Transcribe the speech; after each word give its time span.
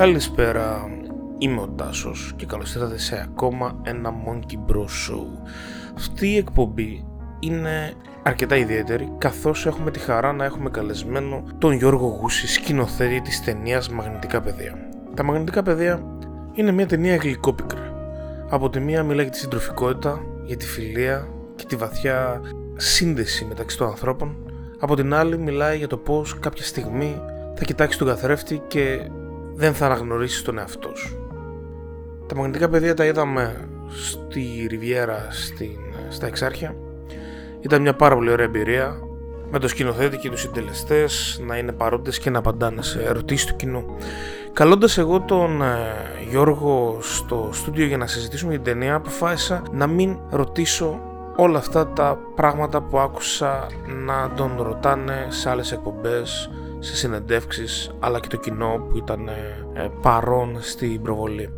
Καλησπέρα, 0.00 0.88
είμαι 1.38 1.60
ο 1.60 1.68
Τάσος 1.68 2.32
και 2.36 2.46
καλώς 2.46 2.74
ήρθατε 2.74 2.98
σε 2.98 3.26
ακόμα 3.28 3.80
ένα 3.82 4.14
Monkey 4.26 4.70
Bros 4.70 4.78
Show. 4.80 5.26
Αυτή 5.96 6.28
η 6.28 6.36
εκπομπή 6.36 7.04
είναι 7.40 7.92
αρκετά 8.22 8.56
ιδιαίτερη 8.56 9.12
καθώς 9.18 9.66
έχουμε 9.66 9.90
τη 9.90 9.98
χαρά 9.98 10.32
να 10.32 10.44
έχουμε 10.44 10.70
καλεσμένο 10.70 11.42
τον 11.58 11.72
Γιώργο 11.72 12.06
Γούση, 12.06 12.48
σκηνοθέτη 12.48 13.20
της 13.20 13.44
ταινίας 13.44 13.88
Μαγνητικά 13.88 14.40
Παιδεία. 14.40 14.88
Τα 15.14 15.22
Μαγνητικά 15.22 15.62
Παιδεία 15.62 16.02
είναι 16.52 16.72
μια 16.72 16.86
ταινία 16.86 17.16
γλυκόπικρα. 17.16 17.92
Από 18.48 18.70
τη 18.70 18.80
μία 18.80 19.02
μιλάει 19.02 19.22
για 19.22 19.32
τη 19.32 19.38
συντροφικότητα, 19.38 20.20
για 20.44 20.56
τη 20.56 20.66
φιλία 20.66 21.28
και 21.56 21.64
τη 21.68 21.76
βαθιά 21.76 22.40
σύνδεση 22.76 23.44
μεταξύ 23.44 23.76
των 23.78 23.86
ανθρώπων. 23.86 24.36
Από 24.78 24.96
την 24.96 25.14
άλλη 25.14 25.38
μιλάει 25.38 25.78
για 25.78 25.88
το 25.88 25.96
πώς 25.96 26.38
κάποια 26.38 26.64
στιγμή 26.64 27.20
θα 27.54 27.64
κοιτάξει 27.64 27.98
τον 27.98 28.06
καθρέφτη 28.06 28.62
και 28.68 29.10
δεν 29.60 29.74
θα 29.74 29.86
αναγνωρίσεις 29.86 30.42
τον 30.42 30.58
εαυτό 30.58 30.92
σου. 30.94 31.16
Τα 32.26 32.34
μαγνητικά 32.36 32.68
πεδία 32.68 32.94
τα 32.94 33.04
είδαμε 33.04 33.68
στη 33.88 34.66
Ριβιέρα 34.70 35.26
στην, 35.30 35.78
στα 36.08 36.26
Εξάρχεια. 36.26 36.74
Ήταν 37.60 37.82
μια 37.82 37.94
πάρα 37.94 38.14
πολύ 38.14 38.30
ωραία 38.30 38.46
εμπειρία 38.46 38.96
με 39.50 39.58
το 39.58 39.68
σκηνοθέτη 39.68 40.16
και 40.16 40.30
τους 40.30 40.40
συντελεστές 40.40 41.40
να 41.46 41.56
είναι 41.56 41.72
παρόντες 41.72 42.18
και 42.18 42.30
να 42.30 42.38
απαντάνε 42.38 42.82
σε 42.82 43.02
ερωτήσεις 43.02 43.46
του 43.46 43.56
κοινού. 43.56 43.84
Καλώντας 44.52 44.98
εγώ 44.98 45.20
τον 45.20 45.62
ε, 45.62 45.76
Γιώργο 46.30 46.98
στο 47.00 47.48
στούντιο 47.52 47.86
για 47.86 47.96
να 47.96 48.06
συζητήσουμε 48.06 48.52
την 48.52 48.62
ταινία 48.62 48.94
αποφάσισα 48.94 49.62
να 49.72 49.86
μην 49.86 50.18
ρωτήσω 50.30 51.00
όλα 51.36 51.58
αυτά 51.58 51.88
τα 51.88 52.18
πράγματα 52.34 52.80
που 52.82 52.98
άκουσα 52.98 53.66
να 54.04 54.30
τον 54.36 54.62
ρωτάνε 54.62 55.26
σε 55.28 55.50
άλλες 55.50 55.72
εκπομπές 55.72 56.50
σε 56.80 56.96
συνεντεύξεις 56.96 57.90
αλλά 57.98 58.20
και 58.20 58.28
το 58.28 58.36
κοινό 58.36 58.86
που 58.88 58.96
ήταν 58.96 59.28
ε, 59.28 59.32
ε, 59.74 59.88
παρόν 60.02 60.56
στην 60.60 61.02
προβολή. 61.02 61.52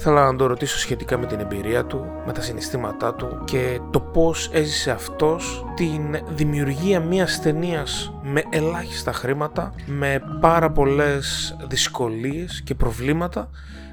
Θέλω 0.00 0.20
να 0.20 0.36
το 0.36 0.46
ρωτήσω 0.46 0.78
σχετικά 0.78 1.18
με 1.18 1.26
την 1.26 1.40
εμπειρία 1.40 1.84
του, 1.84 2.04
με 2.26 2.32
τα 2.32 2.40
συναισθήματά 2.40 3.14
του 3.14 3.42
και 3.44 3.80
το 3.90 4.00
πώς 4.00 4.50
έζησε 4.52 4.90
αυτός 4.90 5.64
την 5.76 6.00
δημιουργία 6.28 7.00
μιας 7.00 7.40
ταινίας 7.40 8.12
με 8.22 8.42
ελάχιστα 8.50 9.12
χρήματα, 9.12 9.74
με 9.86 10.22
πάρα 10.40 10.70
πολλές 10.70 11.56
δυσκολίες 11.68 12.62
και 12.64 12.74
προβλήματα 12.74 13.50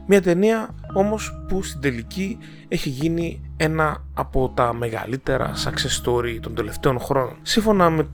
μια 0.07 0.21
ταινία 0.21 0.69
όμως 0.93 1.43
που 1.47 1.63
στην 1.63 1.81
τελική 1.81 2.37
έχει 2.67 2.89
γίνει 2.89 3.41
ένα 3.57 4.03
από 4.13 4.51
τα 4.55 4.73
μεγαλύτερα 4.73 5.51
success 5.53 6.03
story 6.03 6.37
των 6.41 6.55
τελευταίων 6.55 6.99
χρόνων. 6.99 7.35
Σύμφωνα 7.41 7.89
με, 7.89 8.07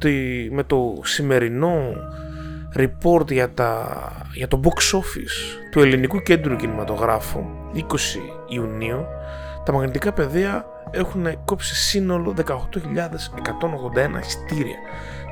με 0.51 0.63
το 0.63 0.99
σημερινό 1.03 1.93
report 2.75 3.31
για, 3.31 3.53
τα, 3.53 3.87
για 4.33 4.47
το 4.47 4.59
box 4.63 4.97
office 4.97 5.59
του 5.71 5.79
Ελληνικού 5.79 6.21
Κέντρου 6.21 6.55
Κινηματογράφου 6.55 7.39
20 7.75 7.79
Ιουνίου 8.47 9.05
τα 9.65 9.73
μαγνητικά 9.73 10.11
πεδία 10.13 10.65
έχουν 10.91 11.43
κόψει 11.45 11.75
σύνολο 11.75 12.33
18.181 12.37 12.45
εισιτήρια 14.21 14.75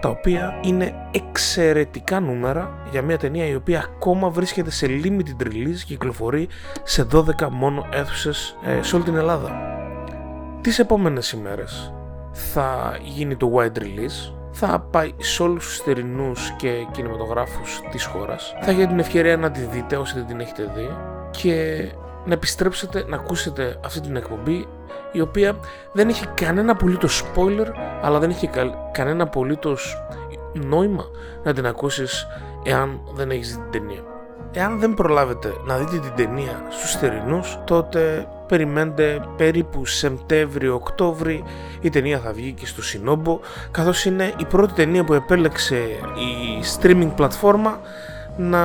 τα 0.01 0.09
οποία 0.09 0.59
είναι 0.63 0.93
εξαιρετικά 1.11 2.19
νούμερα 2.19 2.77
για 2.91 3.01
μια 3.01 3.17
ταινία 3.17 3.45
η 3.45 3.55
οποία 3.55 3.79
ακόμα 3.79 4.29
βρίσκεται 4.29 4.71
σε 4.71 4.87
limited 5.03 5.43
release 5.43 5.77
και 5.77 5.85
κυκλοφορεί 5.85 6.47
σε 6.83 7.07
12 7.13 7.47
μόνο 7.51 7.87
αίθουσες 7.91 8.57
ε, 8.65 8.81
σε 8.81 8.95
όλη 8.95 9.03
την 9.03 9.15
Ελλάδα. 9.15 9.51
Τις 10.61 10.79
επόμενες 10.79 11.31
ημέρες 11.31 11.93
θα 12.31 12.97
γίνει 13.03 13.35
το 13.35 13.51
wide 13.55 13.79
release 13.79 14.38
θα 14.59 14.79
πάει 14.91 15.13
σε 15.17 15.43
όλους 15.43 15.65
τους 15.65 15.77
θερινούς 15.77 16.53
και 16.57 16.87
κινηματογράφους 16.91 17.81
της 17.91 18.05
χώρας. 18.05 18.55
Θα 18.61 18.71
έχετε 18.71 18.87
την 18.87 18.99
ευκαιρία 18.99 19.37
να 19.37 19.51
τη 19.51 19.59
δείτε 19.59 19.95
όσοι 19.95 20.13
δεν 20.13 20.25
την 20.25 20.39
έχετε 20.39 20.71
δει 20.75 20.89
και 21.31 21.85
να 22.25 22.33
επιστρέψετε 22.33 23.05
να 23.07 23.15
ακούσετε 23.15 23.79
αυτή 23.85 24.01
την 24.01 24.15
εκπομπή 24.15 24.67
η 25.11 25.21
οποία 25.21 25.55
δεν 25.91 26.09
έχει 26.09 26.27
κανένα 26.27 26.71
απολύτως 26.71 27.23
spoiler 27.23 27.67
αλλά 28.01 28.19
δεν 28.19 28.29
έχει 28.29 28.49
κανένα 28.91 29.23
απολύτως 29.23 30.03
νόημα 30.53 31.05
να 31.43 31.53
την 31.53 31.65
ακούσεις 31.65 32.27
εάν 32.63 32.99
δεν 33.13 33.31
έχεις 33.31 33.55
δει 33.55 33.61
την 33.69 33.81
ταινία. 33.81 34.03
Εάν 34.51 34.79
δεν 34.79 34.93
προλάβετε 34.93 35.53
να 35.65 35.77
δείτε 35.77 35.97
την 35.97 36.13
ταινία 36.15 36.65
στους 36.69 36.95
θερινούς 36.95 37.59
τότε 37.65 38.27
περιμένετε 38.49 39.21
περίπου 39.37 39.85
Σεπτέμβριο-Οκτώβρη 39.85 41.43
η 41.81 41.89
ταινία 41.89 42.19
θα 42.19 42.33
βγει 42.33 42.53
και 42.53 42.65
στο 42.65 42.83
Σινόμπο 42.83 43.39
καθώς 43.71 44.05
είναι 44.05 44.33
η 44.37 44.45
πρώτη 44.45 44.73
ταινία 44.73 45.03
που 45.03 45.13
επέλεξε 45.13 45.77
η 46.15 46.63
streaming 46.79 47.11
πλατφόρμα 47.15 47.79
να 48.37 48.61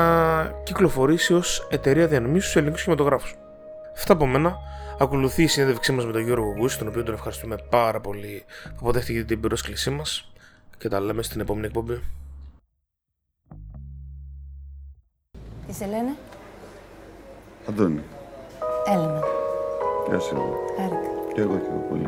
κυκλοφορήσει 0.65 1.34
ως 1.34 1.67
εταιρεία 1.71 2.06
διανομής 2.06 2.43
στους 2.43 2.56
ελληνικούς 2.56 2.83
κινηματογράφους. 2.83 3.37
Αυτά 3.95 4.12
από 4.12 4.27
μένα. 4.27 4.56
Ακολουθεί 4.99 5.43
η 5.43 5.47
συνέντευξή 5.47 5.93
μας 5.93 6.06
με 6.06 6.12
τον 6.12 6.22
Γιώργο 6.22 6.55
Γκούση, 6.59 6.78
τον 6.78 6.89
οποίο 6.89 7.03
τον 7.03 7.15
ευχαριστούμε 7.15 7.56
πάρα 7.71 8.01
πολύ 8.01 8.45
που 8.69 8.77
αποδέχτηκε 8.81 9.25
την 9.25 9.41
πρόσκλησή 9.41 9.91
μας 9.91 10.33
και 10.78 10.89
τα 10.89 11.01
λέμε 11.01 11.22
στην 11.22 11.41
επόμενη 11.41 11.66
εκπομπή. 11.66 12.01
Τι 15.66 15.72
σε 15.75 15.87
λένε; 15.87 16.16
Αντώνη. 17.69 18.01
Έλενα. 18.87 19.21
Γεια 20.09 20.19
σου. 20.19 20.37
Χάρηκα. 20.76 20.97
Και 21.34 21.41
εγώ 21.41 21.54
και 21.54 21.69
εγώ 21.70 21.84
πολύ. 21.88 22.06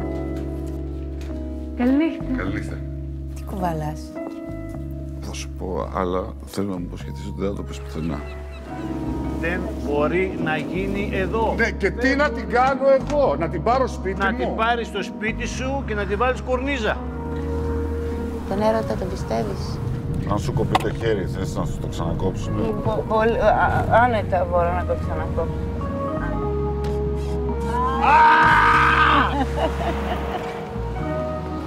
Καληνύχτα. 1.77 2.25
Καληνύχτα. 2.37 2.77
Τι 3.35 3.43
κουβαλάς; 3.43 4.01
Θα 5.21 5.33
σου 5.33 5.49
πω, 5.59 5.89
αλλά 5.95 6.25
θέλω 6.47 6.69
να 6.69 6.75
μου 6.79 6.85
υποσχεθείς 6.87 7.27
ότι 7.27 7.41
δεν 7.41 7.49
θα 7.51 7.55
το 7.57 7.63
πεις 7.63 7.79
πουθενά. 7.81 8.21
Δεν 9.41 9.61
μπορεί 9.85 10.39
να 10.45 10.57
γίνει 10.57 11.11
εδώ. 11.13 11.55
Ναι, 11.57 11.71
και 11.71 11.91
τι 11.91 12.15
να 12.17 12.31
την 12.31 12.49
κάνω 12.49 12.83
εγώ, 13.01 13.37
να 13.39 13.49
την 13.49 13.63
πάρω 13.63 13.87
σπίτι 13.87 14.19
Να 14.19 14.33
μου; 14.33 14.39
την 14.39 14.55
πάρεις 14.57 14.87
στο 14.87 15.03
σπίτι 15.03 15.47
σου 15.47 15.83
και 15.87 15.95
να 15.95 16.05
την 16.05 16.19
βάλεις 16.19 16.41
κορνίζα. 16.41 16.97
Τον 18.49 18.63
έρωτα 18.63 18.95
τον 18.95 19.09
πιστεύεις; 19.11 19.79
Αν 20.31 20.39
σου 20.39 20.53
κοπεί 20.53 20.79
το 20.83 20.91
χέρι, 20.91 21.27
θες 21.27 21.57
να 21.57 21.65
σου 21.65 21.79
το 21.81 21.87
ξανακόψουμε; 21.87 22.63
Πο- 22.85 23.05
πολύ- 23.09 23.39
α- 23.39 23.47
α- 23.93 24.03
Άνετα 24.05 24.47
μπορώ 24.51 24.73
να 24.73 24.85
το 24.85 24.95
ξανακόψω. 25.03 25.66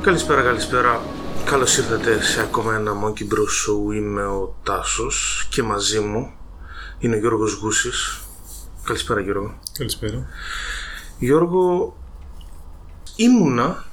Καλησπέρα, 0.01 0.41
καλησπέρα. 0.41 1.01
Καλώς 1.45 1.77
ήρθατε 1.77 2.23
σε 2.23 2.41
ακόμα 2.41 2.75
ένα 2.75 2.91
Monkey 3.03 3.21
Bros 3.21 3.51
Show. 3.61 3.95
Είμαι 3.95 4.25
ο 4.25 4.55
Τάσος 4.63 5.47
και 5.49 5.63
μαζί 5.63 5.99
μου 5.99 6.31
είναι 6.99 7.15
ο 7.15 7.19
Γιώργος 7.19 7.53
Γούσης. 7.53 8.19
Καλησπέρα 8.83 9.21
Γιώργο. 9.21 9.59
Καλησπέρα. 9.77 10.27
Γιώργο, 11.19 11.97
ήμουνα 13.15 13.85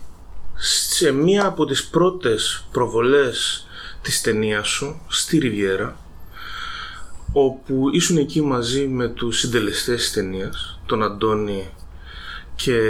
σε 0.54 1.12
μία 1.12 1.46
από 1.46 1.64
τις 1.64 1.86
πρώτες 1.86 2.66
προβολές 2.72 3.66
της 4.02 4.20
ταινίας 4.20 4.68
σου 4.68 5.00
στη 5.08 5.38
Ριβιέρα 5.38 5.96
όπου 7.32 7.88
ήσουν 7.92 8.16
εκεί 8.16 8.42
μαζί 8.42 8.86
με 8.86 9.08
τους 9.08 9.38
συντελεστές 9.38 10.00
της 10.00 10.12
ταινίας, 10.12 10.80
τον 10.86 11.02
Αντώνη 11.02 11.70
και 12.56 12.80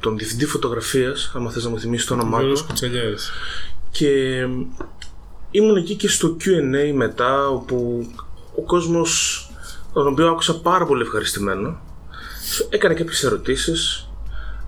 τον 0.00 0.18
διευθυντή 0.18 0.46
φωτογραφίας, 0.46 1.32
άμα 1.34 1.50
θες 1.50 1.64
να 1.64 1.70
μου 1.70 1.80
θυμίσεις 1.80 2.06
το 2.06 2.14
όνομά 2.14 2.38
Γιώργος 2.38 2.60
του. 2.60 2.66
Κουτσαλιάρης. 2.66 3.30
Και 3.90 4.10
ήμουν 5.50 5.76
εκεί 5.76 5.94
και 5.94 6.08
στο 6.08 6.36
Q&A 6.40 6.92
μετά 6.94 7.48
όπου 7.48 8.06
ο 8.56 8.62
κόσμος 8.62 9.46
τον 9.92 10.06
οποίο 10.06 10.28
άκουσα 10.28 10.60
πάρα 10.60 10.86
πολύ 10.86 11.02
ευχαριστημένο 11.02 11.80
έκανε 12.68 12.94
κάποιες 12.94 13.22
ερωτήσεις 13.24 14.08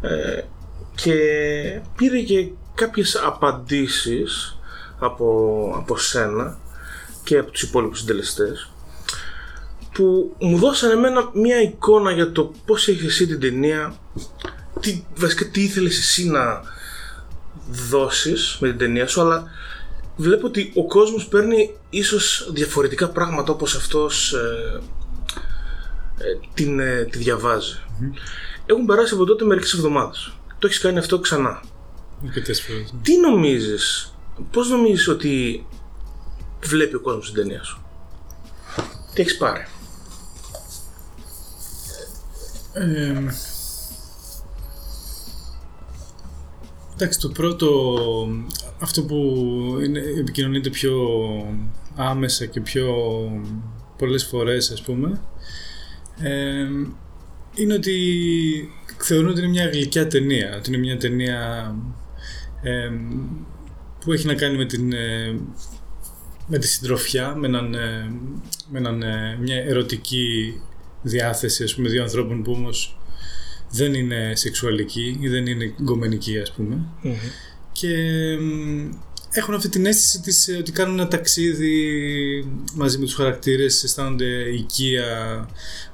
ε, 0.01 0.41
και 0.95 1.15
πήρε 1.97 2.21
και 2.21 2.49
κάποιες 2.75 3.17
απαντήσεις 3.17 4.59
από, 4.99 5.75
από 5.77 5.97
σένα 5.97 6.59
και 7.25 7.39
από 7.39 7.51
τους 7.51 7.63
υπόλοιπους 7.63 7.99
συντελεστές 7.99 8.69
που 9.93 10.35
μου 10.39 10.59
δώσανε 10.59 10.93
εμένα 10.93 11.31
μια 11.33 11.61
εικόνα 11.61 12.11
για 12.11 12.33
το 12.33 12.53
πώς 12.67 12.89
έχεις 12.89 13.05
εσύ 13.05 13.27
την 13.27 13.41
ταινία 13.41 13.95
τι, 14.85 15.05
βασικά 15.17 15.49
τι 15.49 15.63
ήθελες 15.63 15.99
εσύ 15.99 16.29
να 16.29 16.61
δώσεις 17.91 18.57
με 18.61 18.69
την 18.69 18.79
ταινία 18.79 19.07
σου 19.07 19.21
αλλά 19.21 19.45
βλέπω 20.17 20.47
ότι 20.47 20.73
ο 20.75 20.87
κόσμος 20.87 21.27
παίρνει 21.27 21.77
ίσως 21.91 22.49
διαφορετικά 22.53 23.09
πράγματα 23.09 23.53
όπως 23.53 23.75
αυτός 23.75 24.33
ε, 24.33 24.81
ε, 26.19 26.49
την, 26.55 26.79
ε, 26.81 27.05
τη 27.11 27.19
διαβαζει 27.19 27.79
Έχουν 28.67 28.87
περάσει 28.87 29.15
από 29.15 29.25
τότε 29.25 29.45
μερικές 29.45 29.73
εβδομάδες. 29.73 30.33
Το 30.59 30.67
έχεις 30.67 30.79
κάνει 30.79 30.99
αυτό 30.99 31.19
ξανά. 31.19 31.63
Αρκετές 32.25 32.63
φορές. 32.63 32.95
Τι 33.03 33.17
νομίζεις, 33.17 34.15
πώς 34.51 34.69
νομίζεις 34.69 35.09
ότι 35.09 35.67
βλέπει 36.65 36.95
ο 36.95 37.01
κόσμος 37.01 37.33
την 37.33 37.35
ταινία 37.35 37.63
σου; 37.63 37.85
Τι 39.15 39.21
έχεις 39.21 39.37
πάρει; 39.37 39.67
Ε, 42.73 43.23
εντάξει, 46.95 47.19
το 47.19 47.29
πρώτο, 47.29 47.71
αυτό 48.79 49.03
που 49.05 49.17
είναι, 49.85 49.99
επικοινωνείται 49.99 50.71
πιο 50.71 50.95
άμεσα 51.97 52.47
και 52.47 52.61
πιο 52.61 52.95
πολλές 53.99 54.25
φορές, 54.25 54.71
ας 54.71 54.83
πούμε, 54.83 55.21
Ε, 56.23 56.67
είναι 57.55 57.75
ότι 57.75 57.95
θεωρούν 58.99 59.31
ότι 59.31 59.41
είναι 59.41 59.49
μια 59.49 59.69
γλυκιά 59.69 60.07
ταινία. 60.07 60.57
Ότι 60.57 60.69
είναι 60.69 60.79
μια 60.79 60.97
ταινία 60.97 61.75
ε, 62.63 62.91
που 64.01 64.13
έχει 64.13 64.27
να 64.27 64.35
κάνει 64.35 64.57
με 64.57 64.67
την, 64.67 64.93
ε, 64.93 65.39
με 66.47 66.59
τη 66.59 66.67
συντροφιά, 66.67 67.35
με, 67.35 67.47
έναν, 67.47 67.75
ε, 67.75 68.13
με 68.71 68.79
έναν, 68.79 69.03
ε, 69.03 69.39
μια 69.41 69.57
ερωτική 69.57 70.61
διάθεση 71.03 71.63
ας 71.63 71.75
πούμε, 71.75 71.89
δύο 71.89 72.03
ανθρώπων 72.03 72.43
που 72.43 72.53
όμως 72.53 72.99
δεν 73.75 73.95
είναι 73.95 74.33
σεξουαλικοί 74.35 75.19
ή 75.21 75.29
δεν 75.29 75.47
είναι 75.47 75.75
γκομενικοί 75.83 76.39
ας 76.39 76.53
πούμε 76.53 76.85
και 77.73 77.89
μ, 78.41 78.91
έχουν 79.31 79.55
αυτή 79.55 79.69
την 79.69 79.87
αίσθηση 79.87 80.21
της, 80.21 80.49
ε, 80.49 80.57
ότι 80.57 80.73
κάνουν 80.73 80.99
ένα 80.99 81.09
ταξίδι 81.09 81.75
μαζί 82.75 82.99
με 82.99 83.05
τους 83.05 83.15
χαρακτήρες, 83.15 83.85
αισθάνονται 83.85 84.27
οικία 84.55 85.07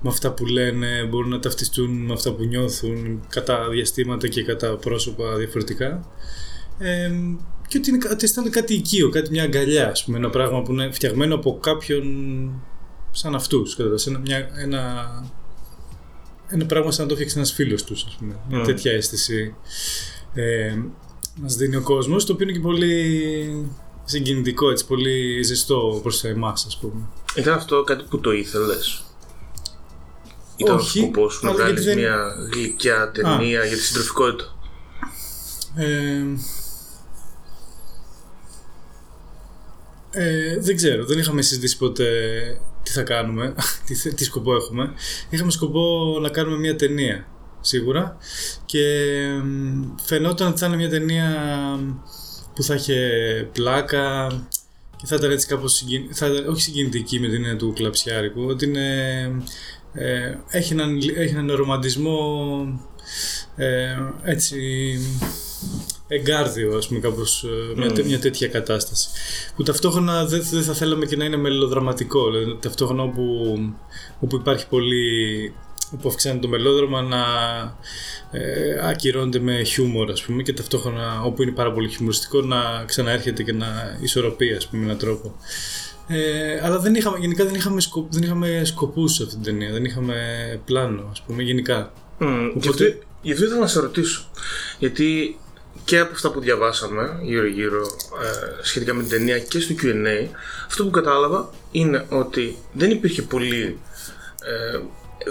με 0.00 0.08
αυτά 0.08 0.32
που 0.32 0.46
λένε, 0.46 1.06
μπορούν 1.10 1.28
να 1.30 1.38
ταυτιστούν 1.40 1.90
με 2.04 2.12
αυτά 2.12 2.32
που 2.32 2.44
νιώθουν 2.44 3.24
κατά 3.28 3.68
διαστήματα 3.70 4.28
και 4.28 4.42
κατά 4.42 4.76
πρόσωπα 4.76 5.36
διαφορετικά. 5.36 6.06
Ε, 6.78 7.10
και 7.68 7.78
ότι, 7.78 7.88
είναι, 7.90 7.98
κα- 7.98 8.10
ότι 8.10 8.24
αισθάνονται 8.24 8.60
κάτι 8.60 8.74
οικείο, 8.74 9.08
κάτι 9.08 9.30
μια 9.30 9.42
αγκαλιά, 9.42 9.88
ας 9.90 10.04
πούμε, 10.04 10.16
ένα 10.18 10.30
πράγμα 10.30 10.62
που 10.62 10.72
είναι 10.72 10.90
φτιαγμένο 10.92 11.34
από 11.34 11.58
κάποιον 11.58 12.04
σαν 13.10 13.34
αυτούς, 13.34 13.70
κατάλαβες, 13.76 14.06
ένα, 14.06 14.18
μια, 14.18 14.48
ένα, 14.62 15.04
ένα 16.50 16.66
πράγμα 16.66 16.90
σαν 16.90 17.02
να 17.02 17.08
το 17.08 17.14
φτιάξει 17.14 17.36
ένας 17.36 17.52
φίλος 17.52 17.84
τους, 17.84 18.04
ας 18.06 18.16
πούμε. 18.18 18.36
Μια 18.48 18.62
Mm. 18.62 18.66
τέτοια 18.66 18.92
αίσθηση 18.92 19.54
ε, 20.34 20.76
μας 21.34 21.54
δίνει 21.56 21.76
ο 21.76 21.82
κόσμος, 21.82 22.24
το 22.26 22.32
οποίο 22.32 22.46
είναι 22.48 22.56
και 22.56 22.62
πολύ 22.64 23.66
συγκινητικό, 24.04 24.70
έτσι, 24.70 24.86
πολύ 24.86 25.42
ζεστό 25.42 25.98
προς 26.02 26.24
εμάς, 26.24 26.64
ας 26.66 26.78
πούμε. 26.78 27.02
Ήταν 27.34 27.54
αυτό 27.54 27.82
κάτι 27.84 28.04
που 28.10 28.20
το 28.20 28.32
ήθελες; 28.32 29.04
Ήταν 30.56 30.74
Όχι, 30.76 30.98
ο 30.98 31.02
σκοπός 31.02 31.34
σου 31.34 31.44
να 31.44 31.50
αλλά 31.50 31.58
βγάλεις 31.62 31.82
γιατί 31.84 32.00
δεν- 32.00 32.08
μια 32.10 32.34
γλυκιά 32.52 33.10
ταινία 33.10 33.64
για 33.64 33.76
τη 33.76 33.82
συντροφικότητα; 33.82 34.54
Ε, 35.76 36.22
ε, 40.10 40.58
δεν 40.60 40.76
ξέρω, 40.76 41.04
δεν 41.04 41.18
είχαμε 41.18 41.42
συζητήσει 41.42 41.76
ποτέ 41.78 42.06
τι 42.82 42.90
θα 42.90 43.02
κάνουμε, 43.02 43.54
τι, 43.86 43.94
θε- 43.94 44.14
τι 44.14 44.24
σκοπό 44.24 44.54
έχουμε. 44.54 44.92
Είχαμε 45.30 45.50
σκοπό 45.50 46.16
να 46.20 46.28
κάνουμε 46.28 46.58
μια 46.58 46.76
ταινία, 46.76 47.26
σίγουρα. 47.60 48.16
Και 48.64 48.84
μ, 49.44 49.82
φαινόταν 50.02 50.48
ότι 50.48 50.58
θα 50.58 50.66
είναι 50.66 50.76
μια 50.76 50.88
ταινία 50.88 51.28
που 52.54 52.62
θα 52.62 52.74
είχε 52.74 52.98
πλάκα 53.52 54.26
και 54.96 55.06
θα 55.06 55.16
ήταν 55.16 55.30
έτσι 55.30 55.46
κάπως 55.46 55.72
συγκιν... 55.72 56.14
θα 56.14 56.26
ήταν, 56.26 56.48
όχι 56.48 56.62
συγκινητική 56.62 57.20
με 57.20 57.26
την 57.26 57.34
έννοια 57.34 57.56
του 57.56 57.72
κλαψιάρικου, 57.72 58.44
ότι 58.48 58.64
είναι, 58.64 59.22
ε, 59.92 60.34
έχει, 60.50 60.72
έναν, 60.72 60.98
έχει 61.16 61.34
έναν 61.34 61.56
ρομαντισμό 61.56 62.80
ε, 63.56 63.96
έτσι 64.22 64.58
εγκάρδιο 66.12 66.76
ας 66.76 66.88
πούμε 66.88 67.00
κάπως 67.00 67.44
ε, 67.44 67.74
μια, 67.76 67.92
τέ- 67.92 68.06
μια 68.06 68.18
τέτοια 68.18 68.48
κατάσταση. 68.48 69.08
Που 69.56 69.62
ταυτόχρονα 69.62 70.24
δεν, 70.26 70.42
δεν 70.50 70.62
θα 70.62 70.74
θέλαμε 70.74 71.06
και 71.06 71.16
να 71.16 71.24
είναι 71.24 71.36
μελοδραματικό. 71.36 72.30
Δηλαδή, 72.30 72.58
ταυτόχρονα 72.60 73.02
όπου, 73.02 73.56
όπου 74.20 74.36
υπάρχει 74.36 74.68
πολύ 74.68 75.54
όπου 75.94 76.08
αυξάνεται 76.08 76.40
το 76.40 76.48
μελόδραμα 76.48 77.02
να 77.02 77.24
ε, 78.30 78.88
ακυρώνεται 78.88 79.38
με 79.38 79.62
χιούμορ 79.62 80.10
ας 80.10 80.22
πούμε 80.22 80.42
και 80.42 80.52
ταυτόχρονα 80.52 81.22
όπου 81.22 81.42
είναι 81.42 81.52
πάρα 81.52 81.72
πολύ 81.72 81.88
χιουμοριστικό 81.88 82.40
να 82.40 82.84
ξαναέρχεται 82.86 83.42
και 83.42 83.52
να 83.52 83.98
ισορροπεί 84.00 84.52
ας 84.52 84.66
πούμε 84.66 84.82
με 84.82 84.86
έναν 84.86 84.98
τρόπο. 84.98 85.34
Ε, 86.06 86.60
αλλά 86.62 86.78
δεν 86.78 86.94
είχαμε, 86.94 87.18
γενικά 87.18 87.44
δεν 87.44 87.54
είχαμε, 87.54 87.80
σκο, 87.80 88.06
δεν 88.10 88.22
είχαμε 88.22 88.62
σκοπούς 88.64 89.14
σε 89.14 89.22
αυτή 89.22 89.34
την 89.34 89.44
ταινία. 89.44 89.72
Δεν 89.72 89.84
είχαμε 89.84 90.14
πλάνο 90.64 91.08
ας 91.10 91.22
πούμε 91.22 91.42
γενικά. 91.42 91.92
Mm, 92.20 92.52
γι, 92.54 92.68
αυτό, 92.68 92.84
γι' 93.22 93.32
αυτό 93.32 93.44
ήθελα 93.44 93.60
να 93.60 93.66
σε 93.66 93.80
ρωτήσω. 93.80 94.30
Γιατί 94.78 95.38
και 95.84 95.98
από 95.98 96.12
αυτά 96.12 96.30
που 96.30 96.40
διαβάσαμε 96.40 97.18
γύρω-γύρω 97.22 97.96
ε, 98.22 98.62
σχετικά 98.64 98.94
με 98.94 99.00
την 99.00 99.10
ταινία 99.10 99.38
και 99.38 99.60
στο 99.60 99.74
QA, 99.82 100.28
αυτό 100.66 100.84
που 100.84 100.90
κατάλαβα 100.90 101.50
είναι 101.70 102.06
ότι 102.08 102.58
δεν 102.72 102.90
υπήρχε 102.90 103.22
πολύ. 103.22 103.80
Ε, 104.42 104.78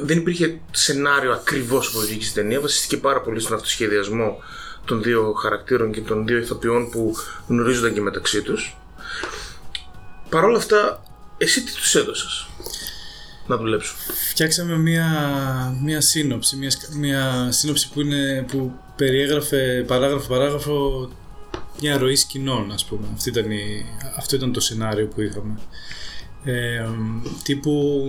δεν 0.01 0.18
υπήρχε 0.18 0.60
σενάριο 0.72 1.31
ακριβώς 1.31 1.88
όπως 1.88 2.06
βγήκε 2.06 2.25
στην 2.25 2.42
ταινία. 2.42 2.60
Βασίστηκε 2.60 2.98
πάρα 2.98 3.22
πολύ 3.22 3.40
στον 3.40 3.56
αυτοσχεδιασμό 3.56 4.38
των 4.86 5.01
δύο 5.04 5.34
χαρακτήρων 5.34 5.92
και 5.92 6.01
των 6.01 6.25
δύο 6.28 6.38
ηθοποιών 6.38 6.90
που 6.90 7.16
γνωρίζονταν 7.48 7.94
και 7.94 8.01
μεταξύ 8.01 8.42
τους. 8.42 8.78
Παρ' 10.30 10.44
όλα 10.44 10.57
αυτά, 10.57 11.04
εσύ 11.38 11.63
τι 11.63 11.74
τους 11.74 11.96
έδωσες; 11.96 12.48
Να 13.50 13.57
δουλέψουν. 13.57 13.96
Φτιάξαμε 14.30 14.78
μία, 14.78 15.07
μία 15.84 16.01
σύνοψη, 16.01 16.56
μία, 16.56 16.69
σκα- 16.69 16.94
μία 16.96 17.48
σύνοψη 17.51 17.90
που, 17.94 18.01
είναι, 18.01 18.46
που 18.51 18.72
περιέγραφε 18.96 19.84
παράγραφο 19.88 20.28
παράγραφο 20.28 21.10
μια 21.81 21.98
ροή 21.98 22.16
σκηνών, 22.16 22.72
ας 22.72 22.86
πούμε. 22.86 23.07
Αυτή 23.13 23.30
ήταν 23.30 23.51
η, 23.51 23.86
αυτό 24.18 24.36
ήταν 24.36 24.51
το 24.54 24.60
σενάριο 24.60 25.07
που 25.07 25.22
είχαμε. 25.22 25.60
Ε, 26.44 26.86
τύπου 27.44 28.04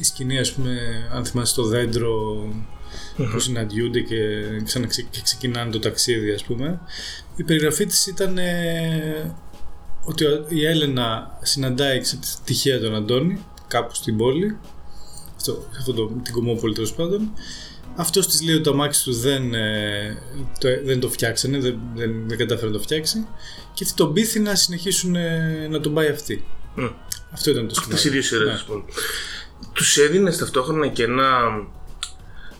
η 0.00 0.04
σκηνή, 0.04 0.38
ας 0.38 0.52
πούμε, 0.52 0.78
αν 1.12 1.24
θυμάσαι 1.24 1.54
το 1.54 1.62
δέντρο 1.64 2.12
που 3.32 3.38
συναντιούνται 3.38 4.00
και, 4.00 4.16
ξαναξε, 4.64 5.02
και 5.10 5.20
ξεκινάνε 5.22 5.70
το 5.70 5.78
ταξίδι, 5.78 6.30
ας 6.30 6.44
πούμε. 6.44 6.80
Η 7.36 7.42
περιγραφή 7.44 7.86
της 7.86 8.06
ήταν 8.06 8.38
ε, 8.38 9.36
ότι 10.04 10.24
ο- 10.24 10.44
η 10.48 10.66
Έλενα 10.66 11.38
συναντάει 11.42 12.00
ξε- 12.00 12.24
τυχαία 12.44 12.78
τον 12.80 12.94
Αντώνη 12.94 13.44
κάπου 13.68 13.94
στην 13.94 14.16
πόλη 14.16 14.56
αυτό, 15.36 15.52
σε 15.70 15.78
αυτό 15.78 15.92
το, 15.92 16.10
την 16.22 16.32
κομμόπολη 16.34 16.74
τέλος 16.74 16.92
πάντων. 16.94 17.32
Αυτός 17.96 18.26
της 18.28 18.42
λέει 18.42 18.54
ότι 18.54 18.64
το 18.64 18.70
αμάξι 18.70 19.04
του 19.04 19.14
δεν, 19.14 19.54
ε, 19.54 20.18
το, 20.58 20.68
δεν 20.84 21.00
το 21.00 21.08
φτιάξανε, 21.08 21.58
δεν, 21.58 21.78
δεν, 21.94 22.28
δεν 22.28 22.38
κατάφερε 22.38 22.66
να 22.66 22.72
το 22.72 22.82
φτιάξει 22.82 23.26
και 23.74 23.84
αυτή 23.84 23.96
τον 23.96 24.12
πείθει 24.12 24.38
να 24.40 24.54
συνεχίσουν 24.54 25.16
ε, 25.16 25.66
να 25.70 25.80
τον 25.80 25.94
πάει 25.94 26.08
αυτή. 26.08 26.44
Μμ. 26.74 26.84
Αυτό 27.32 27.50
ήταν 27.50 27.68
το 27.68 27.74
Αυτές 27.78 28.04
οι 28.04 28.08
δύο 28.08 28.22
σενάριο. 28.22 28.48
σειρές 28.50 28.60
λοιπόν. 28.66 28.84
Τους 29.72 29.96
έδινες 29.96 30.36
ταυτόχρονα 30.36 30.88
και 30.88 31.02
ένα, 31.02 31.28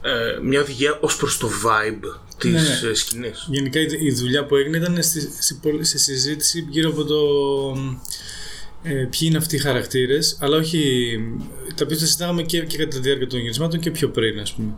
ε, 0.03 0.41
μια 0.43 0.61
οδηγία 0.61 0.99
ως 1.01 1.17
προς 1.17 1.39
το 1.39 1.49
vibe 1.49 2.19
της 2.39 2.53
Ναι, 2.53 2.61
ναι. 2.61 2.91
ε, 2.91 2.95
σκηνής. 2.95 3.47
Γενικά 3.51 3.81
η, 3.81 3.87
η 4.01 4.13
δουλειά 4.13 4.45
που 4.47 4.57
έγινε 4.57 4.77
ήταν 4.77 5.03
στη, 5.03 5.21
στη, 5.41 5.55
πολ- 5.63 5.85
σε 5.85 5.99
συζήτηση 5.99 6.67
γύρω 6.71 6.91
από 6.91 7.05
το 7.05 7.17
ε, 8.83 8.93
ποιοι 8.93 9.21
είναι 9.21 9.37
αυτοί 9.37 9.57
οι 9.57 9.59
χαρακτήρες, 9.59 10.37
αλλά 10.41 10.57
όχι 10.57 11.13
τα 11.75 11.85
οποία 11.85 11.97
τα 11.97 12.05
συζητάγαμε 12.05 12.43
και, 12.43 12.61
και 12.61 12.77
κατά 12.77 12.89
τη 12.89 13.01
διάρκεια 13.01 13.27
των 13.27 13.41
γυρισμάτων 13.41 13.81
και 13.81 13.91
πιο 13.91 14.09
πριν, 14.09 14.41
ας 14.41 14.53
πούμε. 14.53 14.77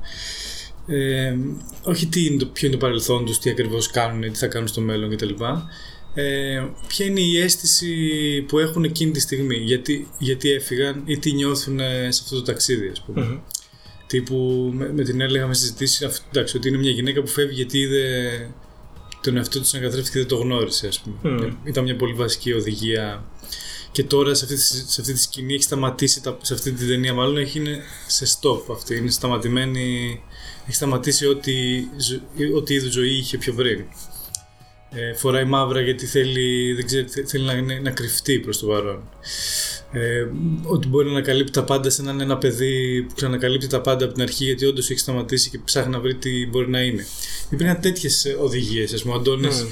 Ε, 0.87 1.37
όχι 1.83 2.07
τι 2.07 2.25
είναι 2.25 2.37
το, 2.37 2.47
ποιο 2.47 2.69
είναι 2.69 2.77
το 2.77 2.87
παρελθόν 2.87 3.25
τους, 3.25 3.39
τι 3.39 3.51
ακριβώς 3.51 3.91
κάνουν, 3.91 4.33
τι 4.33 4.39
θα 4.39 4.47
κάνουν 4.47 4.69
στο 4.69 4.81
μέλλον 4.81 5.11
κτλ. 5.11 5.35
Ε, 6.15 6.65
ποια 6.87 7.07
είναι 7.07 7.21
η 7.21 7.41
αίσθηση 7.41 7.95
που 8.49 8.59
έχουν 8.59 8.85
εκείνη 8.85 9.11
τη 9.11 9.21
στιγμή, 9.21 9.57
γιατί, 9.57 10.09
γιατί 10.19 10.51
έφυγαν 10.51 11.03
ή 11.05 11.19
τι 11.19 11.33
νιώθουν 11.33 11.81
ε, 11.81 12.11
σε 12.11 12.21
αυτό 12.25 12.37
το 12.37 12.43
ταξίδι, 12.43 12.89
ας 12.89 13.03
πούμε. 13.03 13.41
Τύπου 14.07 14.71
με, 14.75 14.93
με 14.93 15.03
την 15.03 15.21
έλεγα 15.21 15.47
με 15.47 15.55
συζητήσει 15.55 16.05
αυτό, 16.05 16.25
εντάξει, 16.29 16.57
ότι 16.57 16.69
είναι 16.69 16.79
μια 16.79 16.91
γυναίκα 16.91 17.21
που 17.21 17.29
φεύγει 17.29 17.55
γιατί 17.55 17.79
είδε 17.79 18.51
τον 19.23 19.37
εαυτό 19.37 19.61
της 19.61 19.73
να 19.73 19.79
καθρέφτηκε 19.79 20.11
και 20.11 20.19
δεν 20.19 20.29
το 20.29 20.37
γνώρισε, 20.37 20.87
ας 20.87 21.01
πούμε. 21.01 21.35
Μμμ. 21.35 21.53
Ήταν 21.65 21.85
μια 21.85 21.97
πολύ 21.97 22.13
βασική 22.13 22.53
οδηγία. 22.53 23.25
Και 23.93 24.05
τώρα 24.05 24.35
σε 24.35 24.45
αυτή, 24.45 24.57
τη, 24.57 24.63
σε 24.63 25.01
αυτή 25.01 25.13
τη 25.13 25.21
σκηνή 25.21 25.55
έχει 25.55 25.63
σταματήσει, 25.63 26.23
τα, 26.23 26.39
σε 26.43 26.55
αυτή 26.55 26.73
την 26.73 26.89
ταινία 26.89 27.15
μάλλον 27.15 27.37
έχει 27.37 27.59
είναι 27.59 27.79
σε 28.07 28.25
stop 28.27 28.75
αυτή, 28.75 28.97
είναι 28.97 29.11
σταματημένη, 29.11 30.21
έχει 30.67 30.75
σταματήσει 30.75 31.27
ό,τι, 31.27 31.53
ζω- 31.99 32.55
ό,τι 32.57 32.75
είδου 32.75 32.91
ζωή 32.91 33.17
είχε 33.17 33.39
πιο 33.39 33.53
πριν. 33.53 33.85
Ε, 34.93 35.15
φοράει 35.15 35.45
μαύρα 35.45 35.81
γιατί 35.81 36.07
θέλει, 36.07 36.73
δεν 36.73 36.87
ξέρω, 36.87 37.09
θε- 37.09 37.29
θέλει 37.29 37.45
να, 37.45 37.81
να 37.81 37.91
κρυφτεί 37.91 38.39
προς 38.39 38.59
το 38.59 38.67
παρόν. 38.67 39.09
Ε, 39.93 40.27
ότι 40.63 40.89
μπορεί 40.89 41.07
να 41.07 41.13
ανακαλύπτει 41.13 41.53
τα 41.53 41.65
πάντα 41.65 41.91
σε 41.91 42.03
έναν 42.03 42.21
ένα 42.21 42.39
παιδί 42.39 43.03
που 43.09 43.15
ξανακαλύπτει 43.15 43.67
τα 43.67 43.81
πάντα 43.81 44.05
από 44.05 44.15
την 44.15 44.23
αρχή 44.23 44.45
γιατί 44.45 44.65
όντως 44.67 44.91
έχει 44.91 44.99
σταματήσει 44.99 45.51
και 45.51 45.59
ψάχνει 45.65 45.91
να 45.93 46.01
βρει 46.01 46.15
τι 46.15 46.47
μπορεί 46.47 46.69
να 46.71 46.81
είναι. 46.81 47.07
Υπήρχαν 47.51 47.81
τέτοιες 47.81 48.27
οδηγίες. 48.41 48.93
Α 48.95 48.97
πούμε, 49.03 49.15
ο 49.15 49.17
Αντώνης 49.17 49.67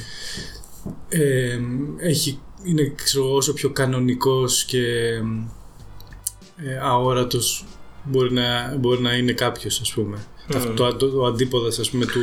ε, 1.08 1.58
έχει, 1.98 2.40
είναι 2.64 2.92
ξέρω, 2.96 3.34
όσο 3.34 3.52
πιο 3.52 3.70
κανονικός 3.70 4.64
και 4.64 4.82
ε, 6.56 6.78
αόρατος 6.82 7.64
μπορεί 8.04 8.32
να, 8.32 8.76
μπορεί 8.76 9.00
να 9.00 9.12
είναι 9.14 9.32
κάποιος 9.32 9.80
ας 9.80 9.92
πούμε. 9.92 10.26
Το, 10.48 10.72
το, 10.74 10.94
το, 10.94 11.10
το 11.10 11.26
αντίποδας 11.26 11.78
ας 11.78 11.90
πούμε 11.90 12.06
του... 12.06 12.20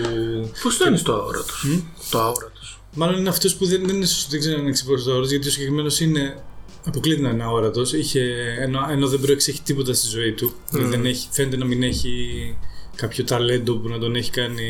Πώς 0.63 0.77
το 0.77 0.85
είναι 0.85 0.97
το 0.97 1.13
αόρατος; 1.13 1.65
Το 2.09 2.19
αόρατος. 2.19 2.79
Μάλλον 2.93 3.19
είναι 3.19 3.29
αυτός 3.29 3.55
που 3.55 3.65
δεν, 3.65 3.85
δεν 3.85 3.95
είναι 3.95 4.05
σωστό, 4.05 4.29
δεν 4.29 4.39
ξέρω 4.39 4.59
αν 4.59 4.67
εξυπηρετεί 4.67 5.03
το 5.03 5.09
αόρατος 5.09 5.31
γιατί 5.31 5.47
ο 5.47 5.51
συγκεκριμένος 5.51 5.99
είναι 5.99 6.43
αποκλείται 6.85 7.21
να 7.21 7.29
είναι 7.29 7.43
αόρατος 7.43 7.93
είχε, 7.93 8.21
ενώ, 8.59 8.87
ενώ 8.89 9.07
δεν 9.07 9.19
προεξέχει 9.19 9.61
τίποτα 9.61 9.93
στη 9.93 10.07
ζωή 10.07 10.31
του 10.33 10.53
δηλαδή 10.71 10.89
δεν 10.89 11.05
έχει, 11.05 11.27
φαίνεται 11.31 11.57
να 11.57 11.65
μην 11.65 11.83
έχει 11.83 12.11
κάποιο 12.95 13.23
ταλέντο 13.23 13.75
που 13.75 13.87
να 13.89 13.97
τον 13.99 14.15
έχει 14.15 14.31
κάνει 14.31 14.63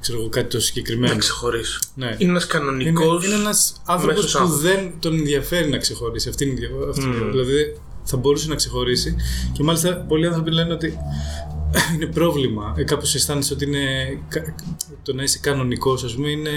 ξέρω 0.00 0.18
εγώ 0.20 0.28
κάτι 0.28 0.48
το 0.48 0.60
συγκεκριμένο 0.60 1.12
Να 1.12 1.18
ξεχωρίσει. 1.18 1.78
ναι. 1.94 2.14
Είναι 2.18 2.30
ένας 2.30 2.42
Είναι, 2.44 2.52
κανονικός... 2.52 3.24
είναι 3.26 3.34
ένας 3.34 3.82
άνθρωπος 3.84 4.16
μέσος 4.16 4.32
που 4.32 4.38
άνθρωπος. 4.38 4.62
δεν 4.62 4.92
τον 4.98 5.14
ενδιαφέρει 5.14 5.68
να 5.68 5.76
ξεχωρίσει. 5.78 6.28
Αυτή 6.28 6.44
είναι 6.44 6.52
η 6.52 6.56
διαφορά. 6.56 6.88
Αυτή 6.90 7.00
είναι 7.02 7.10
η 7.10 7.12
διαφορά. 7.18 7.30
Δηλαδή 7.44 7.76
θα 8.04 8.16
μπορούσε 8.16 8.48
να 8.48 8.54
ξεχωρίσει. 8.54 9.16
Και 9.52 9.62
μάλιστα 9.62 9.96
πολλοί 9.96 10.26
άνθρωποι 10.26 10.50
λένε 10.50 10.72
ότι 10.72 10.98
είναι 11.94 12.06
πρόβλημα. 12.06 12.74
Ε, 12.76 12.82
κάπως 12.84 13.14
αισθάνεσαι 13.14 13.52
ότι 13.54 13.64
είναι, 13.64 13.84
κα- 14.28 14.54
το 15.02 15.14
να 15.14 15.22
είσαι 15.22 15.38
κανονικός, 15.38 16.04
ας 16.04 16.14
πούμε, 16.14 16.28
είναι 16.30 16.50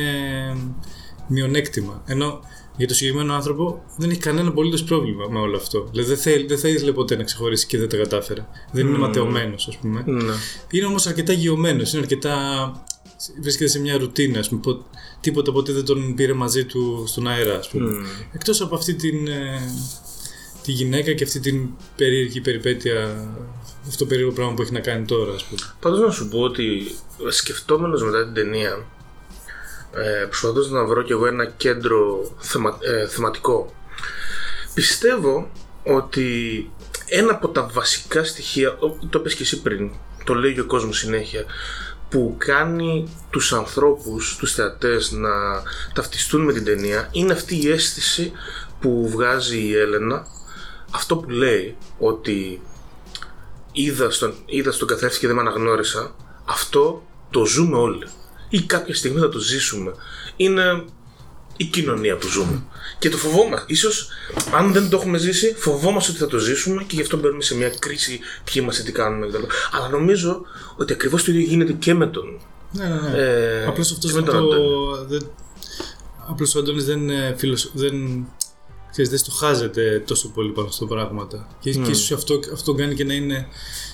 μειονέκτημα. 1.28 2.02
Ενώ 2.06 2.40
για 2.78 2.88
το 2.88 2.94
συγκεκριμένο 2.94 3.34
άνθρωπο 3.34 3.84
δεν 3.98 4.10
έχει 4.10 4.20
κανένα 4.20 4.50
απολύτως 4.50 4.84
πρόβλημα 4.84 5.28
με 5.30 5.40
όλο 5.40 5.58
αυτό. 5.58 5.88
Δηλαδή 5.92 6.10
δεν, 6.10 6.18
θέλει, 6.18 6.46
δεν 6.46 6.58
θα 6.58 6.68
ήθελε 6.68 6.92
ποτέ 6.92 7.16
να 7.16 7.24
ξεχωρίσει 7.24 7.66
και 7.68 7.78
δεν 7.78 7.90
τα 7.90 7.98
κατάφερε. 7.98 8.46
Δεν 8.72 8.88
είναι 8.88 8.98
ματαιωμένος, 8.98 9.68
ας 9.68 9.78
πούμε. 9.78 10.04
Ναι. 10.06 10.34
Είναι 10.72 10.86
όμως 10.86 11.08
αρκετά 11.08 11.34
γεωμένο, 11.34 11.82
είναι 11.92 12.00
αρκετά. 12.00 12.36
βρίσκεται 13.42 13.70
σε 13.70 13.80
μια 13.80 13.98
ρουτίνα, 13.98 14.40
ας 14.40 14.50
πούμε. 14.50 14.62
Πο- 14.62 14.86
Τίποτα 15.20 15.52
ποτέ 15.52 15.72
δεν 15.74 15.86
τον 15.86 16.16
πήρε 16.16 16.34
μαζί 16.34 16.66
του 16.66 17.04
στον 17.08 17.28
αέρα, 17.28 17.56
ας 17.58 17.70
πούμε. 17.70 18.06
Εκτός 18.34 18.62
από 18.62 18.76
αυτή 18.76 18.94
την. 18.94 19.28
ε, 19.28 19.60
τη 20.64 20.72
γυναίκα 20.72 21.14
και 21.14 21.24
αυτή 21.24 21.40
την 21.40 21.70
περίεργη 21.96 22.42
περιπέτεια. 22.42 23.28
Αυτό 23.88 23.98
το 24.04 24.06
περίεργο 24.06 24.32
πράγμα 24.34 24.54
που 24.54 24.62
έχει 24.62 24.72
να 24.72 24.80
κάνει 24.80 25.06
τώρα, 25.06 25.34
ας 25.34 25.44
πούμε. 25.44 25.62
Πάντως 25.80 26.00
να 26.00 26.12
σου 26.12 26.28
πω 26.30 26.40
ότι 26.40 26.92
σκεφτόμενος 27.30 28.04
μετά 28.04 28.24
την 28.26 28.34
ταινία 28.34 28.86
ε, 29.94 30.26
προσπαθώντας 30.26 30.70
να 30.70 30.86
βρω 30.86 31.02
κι 31.02 31.12
εγώ 31.12 31.26
ένα 31.26 31.46
κέντρο 31.46 32.32
θεμα, 32.40 32.78
ε, 32.82 33.08
θεματικό 33.08 33.74
πιστεύω 34.74 35.50
ότι 35.84 36.70
ένα 37.06 37.32
από 37.32 37.48
τα 37.50 37.70
βασικά 37.74 38.24
στοιχεία 38.24 38.70
ο- 38.80 39.08
το 39.10 39.20
είπες 39.20 39.36
και 39.36 39.44
εσύ 39.44 39.62
πριν 39.62 39.92
το 40.24 40.34
λέει 40.34 40.54
και 40.54 40.62
ο 40.62 40.66
κόσμος 40.66 40.98
συνέχεια 40.98 41.46
που 42.10 42.36
κάνει 42.38 43.08
τους 43.30 43.54
ανθρώπους, 43.54 44.36
τους 44.40 44.54
θεατές 44.54 45.12
να 45.12 45.30
ταυτιστούν 45.94 46.42
με 46.44 46.54
την 46.54 46.64
ταινία 46.66 47.08
είναι 47.12 47.34
αυτή 47.34 47.62
η 47.64 47.70
αίσθηση 47.72 48.32
που 48.80 49.10
βγάζει 49.10 49.60
η 49.60 49.76
Έλενα 49.78 50.26
αυτό 50.92 51.18
που 51.18 51.30
λέει 51.30 51.76
ότι 52.00 52.62
είδα 53.72 54.10
στον, 54.12 54.34
είδα 54.46 54.72
στον 54.72 54.88
καθρέφτη 54.88 55.20
και 55.20 55.28
δεν 55.28 55.36
με 55.36 55.42
αναγνώρισα, 55.42 56.16
αυτό 56.46 57.04
το 57.32 57.46
ζούμε 57.46 57.78
όλοι. 57.78 58.08
Ή 58.50 58.62
κάποια 58.62 58.96
στιγμή 58.96 59.20
θα 59.20 59.30
το 59.30 59.40
ζήσουμε. 59.40 59.92
Είναι 60.36 60.84
η 61.58 61.66
κοινωνία 61.66 62.18
που 62.18 62.28
ζούμε. 62.28 62.64
Και 63.00 63.10
το 63.10 63.18
φοβόμαστε. 63.18 63.66
Ίσως, 63.68 64.10
αν 64.54 64.74
δεν 64.74 64.90
το 64.90 64.98
έχουμε 64.98 65.18
ζήσει, 65.18 65.54
φοβόμαστε 65.58 66.12
ότι 66.12 66.20
θα 66.20 66.28
το 66.28 66.38
ζήσουμε 66.38 66.84
και 66.84 66.96
γι' 66.96 67.02
αυτό 67.02 67.18
μπαίνουμε 67.18 67.44
σε 67.44 67.56
μια 67.56 67.70
κρίση 67.70 68.20
ποιοι 68.44 68.54
είμαστε, 68.56 68.84
τι 68.84 68.92
κάνουμε 68.92 69.28
κτλ. 69.28 69.44
Αλλά 69.72 69.90
νομίζω 69.90 70.42
ότι 70.76 70.94
ακριβώς 70.94 71.24
το 71.24 71.32
ίδιο 71.32 71.44
γίνεται 71.44 71.74
και 71.74 71.94
με 71.94 72.08
τον. 72.08 72.40
Ναι, 72.72 72.86
ναι, 72.86 73.10
ναι. 73.10 73.18
Ε, 73.18 73.66
Απλώς 73.66 73.92
αυτός 73.92 74.12
και 74.12 74.20
με 74.20 74.24
δεν 74.24 74.34
τον 74.34 74.50
το... 74.50 74.56
Αντώνη. 74.56 75.06
Δεν... 75.08 75.30
Απλώς 76.30 76.56
ο 76.56 76.60
Αντώνης 76.60 76.86
δεν, 76.86 77.10
ε, 77.10 77.36
φιλοσ... 77.38 77.70
δεν... 77.74 78.26
Ξέρεις, 78.92 79.10
δεν 79.12 79.20
στοχάζεται 79.20 80.04
τόσο 80.08 80.30
πολύ 80.30 80.52
πάνω 80.52 80.72
στα 80.72 80.86
πράγματα. 80.86 81.48
Και, 81.60 81.72
και 81.72 81.92
ίσως 81.92 82.12
αυτό, 82.12 82.40
αυτό 82.54 82.74
κάνει 82.74 82.96
και 82.96 83.04
να 83.04 83.14
είναι 83.14 83.48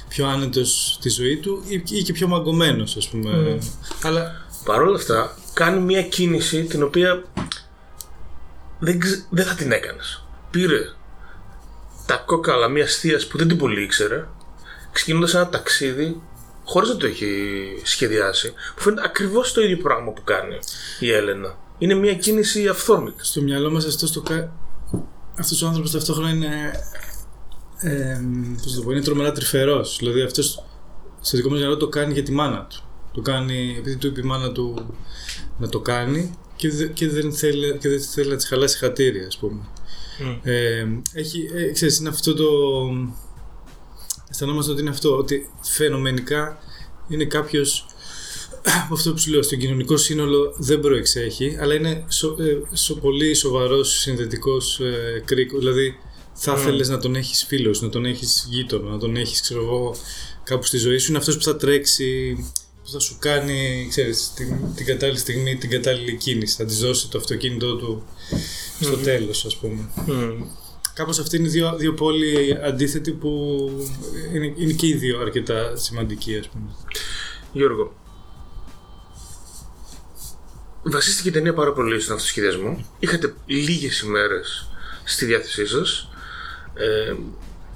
πιο 0.08 0.28
άνετος 0.28 0.96
στη 1.00 1.10
ζωή 1.10 1.38
του 1.38 1.64
ή, 1.68 1.84
ή 1.90 2.04
και 2.04 2.14
πιο 2.14 2.28
μαγκωμένος, 2.28 2.96
ας 2.96 3.08
πούμε. 3.08 3.58
Αλλά 4.02 4.43
Παρ' 4.66 4.82
όλα 4.82 4.96
αυτά, 4.96 5.36
κάνει 5.54 5.80
μια 5.80 6.04
κίνηση 6.04 6.64
την 6.64 6.84
οποία 6.84 7.24
δεν, 8.80 9.00
ξε- 9.00 9.26
δεν 9.30 9.46
θα 9.46 9.54
την 9.56 9.72
έκανες. 9.72 10.26
Πήρε 10.52 10.80
τα 12.06 12.16
κόκαλα 12.16 12.68
μια 12.68 12.86
θεία 12.86 13.20
που 13.30 13.38
δεν 13.38 13.48
την 13.48 13.58
πολύ 13.58 13.82
ήξερε, 13.84 14.28
ξεκινώντας 14.92 15.34
ένα 15.34 15.50
ταξίδι 15.50 16.22
χωρίς 16.66 16.90
να 16.90 16.96
το 16.98 17.06
έχει 17.06 17.28
σχεδιάσει, 17.84 18.54
που 18.76 18.82
φαίνεται 18.82 19.02
ακριβώς 19.06 19.54
το 19.54 19.62
ίδιο 19.62 19.78
πράγμα 19.78 20.12
που 20.12 20.24
κάνει 20.24 20.60
η 21.00 21.12
Έλενα. 21.12 21.56
Είναι 21.78 21.94
μια 21.94 22.14
κίνηση 22.16 22.68
αυθόρμητη. 22.68 23.26
στο 23.26 23.42
μυαλό 23.42 23.72
μας 23.72 23.86
αυτός, 23.86 24.12
το, 24.12 24.22
κα- 24.22 24.52
αυτός 25.40 25.62
ο 25.62 25.68
άνθρωπος 25.68 25.92
ταυτόχρονα 25.92 26.30
είναι, 26.30 26.72
ε, 27.78 28.20
πώς 28.64 28.72
να 28.72 28.78
το 28.78 28.84
πω, 28.84 28.92
είναι 28.92 29.02
τρομερά 29.02 29.32
τρυφερός. 29.32 29.96
Δηλαδή 30.00 30.22
αυτός 30.22 30.64
στο 31.22 31.38
δικό 31.38 31.50
μας 31.50 31.60
μυαλό 31.60 31.78
το 31.78 31.88
κάνει 31.88 32.14
για 32.14 32.24
τη 32.24 32.32
μάνα 32.32 32.66
του. 32.70 32.84
Το 33.14 33.22
κάνει 33.22 33.76
επειδή 33.80 33.96
του 33.96 34.08
είπε 34.08 34.20
η 34.20 34.24
μάνα 34.24 34.52
του 34.52 34.96
να 35.60 35.70
το 35.70 35.80
κάνει 35.80 36.34
και, 36.56 36.70
δε- 36.70 36.88
και, 36.88 37.10
δεν, 37.10 37.34
θέλει, 37.34 37.78
και 37.78 37.90
δεν 37.90 38.02
θέλει 38.02 38.30
να 38.30 38.36
της 38.36 38.46
χαλάσει 38.48 38.78
χατήρια, 38.78 39.28
ας 39.28 39.38
πούμε. 39.38 39.62
Ε, 40.44 40.86
έχει, 41.14 41.50
ε, 41.54 41.72
ξέρεις, 41.72 42.00
είναι 42.00 42.10
αυτό 42.10 42.34
το... 42.34 42.46
Αισθανόμαστε 44.30 44.72
ότι 44.72 44.82
είναι 44.82 44.90
αυτό, 44.90 45.18
ότι 45.18 45.50
φαινομενικά 45.62 46.58
είναι 47.08 47.26
κάποιος 47.26 47.86
από 48.84 48.94
αυτό 48.98 49.12
που 49.12 49.18
σου 49.18 49.32
λέω, 49.32 49.42
στο 49.44 49.56
κοινωνικό 49.56 49.98
σύνολο 49.98 50.54
δεν 50.58 50.80
προεξέχει, 50.80 51.58
αλλά 51.60 51.74
είναι 51.74 52.06
σο, 52.08 52.36
ε, 52.40 52.76
σο- 52.76 52.96
πολύ 53.00 53.34
σοβαρός 53.34 54.00
συνδετικός 54.00 54.80
ε, 54.80 55.22
κρίκο. 55.26 55.58
Δηλαδή, 55.58 55.96
θα 56.34 56.56
ήθελε 56.60 56.86
να 56.86 57.00
τον 57.00 57.16
έχεις 57.16 57.46
φίλος, 57.46 57.82
να 57.82 57.90
τον 57.90 58.06
έχεις 58.06 58.48
γείτονα, 58.50 58.90
να 58.90 58.98
τον 58.98 59.16
έχεις, 59.16 59.42
ξέρω 59.42 59.62
εγώ, 59.62 59.96
κάπου 60.44 60.66
στη 60.66 60.78
ζωή 60.78 60.98
σου. 60.98 61.10
Είναι 61.10 61.18
αυτός 61.18 61.38
που 61.38 61.44
θα 61.44 61.56
τρέξει, 61.56 62.36
που 62.36 62.46
θα 62.94 63.00
σου 63.00 63.16
κάνει, 63.20 63.88
ξέρεις, 63.90 64.32
την, 64.36 64.56
την 64.76 64.86
κατάλληλη 64.86 65.18
στιγμή, 65.18 65.58
την 65.58 65.70
κατάλληλη 65.70 66.16
κίνηση. 66.16 66.56
Θα 66.56 66.66
της 66.66 66.80
δώσει 66.80 67.10
το 67.10 67.18
αυτοκίνητό 67.18 67.76
του 67.76 68.04
στο 68.80 68.98
τέλος, 68.98 69.46
ας 69.46 69.58
πούμε. 69.58 69.90
Κάπως 70.94 71.20
αυτοί 71.20 71.38
είναι 71.38 71.48
δύο, 71.48 71.76
δύο 71.78 71.94
πόλοι 71.94 72.58
αντίθετοι 72.64 73.12
που 73.12 73.30
είναι, 74.34 74.54
είναι 74.58 74.74
και 74.74 74.88
οι 74.88 74.94
δύο 74.94 75.20
αρκετά 75.20 75.76
σημαντικοί, 75.76 76.38
ας 76.38 76.48
πούμε. 76.48 76.76
Γιώργο, 77.52 77.96
βασίστηκε 80.84 81.30
η 81.30 81.32
ταινία 81.32 81.54
πάρα 81.54 81.74
πολύ 81.74 82.00
στον 82.00 82.16
αυτοσχεδιασμό. 82.16 82.86
Είχατε 83.00 83.34
λίγες 83.46 84.00
ημέρες 84.00 84.68
στη 85.04 85.26
διάθεσή 85.26 85.66
σας 85.66 86.10
ε, 86.74 87.14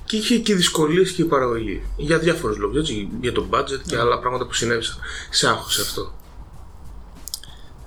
και 0.08 0.18
είχε 0.18 0.38
και 0.38 0.56
δυσκολίες 0.56 1.12
και 1.12 1.22
η 1.22 1.26
παραγωγή. 1.26 1.82
Για 1.98 2.20
διάφορους 2.20 2.58
λόγους, 2.58 2.78
έτσι, 2.78 3.10
για 3.22 3.32
το 3.32 3.46
budget 3.52 3.82
και 3.88 3.98
άλλα 3.98 4.20
πράγματα 4.20 4.46
που 4.46 4.54
συνέβησαν. 4.54 4.98
Σε 5.30 5.48
άγχωσε 5.48 5.82
αυτό. 5.82 6.14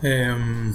Ε, 0.00 0.30
μ, 0.32 0.70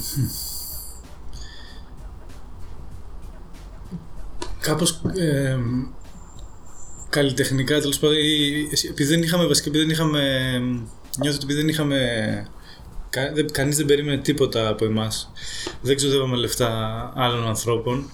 κάπως 4.59 5.01
ε, 5.15 5.55
μ, 5.55 5.83
καλλιτεχνικά 7.09 7.79
τέλος 7.79 7.99
πάντων 7.99 8.15
ή- 8.17 8.69
επειδή 8.89 9.09
δεν 9.09 9.23
είχαμε 9.23 9.45
βασικά 9.45 9.69
επειδή 9.69 9.83
δεν 9.83 9.93
είχαμε 9.93 10.19
νιώθω 11.19 11.35
ότι 11.35 11.43
επειδή 11.45 11.59
δεν 11.59 11.67
είχαμε 11.69 11.97
κα, 13.09 13.31
δεν, 13.33 13.51
κανείς 13.51 13.77
δεν 13.77 13.85
περίμενε 13.85 14.21
τίποτα 14.21 14.67
από 14.67 14.85
εμάς 14.85 15.31
δεν 15.81 15.95
ξοδεύαμε 15.95 16.35
λεφτά 16.35 16.69
άλλων 17.15 17.47
ανθρώπων 17.47 18.09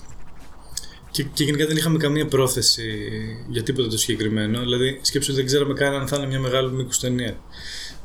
και, 1.11 1.23
και 1.23 1.43
γενικά 1.43 1.65
δεν 1.65 1.77
είχαμε 1.77 1.97
καμία 1.97 2.25
πρόθεση 2.25 3.09
για 3.49 3.63
τίποτα 3.63 3.87
το 3.87 3.97
συγκεκριμένο. 3.97 4.59
Δηλαδή, 4.59 4.99
σκέψου 5.01 5.31
ότι 5.31 5.39
δεν 5.39 5.45
ξέραμε 5.49 5.73
καν 5.73 5.93
αν 5.93 6.07
θα 6.07 6.17
είναι 6.17 6.27
μια 6.27 6.39
μεγάλη 6.39 6.71
μήκου 6.71 6.91
ταινία. 7.01 7.39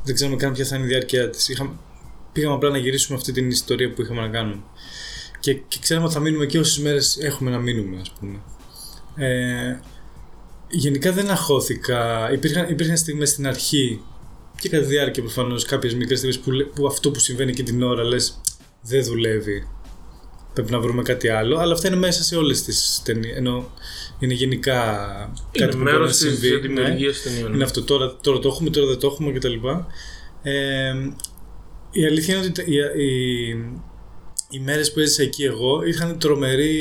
Δεν 0.05 0.15
ξέραμε 0.15 0.37
καν 0.37 0.53
ποια 0.53 0.65
θα 0.65 0.77
είναι 0.77 0.85
η 0.85 0.89
διάρκεια 0.89 1.31
της. 1.31 1.49
Είχαμε, 1.49 1.71
πήγαμε 2.33 2.55
απλά 2.55 2.71
να 2.71 2.79
γυρίσουμε 2.79 3.19
αυτή 3.19 3.33
την 3.33 3.49
ιστορία 3.49 3.93
που 3.93 4.03
είχαμε 4.03 4.21
να 4.21 4.29
κάνουμε. 4.29 4.63
Και, 5.41 5.55
και 5.55 5.79
ξέραμε 5.81 6.05
ότι 6.07 6.15
θα 6.15 6.21
μείνουμε 6.21 6.47
και 6.47 6.59
όσες 6.59 6.79
μέρες 6.79 7.19
έχουμε 7.21 7.51
να 7.51 7.59
μείνουμε, 7.59 8.01
ας 8.01 8.13
πούμε. 8.21 8.39
Ε, 9.17 9.81
γενικά 10.69 11.13
δεν 11.13 11.31
αχώθηκα. 11.31 12.31
Υπήρχαν, 12.33 12.67
υπήρχαν 12.71 12.97
στιγμές 12.97 13.29
στην 13.29 13.47
αρχή 13.47 14.01
και 14.61 14.69
κατά 14.69 14.83
τη 14.83 14.89
διάρκεια 14.89 15.23
προφανώς 15.23 15.65
κάποιες 15.65 15.95
μικρές 15.95 16.19
στιγμές 16.19 16.39
που, 16.41 16.51
λέ- 16.51 16.67
που 16.67 16.87
αυτό 16.87 17.11
που 17.11 17.19
συμβαίνει 17.19 17.53
και 17.53 17.63
την 17.63 17.83
ώρα 17.83 18.05
λες 18.05 18.41
δεν 18.81 19.05
δουλεύει. 19.05 19.67
Πρέπει 20.57 20.71
να 20.73 20.81
βρούμε 20.81 21.03
κάτι 21.03 21.29
άλλο. 21.29 21.59
Αλλά 21.59 21.73
αυτά 21.73 21.89
είναι 21.89 21.97
μέσα 21.97 22.23
σε 22.23 22.37
όλες 22.37 22.63
τις 22.63 23.01
ταινίες. 23.05 23.37
Ενώ 23.37 23.71
είναι 24.19 24.35
γενικά 24.35 24.83
Είναι 25.53 25.65
κάτι 25.67 25.77
που 25.77 25.83
μπορεί 25.83 25.93
να 25.93 25.99
μέρος 25.99 26.17
της 26.17 26.39
συμβεί. 26.39 26.51
ναι. 26.51 26.57
δημιουργίας 26.59 27.23
ταινιών. 27.23 27.55
Είναι 27.55 27.65
αυτό. 27.65 27.83
Τώρα, 27.83 28.17
τώρα 28.21 28.39
το 28.39 28.49
έχουμε, 28.49 28.71
τώρα 28.71 28.87
δεν 28.87 28.99
το 28.99 29.07
έχουμε 29.07 29.33
κτλ. 29.33 29.55
Ε, 30.43 30.93
η 31.91 32.07
αλήθεια 32.07 32.35
είναι 32.37 32.45
ότι 32.47 32.53
τα- 32.53 32.63
οι, 32.97 33.05
οι, 33.05 33.49
οι 34.51 34.59
μέρες 34.61 34.93
που 34.93 35.01
έζησα 35.01 35.23
εκεί 35.23 35.43
εγώ 35.45 35.83
είχαν 35.87 36.19
τρομερή 36.19 36.75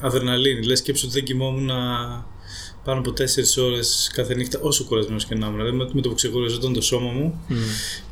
αδρεναλίνη. 0.00 0.62
Λες 0.66 0.78
σκέψου 0.78 1.04
ότι 1.06 1.14
δεν 1.14 1.24
κοιμόμουν 1.24 1.70
πάνω 2.84 2.98
από 2.98 3.10
4 3.10 3.62
ώρες 3.62 4.10
κάθε 4.14 4.34
νύχτα 4.34 4.58
όσο 4.62 4.84
κουρασμένος 4.84 5.24
και 5.24 5.34
να 5.34 5.46
ήμουν. 5.46 5.58
Δηλαδή 5.58 5.76
με, 5.76 5.88
με 5.92 6.00
το 6.00 6.08
που 6.08 6.14
ξεκουραζόταν 6.14 6.72
το 6.72 6.80
σώμα 6.80 7.10
μου, 7.10 7.40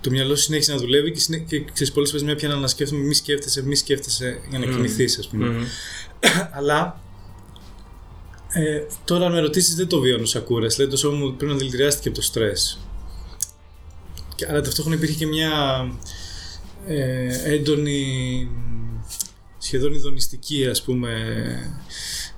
το 0.01 0.11
μυαλό 0.11 0.35
συνέχισε 0.35 0.73
να 0.73 0.79
δουλεύει 0.79 1.13
και, 1.13 1.21
συνέ, 1.21 1.39
και 1.39 1.65
ξέρεις, 1.73 1.93
πολλές 1.93 2.11
φορές 2.11 2.25
μια 2.25 2.35
πιάνα 2.35 2.57
να 2.57 2.67
σκέφτομαι 2.67 3.03
μη 3.03 3.15
σκέφτεσαι, 3.15 3.63
μη 3.63 3.77
σκέφτεσαι 3.77 4.41
για 4.51 4.59
να 4.59 4.67
κοιμηθείς 4.67 5.19
ας 5.19 5.29
πούμε. 5.29 5.67
Αλλά 6.57 7.01
ε, 8.53 8.83
τώρα 9.05 9.27
αν 9.27 9.33
με 9.33 9.41
ρωτήσεις 9.41 9.75
δεν 9.75 9.87
το 9.89 10.01
βιώνω 10.01 10.25
σαν 10.25 10.45
κούραση. 10.45 10.77
Δηλαδή 10.77 10.93
το 10.93 10.99
σώμα 10.99 11.17
μου 11.17 11.35
πριν 11.37 11.51
να 11.51 11.57
δηλητηριάστηκε 11.57 12.09
από 12.09 12.17
το 12.17 12.23
στρες. 12.23 12.79
Και, 14.35 14.47
αλλά 14.49 14.61
ταυτόχρονα 14.61 14.97
υπήρχε 14.97 15.15
και 15.15 15.27
μια 15.27 15.51
ε, 16.87 17.53
έντονη 17.53 18.49
σχεδόν 19.59 19.93
ειδονιστική 19.93 20.67
ας 20.67 20.83
πούμε 20.83 21.11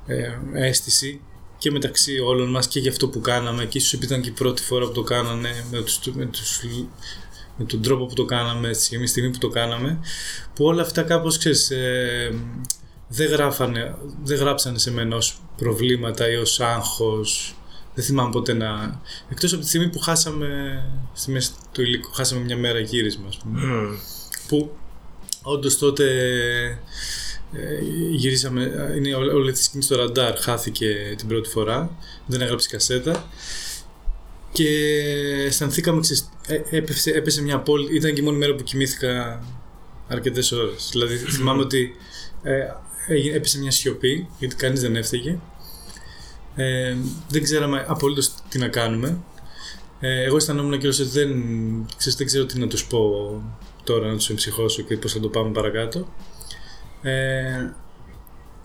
ε, 0.06 0.38
αίσθηση 0.52 1.20
και 1.62 1.70
μεταξύ 1.70 2.18
όλων 2.18 2.50
μας 2.50 2.66
και 2.66 2.80
για 2.80 2.90
αυτό 2.90 3.08
που 3.08 3.20
κάναμε 3.20 3.64
και 3.64 3.78
ίσως 3.78 3.92
επειδή 3.92 4.12
ήταν 4.12 4.24
και 4.24 4.28
η 4.28 4.32
πρώτη 4.32 4.62
φορά 4.62 4.86
που 4.86 4.92
το 4.92 5.02
κάνανε 5.02 5.64
με, 5.70 5.82
τους, 5.82 6.00
με, 6.12 6.26
τους, 6.26 6.60
με 7.56 7.64
τον 7.64 7.82
τρόπο 7.82 8.06
που 8.06 8.14
το 8.14 8.24
κάναμε 8.24 8.72
στη 8.72 9.06
στιγμή 9.06 9.30
που 9.30 9.38
το 9.38 9.48
κάναμε 9.48 9.98
που 10.54 10.64
όλα 10.64 10.82
αυτά 10.82 11.02
κάπως 11.02 11.38
ξέρεις 11.38 11.70
ε, 11.70 12.34
δεν, 13.08 13.28
γράφανε, 13.28 13.94
δεν 14.24 14.38
γράψανε 14.38 14.78
σε 14.78 14.90
μένα 14.90 15.16
ως 15.16 15.40
προβλήματα 15.56 16.30
ή 16.30 16.36
ως 16.36 16.60
άγχος. 16.60 17.56
Δεν 17.94 18.04
θυμάμαι 18.04 18.30
ποτέ 18.30 18.52
να... 18.52 19.00
Εκτός 19.28 19.52
από 19.52 19.62
τη 19.62 19.68
στιγμή 19.68 19.88
που 19.88 19.98
χάσαμε 19.98 20.82
στη 21.12 21.30
μέση 21.30 21.50
του 21.72 21.82
υλικού, 21.82 22.12
χάσαμε 22.12 22.42
μια 22.44 22.56
μέρα 22.56 22.78
γύρισμα, 22.78 23.28
ας 23.28 23.36
πούμε. 23.36 23.66
Μμμ. 23.66 23.96
Που 24.48 24.76
όντως 25.42 25.78
τότε 25.78 26.04
ε, 26.64 26.78
γυρίσαμε, 28.10 28.62
ε, 28.62 28.96
είναι 28.96 29.14
όλη 29.14 29.28
όλη 29.28 29.50
αυτή 29.50 29.60
η 29.60 29.64
σκηνή 29.64 29.82
στο 29.82 29.96
ραντάρ, 29.96 30.36
χάθηκε 30.38 31.14
την 31.16 31.28
πρώτη 31.28 31.48
φορά, 31.48 31.96
δεν 32.26 32.40
έγραψε 32.40 32.68
κασέτα 32.68 33.28
και 34.52 34.68
αισθανθήκαμε, 35.46 36.00
ξέρεις, 36.00 36.28
ε, 36.46 36.60
έπεσε, 36.70 37.10
έπεσε 37.10 37.42
μια 37.42 37.54
απόλυτη, 37.54 37.94
ήταν 37.96 38.14
και 38.14 38.20
η 38.20 38.24
μόνη 38.24 38.36
μέρα 38.36 38.54
που 38.54 38.62
κοιμήθηκα 38.62 39.42
αρκετές 40.08 40.52
ώρες. 40.52 40.88
Δηλαδή 40.90 41.16
θυμάμαι 41.16 41.62
ότι 41.62 41.96
ε, 42.42 42.66
έγινε- 43.08 43.36
έπεσε 43.36 43.58
μια 43.58 43.70
σιωπή, 43.70 44.28
γιατί 44.38 44.54
κανείς 44.54 44.80
δεν 44.80 44.96
έφταιγε. 44.96 45.38
Ε, 46.56 46.96
δεν 47.28 47.42
ξέραμε 47.42 47.84
απολύτως 47.88 48.34
τι 48.48 48.58
να 48.58 48.68
κάνουμε. 48.68 49.18
Ε, 50.00 50.22
εγώ 50.22 50.36
αισθανόμουν 50.36 50.78
και 50.78 50.86
ότι 50.86 51.02
δεν, 51.02 51.30
ξέρεις, 51.96 52.18
δεν 52.18 52.26
ξέρω 52.26 52.44
τι 52.46 52.58
να 52.58 52.66
τους 52.66 52.84
πω 52.84 53.42
τώρα, 53.84 54.08
να 54.08 54.16
τους 54.16 54.30
εμψυχώσω 54.30 54.82
και 54.82 54.96
πώς 54.96 55.12
θα 55.12 55.20
το 55.20 55.28
πάμε 55.28 55.50
παρακάτω. 55.50 56.08
Ε, 57.02 57.72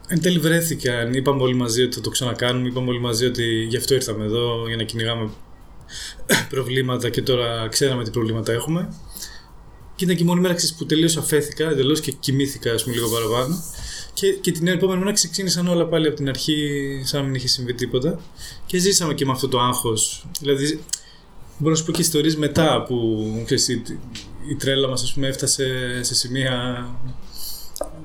εν 0.07 0.21
τέλει 0.21 0.39
βρέθηκαν, 0.39 1.13
είπαμε 1.13 1.41
όλοι 1.41 1.55
μαζί 1.55 1.83
ότι 1.83 1.95
θα 1.95 2.01
το 2.01 2.09
ξανακάνουμε, 2.09 2.67
είπαμε 2.67 2.89
όλοι 2.89 2.99
μαζί 2.99 3.25
ότι 3.25 3.65
γι' 3.69 3.77
αυτό 3.77 3.93
ήρθαμε 3.93 4.25
εδώ, 4.25 4.67
για 4.67 4.75
να 4.75 4.83
κυνηγάμε 4.83 5.29
προβλήματα 6.49 7.09
και 7.09 7.21
τώρα 7.21 7.67
ξέραμε 7.67 8.03
τι 8.03 8.09
προβλήματα 8.09 8.51
έχουμε. 8.51 8.93
Και 9.95 10.03
ήταν 10.03 10.15
και 10.15 10.23
η 10.23 10.25
μόνη 10.25 10.39
μέρα 10.39 10.53
ξέρεις, 10.53 10.75
που 10.75 10.85
τελείως 10.85 11.17
αφέθηκα 11.17 11.69
εντελώς 11.69 11.99
και 11.99 12.11
κοιμήθηκα 12.11 12.71
ας 12.71 12.83
πούμε, 12.83 12.95
λίγο 12.95 13.09
παραπάνω. 13.09 13.63
Και, 14.13 14.31
και 14.31 14.51
την 14.51 14.67
επόμενη 14.67 14.99
μέρα 14.99 15.13
ξεκίνησαν 15.13 15.67
όλα 15.67 15.87
πάλι 15.87 16.07
από 16.07 16.15
την 16.15 16.29
αρχή, 16.29 16.55
σαν 17.03 17.19
να 17.19 17.25
μην 17.25 17.35
είχε 17.35 17.47
συμβεί 17.47 17.73
τίποτα. 17.73 18.19
Και 18.65 18.77
ζήσαμε 18.77 19.13
και 19.13 19.25
με 19.25 19.31
αυτό 19.31 19.47
το 19.47 19.59
άγχος. 19.59 20.25
Δηλαδή, 20.39 20.83
μπορώ 21.57 21.71
να 21.71 21.77
σου 21.77 21.85
πω 21.85 21.91
και 21.91 22.01
ιστορίες 22.01 22.35
μετά 22.35 22.83
που 22.87 23.25
ξέρεις, 23.45 23.67
η, 23.67 23.83
η 24.49 24.55
τρέλα 24.55 24.87
μας 24.87 25.17
έφτασε 25.21 25.99
σε 26.01 26.15
σημεία 26.15 26.85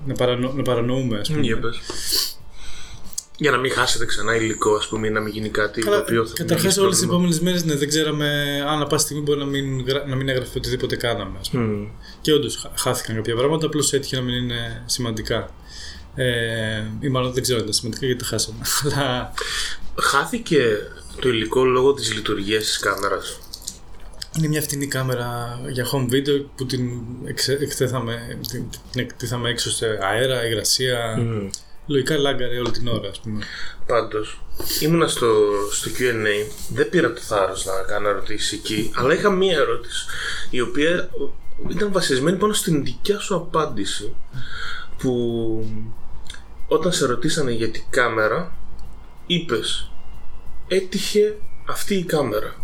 να, 0.06 0.14
παρανο, 0.14 0.52
να 0.56 0.62
παρανοούμε, 0.62 1.18
ας 1.18 1.28
πούμε. 1.28 1.40
Για 1.40 1.58
πες. 1.58 1.80
Για 3.36 3.50
να 3.50 3.56
μην 3.58 3.72
χάσετε 3.72 4.04
ξανά 4.06 4.36
υλικό, 4.36 4.74
ας 4.74 4.86
πούμε, 4.88 5.06
ή 5.06 5.10
να 5.10 5.20
μην 5.20 5.32
γίνει 5.32 5.48
κάτι 5.48 5.84
το 5.84 5.96
οποίο 5.96 6.26
θα 6.26 6.32
Καταρχάς, 6.36 6.74
δημιουργήσει 6.74 6.80
όλες 6.80 6.96
τις 6.98 7.06
πρόβλημα. 7.06 7.12
επόμενες 7.12 7.40
μέρες 7.40 7.64
ναι, 7.64 7.74
δεν 7.74 7.88
ξέραμε 7.88 8.28
αν 8.68 8.78
να 8.78 8.86
πάση 8.86 9.04
στιγμή 9.04 9.22
μπορεί 9.22 9.38
να 9.38 9.44
μην, 9.44 9.80
γρα- 9.86 10.06
να 10.08 10.16
μην 10.16 10.28
έγραφε 10.28 10.58
οτιδήποτε 10.58 10.96
κάναμε. 10.96 11.38
Ας 11.40 11.50
πούμε. 11.50 11.62
Μμμ. 11.64 11.86
Και 12.20 12.32
όντως 12.32 12.70
χάθηκαν 12.74 13.16
κάποια 13.16 13.34
πράγματα, 13.36 13.66
απλώς 13.66 13.92
έτυχε 13.92 14.16
να 14.16 14.22
μην 14.22 14.34
είναι 14.34 14.82
σημαντικά. 14.86 15.50
Ε, 16.14 16.82
ή 17.00 17.08
μάλλον 17.08 17.32
δεν 17.32 17.42
ξέρω 17.42 17.56
αν 17.58 17.62
ήταν 17.64 17.74
σημαντικά 17.76 18.06
γιατί 18.06 18.20
τα 18.22 18.26
χάσαμε. 18.26 18.58
Αλλά 18.84 19.32
Χάθηκε 20.00 20.78
το 21.20 21.28
υλικό 21.28 21.64
λόγω 21.64 21.92
της 21.94 22.14
λειτουργίας 22.14 22.64
της 22.64 22.78
κάμερας. 22.78 23.38
Είναι 24.38 24.48
μια 24.48 24.62
φτηνή 24.62 24.86
κάμερα 24.86 25.60
για 25.70 25.86
home 25.92 26.12
video 26.12 26.44
που 26.56 26.66
την 26.66 26.90
εξε- 27.24 27.60
εκτέθαμε, 27.60 28.38
την, 28.50 28.64
την 28.90 29.00
εκτίθαμε 29.00 29.48
έξω 29.48 29.70
σε 29.70 29.98
αέρα, 30.02 30.46
υγρασία. 30.46 31.16
Μμμ. 31.18 31.48
Λογικά 31.86 32.16
λάγκαρε 32.16 32.58
όλη 32.58 32.70
την 32.70 32.88
ώρα, 32.88 33.08
ας 33.08 33.20
πούμε. 33.20 33.44
Πάντως, 33.86 34.44
ήμουνα 34.80 35.06
στο, 35.08 35.26
στο 35.72 35.90
Q&A, 35.98 36.52
δεν 36.68 36.88
πήρα 36.88 37.12
το 37.12 37.20
θάρρος 37.20 37.64
να 37.64 37.72
κάνω 37.72 38.08
ερωτήσεις 38.08 38.52
εκεί, 38.52 38.90
αλλά 38.94 39.14
είχα 39.14 39.30
μία 39.30 39.56
ερώτηση, 39.56 40.06
η 40.50 40.60
οποία 40.60 41.10
ήταν 41.68 41.92
βασισμένη 41.92 42.36
πάνω 42.36 42.52
στην 42.52 42.84
δικιά 42.84 43.18
σου 43.18 43.34
απάντηση, 43.34 44.14
που 44.98 45.12
όταν 46.66 46.92
σε 46.92 47.06
ρωτήσανε 47.06 47.50
για 47.50 47.70
την 47.70 47.82
κάμερα, 47.90 48.52
είπες, 49.26 49.90
έτυχε 50.68 51.38
αυτή 51.68 51.94
η 51.94 52.04
κάμερα. 52.04 52.54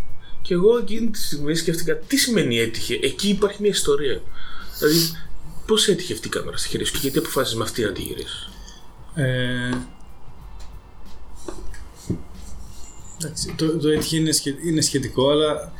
Και 0.41 0.53
εγώ 0.53 0.77
εκείνη 0.77 1.09
τη 1.09 1.19
στιγμή 1.19 1.55
σκέφτηκα, 1.55 1.97
τι 1.97 2.17
σημαίνει 2.17 2.59
έτυχε, 2.59 2.99
εκεί 3.01 3.29
υπάρχει 3.29 3.61
μια 3.61 3.69
ιστορία. 3.69 4.21
Δηλαδή, 4.79 4.99
πώς 5.65 5.87
έτυχε 5.87 6.13
αυτή 6.13 6.27
η 6.27 6.29
κάμερα 6.29 6.57
στη 6.57 6.69
χέρια 6.69 6.85
σου 6.85 6.91
και 6.93 6.99
γιατί 7.01 7.17
αποφάσισες 7.17 7.57
με 7.57 7.63
αυτή 7.63 7.81
να 7.83 7.91
τη 7.91 8.01
γυρίσεις; 8.01 8.49
Ε, 9.13 9.69
εντάξει, 13.21 13.53
το, 13.57 13.77
το 13.77 13.89
έτυχε 13.89 14.17
είναι, 14.17 14.31
σχε- 14.31 14.63
είναι 14.65 14.81
σχετικό, 14.81 15.29
αλλά 15.29 15.71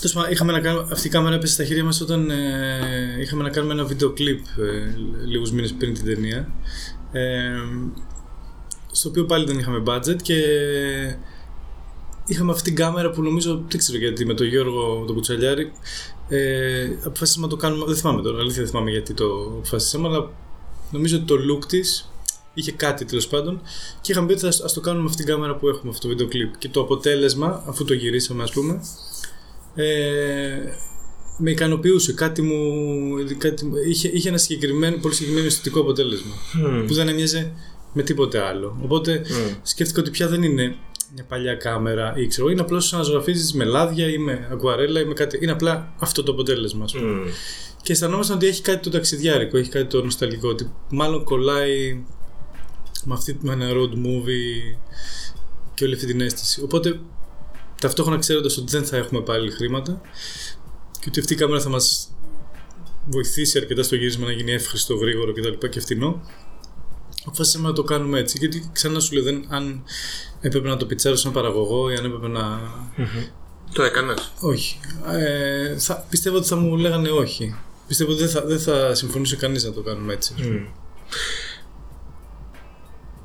τέλος 0.00 0.12
πάντων, 0.14 0.30
είχαμε 0.32 0.52
να 0.52 0.60
κάνουμε, 0.60 0.88
αυτή 0.92 1.06
η 1.06 1.10
κάμερα 1.10 1.34
έπεσε 1.34 1.52
στα 1.52 1.64
χέρια 1.64 1.84
μας 1.84 2.00
όταν 2.00 2.30
ε, 2.30 3.16
είχαμε 3.20 3.42
να 3.42 3.50
κάνουμε 3.50 3.72
ένα 3.72 3.84
βίντεο 3.84 4.10
κλιπ 4.12 4.38
ε, 4.58 4.94
λίγους 5.26 5.52
μήνες 5.52 5.72
πριν 5.72 5.94
την 5.94 6.04
ταινία 6.04 6.52
ε, 7.12 7.50
στο 8.92 9.08
οποίο 9.08 9.24
πάλι 9.24 9.44
δεν 9.46 9.58
είχαμε 9.58 9.82
budget 9.86 10.16
και 10.22 10.34
είχαμε 12.28 12.52
αυτή 12.52 12.62
την 12.62 12.74
κάμερα 12.74 13.10
που 13.10 13.22
νομίζω, 13.22 13.64
δεν 13.68 13.78
ξέρω 13.78 13.98
γιατί, 13.98 14.26
με 14.26 14.34
τον 14.34 14.46
Γιώργο 14.46 15.04
τον 15.06 15.14
Κουτσαλιάρη. 15.14 15.72
Ε, 16.28 16.88
αποφασίσαμε 17.04 17.46
να 17.46 17.50
το 17.52 17.56
κάνουμε, 17.58 17.84
δεν 17.86 17.96
θυμάμαι 17.96 18.22
τώρα, 18.22 18.38
αλήθεια 18.38 18.62
δεν 18.62 18.70
θυμάμαι 18.70 18.90
γιατί 18.90 19.14
το 19.14 19.24
αποφασίσαμε, 19.56 20.08
αλλά 20.08 20.30
νομίζω 20.90 21.16
ότι 21.16 21.24
το 21.24 21.34
look 21.34 21.64
της 21.64 22.12
είχε 22.54 22.72
κάτι 22.72 23.04
τέλος 23.04 23.26
πάντων. 23.26 23.60
Και 24.00 24.12
είχαμε 24.12 24.26
πει 24.26 24.32
ότι 24.32 24.46
ας, 24.46 24.60
ας 24.60 24.72
το 24.72 24.80
κάνουμε 24.80 25.02
με 25.02 25.08
αυτή 25.10 25.24
την 25.24 25.32
κάμερα 25.34 25.56
που 25.56 25.68
έχουμε 25.68 25.90
αυτό 25.90 26.02
το 26.02 26.08
βίντεο 26.08 26.26
κλιπ. 26.28 26.56
Και 26.58 26.68
το 26.68 26.80
αποτέλεσμα, 26.80 27.62
αφού 27.66 27.84
το 27.84 27.94
γυρίσαμε 27.94 28.42
ας 28.42 28.50
πούμε, 28.52 28.80
ε, 29.74 30.58
με 31.38 31.50
ικανοποιούσε, 31.50 32.12
κάτι 32.12 32.42
μου, 32.42 32.56
κάτι, 33.38 33.64
μου- 33.64 33.76
είχε, 33.88 34.08
είχε 34.08 34.28
ένα 34.28 34.38
συγκεκριμένο, 34.38 34.96
πολύ 34.96 35.14
συγκεκριμένο 35.14 35.46
αισθητικό 35.46 35.80
αποτέλεσμα 35.80 36.34
που 36.86 36.94
δεν 36.94 37.08
έμοιαζε 37.08 37.52
με 37.92 38.02
τίποτε 38.02 38.38
άλλο. 38.40 38.78
Οπότε 38.82 39.22
σκέφτηκα 39.62 40.00
ότι 40.00 40.10
πια 40.10 40.28
δεν 40.28 40.42
είναι 40.42 40.76
μια 41.14 41.24
παλιά 41.24 41.54
κάμερα 41.54 42.14
ή 42.16 42.26
ξέρω, 42.26 42.48
είναι 42.48 42.60
απλώς 42.60 42.92
να 42.92 43.02
ζωγραφίζεις 43.02 43.52
με 43.52 43.64
λάδια 43.64 44.08
ή 44.08 44.18
με 44.18 44.48
ακουαρέλα 44.50 45.00
ή 45.00 45.04
με 45.04 45.14
κάτι. 45.14 45.38
Είναι 45.42 45.52
απλά 45.52 45.92
αυτό 45.98 46.22
το 46.22 46.32
αποτέλεσμα, 46.32 46.84
ας 46.84 46.92
πούμε. 46.92 47.10
Μμ. 47.10 47.28
Και 47.82 47.92
αισθανόμασταν 47.92 48.36
ότι 48.36 48.46
έχει 48.46 48.62
κάτι 48.62 48.82
το 48.82 48.90
ταξιδιάρικο, 48.90 49.56
έχει 49.56 49.70
κάτι 49.70 49.86
το 49.86 50.04
νοσταλγικό, 50.04 50.48
ότι 50.48 50.70
μάλλον 50.88 51.24
κολλάει 51.24 52.04
με, 53.04 53.14
αυτή, 53.14 53.38
με 53.40 53.52
ένα 53.52 53.68
road 53.70 53.92
movie 53.92 54.78
και 55.74 55.84
όλη 55.84 55.94
αυτή 55.94 56.06
την 56.06 56.20
αίσθηση. 56.20 56.62
Οπότε, 56.62 57.00
ταυτόχρονα 57.80 58.18
ξέροντας 58.18 58.56
ότι 58.56 58.70
δεν 58.70 58.84
θα 58.84 58.96
έχουμε 58.96 59.20
πάλι 59.20 59.50
χρήματα 59.50 60.00
και 61.00 61.06
ότι 61.08 61.20
αυτή 61.20 61.32
η 61.32 61.36
κάμερα 61.36 61.60
θα 61.60 61.68
μας 61.68 62.12
βοηθήσει 63.06 63.58
αρκετά 63.58 63.82
στο 63.82 63.94
γύρισμα 63.96 64.26
να 64.26 64.32
γίνει 64.32 64.52
εύχριστο, 64.52 64.94
γρήγορο 64.94 65.32
κτλ. 65.32 65.52
Και, 65.58 65.68
και 65.68 65.80
φτηνό, 65.80 66.22
αποφάσισαμε 67.24 67.68
να 67.68 67.74
το 67.74 67.82
κάνουμε 67.82 68.18
έτσι. 68.18 68.38
Γιατί 68.38 68.70
ξανά 68.72 69.00
σου 69.00 69.14
λέω, 69.14 69.22
δεν, 69.22 69.44
αν 69.48 69.82
έπρεπε 70.40 70.68
να 70.68 70.76
το 70.76 70.86
πιτσάρω 70.86 71.16
σαν 71.16 71.32
παραγωγό 71.32 71.90
ή 71.90 71.94
αν 71.94 72.04
έπρεπε 72.04 72.28
να. 72.28 72.60
Το 73.72 73.82
έκανες; 73.82 74.32
Όχι. 74.40 74.80
Ε, 75.06 75.78
θα, 75.78 76.06
πιστεύω 76.10 76.36
ότι 76.36 76.46
θα 76.46 76.56
μου 76.56 76.76
λέγανε 76.76 77.10
όχι. 77.10 77.56
Πιστεύω 77.86 78.10
ότι 78.10 78.20
δεν 78.20 78.30
θα, 78.30 78.44
δεν 78.44 78.60
θα 78.60 78.94
συμφωνούσε 78.94 79.36
κανείς 79.36 79.64
να 79.64 79.72
το 79.72 79.80
κάνουμε 79.80 80.12
έτσι. 80.12 80.34
ας 80.36 80.42
πούμε. 80.42 80.68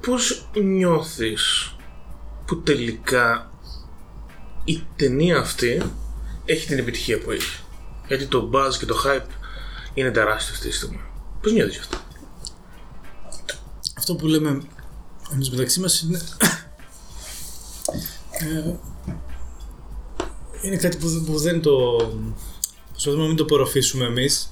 Πώς 0.01 0.49
νιώθεις 0.63 1.75
που 2.45 2.61
τελικά 2.61 3.51
η 4.63 4.83
ταινία 4.95 5.37
αυτή 5.37 5.81
έχει 6.45 6.67
την 6.67 6.77
επιτυχία 6.77 7.19
που 7.19 7.31
έχει; 7.31 7.59
Γιατί 8.07 8.25
το 8.25 8.49
buzz 8.53 8.73
και 8.79 8.85
το 8.85 8.95
hype 9.05 9.29
είναι 9.93 10.11
τεράστιο 10.11 10.53
αυτή 10.53 10.67
τη 10.67 10.75
στιγμή. 10.75 11.01
Πώς 11.41 11.51
νιώθεις 11.51 11.73
γι' 11.75 11.81
αυτό; 11.81 11.97
Αυτό 13.97 14.15
που 14.15 14.27
λέμε 14.27 14.61
εμείς 15.33 15.49
μεταξύ 15.49 15.79
μας 15.79 16.01
είναι... 16.01 16.21
ε, 18.43 18.75
είναι 20.61 20.75
κάτι 20.75 20.97
που, 20.97 21.07
δεν- 21.09 21.23
που 21.25 21.37
δεν 21.37 21.61
το... 21.61 21.79
Προσπαθούμε 22.91 23.21
να 23.21 23.27
μην 23.27 23.37
το 23.37 23.43
απορροφήσουμε 23.43 24.05
εμείς 24.05 24.51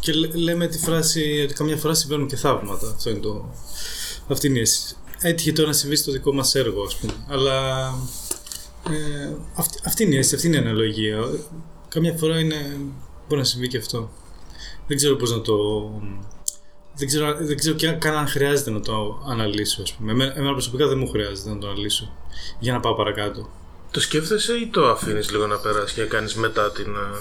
και 0.00 0.12
λέ- 0.12 0.34
λέμε 0.34 0.66
τη 0.66 0.78
φράση 0.78 1.40
ότι 1.44 1.54
καμιά 1.54 1.76
φορά 1.76 1.94
συμβαίνουν 1.94 2.26
και 2.26 2.36
θαύματα. 2.36 2.88
Αυτό 2.90 3.10
είναι 3.10 3.18
το... 3.18 3.54
Αυτή 4.28 4.46
είναι 4.46 4.58
η 4.58 4.60
αίσθηση. 4.60 4.94
Έτυχε 5.20 5.52
τώρα 5.52 5.68
να 5.68 5.74
συμβεί 5.74 5.96
στο 5.96 6.12
δικό 6.12 6.32
μας 6.34 6.54
έργο, 6.54 6.82
ας 6.82 6.96
πούμε. 6.96 7.12
Αλλά 7.28 7.86
ε, 8.90 9.34
αυτή, 9.54 9.78
αυτή 9.84 10.02
είναι 10.02 10.14
η 10.14 10.18
αίσθηση, 10.18 10.34
αυτή 10.34 10.46
είναι 10.46 10.56
η 10.56 10.60
αναλογία. 10.60 11.18
Καμιά 11.88 12.12
φορά 12.12 12.38
είναι, 12.40 12.76
μπορεί 13.28 13.40
να 13.40 13.46
συμβεί 13.46 13.68
και 13.68 13.76
αυτό. 13.78 14.10
Δεν 14.86 14.96
ξέρω 14.96 15.16
πώς 15.16 15.30
να 15.30 15.40
το... 15.40 15.54
Δεν 16.98 17.06
ξέρω, 17.06 17.36
δεν 17.40 17.56
ξέρω 17.56 17.74
και 17.76 17.90
καν 17.90 18.14
αν 18.16 18.26
χρειάζεται 18.28 18.70
να 18.70 18.80
το 18.80 19.22
αναλύσω, 19.28 19.82
ας 19.82 19.92
πούμε. 19.92 20.12
Εμένα, 20.12 20.32
εμένα 20.36 20.52
προσωπικά 20.52 20.86
δεν 20.88 20.98
μου 20.98 21.08
χρειάζεται 21.08 21.48
να 21.50 21.58
το 21.58 21.68
αναλύσω 21.68 22.12
για 22.58 22.72
να 22.72 22.80
πάω 22.80 22.94
παρακάτω. 22.94 23.50
Το 23.90 24.00
σκέφτεσαι 24.00 24.52
ή 24.52 24.66
το 24.66 24.88
αφήνεις 24.88 25.30
λίγο 25.30 25.46
να 25.46 25.56
περάσει 25.56 25.94
και 25.94 26.02
κάνεις 26.02 26.34
μετά 26.34 26.72
την 26.72 26.86
ε, 26.94 27.18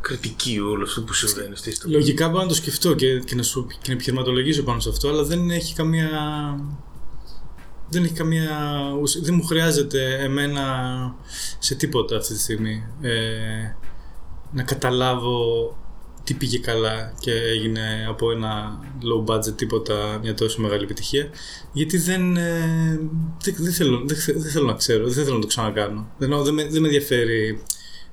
κριτική 0.00 0.60
όλο 0.60 0.84
αυτό 0.84 1.02
που 1.02 1.12
συμβαίνει 1.12 1.56
στη 1.56 1.74
στιγμή. 1.74 1.94
Λογικά 1.94 2.28
μπορώ 2.28 2.42
να 2.42 2.48
το 2.48 2.54
σκεφτώ 2.54 2.94
και, 2.94 3.18
και, 3.18 3.34
να, 3.34 3.42
σου, 3.42 3.66
και 3.66 3.76
να 3.86 3.92
επιχειρηματολογήσω 3.92 4.62
πάνω 4.62 4.80
σε 4.80 4.88
αυτό, 4.88 5.08
αλλά 5.08 5.22
δεν 5.22 5.50
έχει 5.50 5.74
καμία. 5.74 6.08
Δεν 7.88 8.04
έχει 8.04 8.12
καμία. 8.12 8.56
ουσ- 9.00 9.22
Δεν 9.22 9.34
μου 9.34 9.44
χρειάζεται 9.44 10.18
εμένα 10.22 10.64
σε 11.58 11.74
τίποτα 11.74 12.16
αυτή 12.16 12.34
τη 12.34 12.40
στιγμή 12.40 12.84
ε, 13.00 13.12
να 14.52 14.62
καταλάβω 14.62 15.36
τι 16.24 16.34
πήγε 16.34 16.58
καλά 16.58 17.14
και 17.20 17.32
έγινε 17.32 18.06
από 18.08 18.30
ένα 18.30 18.80
low 19.02 19.32
budget 19.34 19.52
τίποτα 19.56 20.18
μια 20.22 20.34
τόσο 20.34 20.60
μεγάλη 20.60 20.82
επιτυχία. 20.84 21.28
Γιατί 21.72 21.98
δεν, 21.98 22.36
ε, 22.36 23.00
δεν, 23.44 23.54
δεν 23.58 23.72
θέλω, 23.72 24.02
δεν, 24.06 24.16
θε- 24.16 24.36
δεν 24.38 24.50
θέλω 24.50 24.66
να 24.66 24.74
ξέρω, 24.74 25.08
δεν 25.08 25.24
θέλω 25.24 25.34
να 25.34 25.40
το 25.40 25.46
ξανακάνω. 25.46 26.08
Δεν, 26.18 26.30
εννοώ, 26.30 26.44
δεν, 26.44 26.54
με, 26.54 26.66
δεν 26.68 26.80
με 26.80 26.86
ενδιαφέρει 26.86 27.62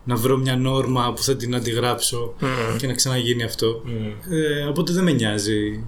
να 0.04 0.15
βρω 0.15 0.38
μια 0.38 0.56
νόρμα 0.56 1.13
που 1.13 1.24
θα 1.24 1.36
την 1.36 1.56
αντιγράψω 1.56 2.34
και 2.78 2.88
να 2.88 2.93
ξαναγίνει 2.93 3.43
αυτό. 3.43 3.82
Ε, 4.30 4.63
οπότε 4.63 4.93
δεν 4.93 5.04
με 5.04 5.12
νοιάζει 5.12 5.84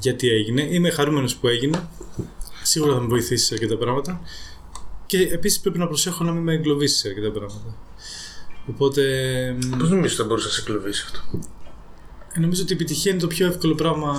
γιατί 0.00 0.28
έγινε. 0.28 0.62
Είμαι 0.70 0.90
χαρούμενος 0.90 1.36
που 1.36 1.48
έγινε. 1.48 1.88
Σίγουρα 2.62 2.94
θα 2.94 3.00
με 3.00 3.06
βοηθήσει 3.06 3.44
σε 3.44 3.54
αρκετά 3.54 3.76
πράγματα. 3.76 4.20
Και 5.06 5.18
επίσης 5.32 5.60
πρέπει 5.60 5.78
να 5.78 5.86
προσέχω 5.86 6.24
να 6.24 6.32
μην 6.32 6.42
με 6.42 6.52
εγκλωβίσεις 6.54 6.98
σε 6.98 7.08
αρκετά 7.08 7.30
πράγματα. 7.30 7.76
Οπότε 8.66 9.02
μ, 9.56 9.78
Πώς 9.78 9.90
νομίζεις 9.90 10.12
ότι 10.12 10.22
θα 10.22 10.24
μπορούσε 10.24 10.46
να 10.46 10.52
σε 10.52 10.62
κλωβίσει 10.62 11.04
αυτό; 11.04 11.38
ε, 12.32 12.40
νομίζω 12.40 12.62
ότι 12.62 12.72
η 12.72 12.74
επιτυχία 12.74 13.10
είναι 13.10 13.20
το 13.20 13.26
πιο 13.26 13.46
εύκολο 13.46 13.74
πράγμα 13.74 14.12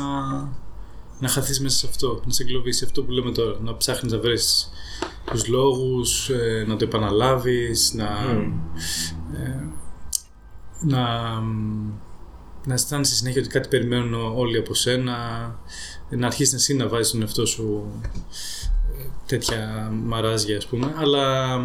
να 1.20 1.28
χαθείς 1.28 1.60
μέσα 1.60 1.78
σε 1.78 1.88
αυτό, 1.90 2.22
να 2.26 2.32
σε 2.32 2.44
εγκλωβίσεις 2.44 2.84
αυτό 2.84 3.04
που 3.04 3.12
λέμε 3.12 3.32
τώρα. 3.32 3.58
Να 3.62 3.78
ψάχνεις 3.78 4.12
να 4.12 4.20
βρεις 4.20 4.70
τους 5.26 5.48
λόγους, 5.48 6.30
ε, 6.30 6.66
να 6.68 6.76
το 6.76 6.84
επαναλάβεις, 6.84 7.94
να, 7.94 8.08
ε, 9.34 9.68
να, 10.82 11.32
να 12.66 12.74
αισθάνεσαι 12.74 13.16
συνέχεια 13.16 13.42
ότι 13.42 13.50
κάτι 13.50 13.68
περιμένουν 13.68 14.14
όλοι 14.14 14.58
από 14.58 14.74
σένα, 14.74 15.16
να 16.10 16.28
αρχίσεις 16.28 16.54
εσύ 16.54 16.74
να 16.74 16.88
βάζεις 16.88 17.12
τον 17.12 17.22
εαυτό 17.22 17.46
σου 17.46 17.92
ε, 18.98 19.04
τέτοια 19.26 19.90
μαράζια 20.04 20.58
ας 20.58 20.66
πούμε, 20.66 20.94
αλλά 20.98 21.56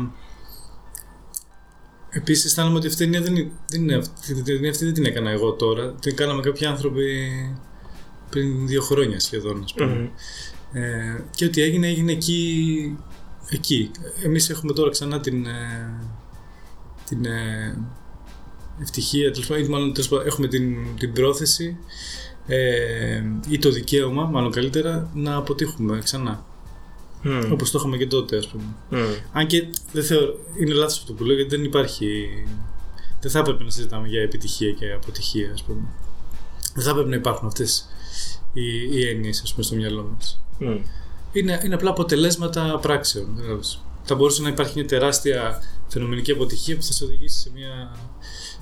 Επίσης, 2.17 2.45
αισθάνομαι 2.45 2.77
ότι 2.77 2.87
αυτή 2.87 3.03
η 3.03 3.05
ταινία 3.05 3.21
δεν 3.21 3.37
είναι, 3.37 3.51
δεν 3.69 3.83
είναι 3.83 3.95
αυτή, 3.97 4.35
την 4.35 4.45
ταινία 4.45 4.71
αυτή 4.71 4.85
δεν 4.85 4.95
την 4.95 5.05
έκανα 5.05 5.31
εγώ 5.31 5.53
τώρα. 5.53 5.93
Την 5.93 6.17
κάναμε 6.17 6.41
κάποιοι 6.41 6.67
άνθρωποι 6.67 7.31
πριν 8.31 8.67
δύο 8.67 8.83
χρόνια 8.83 9.21
σχεδόν, 9.21 9.63
ας 9.65 9.75
πούμε. 9.75 10.11
Ε, 10.73 11.21
και 11.31 11.45
ό,τι 11.45 11.63
έγινε, 11.63 11.87
έγινε 11.87 12.13
εκεί. 12.13 12.99
εκεί. 13.51 13.91
Εμείς 14.25 14.51
έχουμε 14.51 14.73
τώρα 14.73 14.91
ξανά 14.91 15.21
την, 15.21 15.47
ε, 15.47 16.01
την 17.09 17.25
ε, 17.25 17.79
ευτυχία, 18.81 19.33
τέλος 19.33 19.47
πάντων, 19.47 19.65
ή 19.65 19.69
μάλλον 19.69 19.93
τέλος 19.93 20.09
πάντων, 20.09 20.27
έχουμε 20.27 20.49
την, 20.49 20.77
την 20.99 21.13
πρόθεση 21.13 21.77
ε, 22.47 23.23
ή 23.49 23.59
το 23.59 23.71
δικαίωμα, 23.71 24.25
μάλλον 24.25 24.51
καλύτερα, 24.51 25.11
να 25.15 25.37
αποτύχουμε 25.37 25.99
ξανά. 25.99 26.45
Mm. 27.25 27.49
Όπως 27.53 27.71
το 27.71 27.79
είχαμε 27.79 27.97
και 27.97 28.07
τότε, 28.07 28.37
ας 28.37 28.47
πούμε. 28.47 28.65
Mm. 28.91 29.19
Αν 29.33 29.47
και 29.47 29.67
δεν 29.93 30.05
θεωρώ, 30.05 30.35
είναι 30.59 30.75
λάθος 30.75 30.99
αυτό 30.99 31.13
που 31.13 31.25
λέω 31.25 31.37
γιατί 31.37 31.57
δεν 31.57 31.65
υπάρχει. 31.65 32.29
Δεν 33.21 33.31
θα 33.31 33.39
έπρεπε 33.39 33.65
να 33.65 33.71
συζητάμε 33.71 34.09
για 34.09 34.23
επιτυχία 34.23 34.71
και 34.71 34.93
αποτυχία, 34.93 35.51
ας 35.53 35.63
πούμε. 35.63 35.89
Δεν 36.75 36.85
θα 36.85 36.91
έπρεπε 36.91 37.09
να 37.09 37.17
υπάρχουν 37.17 37.47
αυτές 37.47 37.89
οι, 38.53 38.99
οι 38.99 39.09
έννοιες, 39.09 39.41
ας 39.43 39.51
πούμε, 39.51 39.65
στο 39.65 39.75
μυαλό 39.75 40.11
μας. 40.15 40.43
Mm. 40.61 40.79
Είναι, 41.33 41.61
είναι 41.65 41.75
απλά 41.75 41.91
αποτελέσματα 41.91 42.79
πράξεων. 42.83 43.37
δηλαδή. 43.37 43.61
Θα 44.03 44.15
μπορούσε 44.15 44.43
να 44.43 44.49
υπάρχει 44.49 44.73
μια 44.75 44.87
τεράστια 44.87 45.63
φαινομενική 45.89 46.31
αποτυχία 46.31 46.77
που 46.77 46.83
θα 46.83 46.93
σε 46.93 47.05
οδηγήσει 47.05 47.39
σε, 47.39 47.51
μια, 47.55 47.97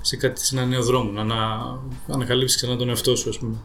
σε, 0.01 0.15
κάτι, 0.15 0.45
σε 0.45 0.57
ένα 0.57 0.65
νέο 0.65 0.83
δρόμο, 0.83 1.11
να 1.11 1.21
ανα, 1.21 1.79
ανακαλύψεις 2.07 2.57
ξανά 2.57 2.75
τον 2.75 2.89
εαυτό 2.89 3.15
σου, 3.15 3.29
ας 3.29 3.37
πούμε. 3.37 3.55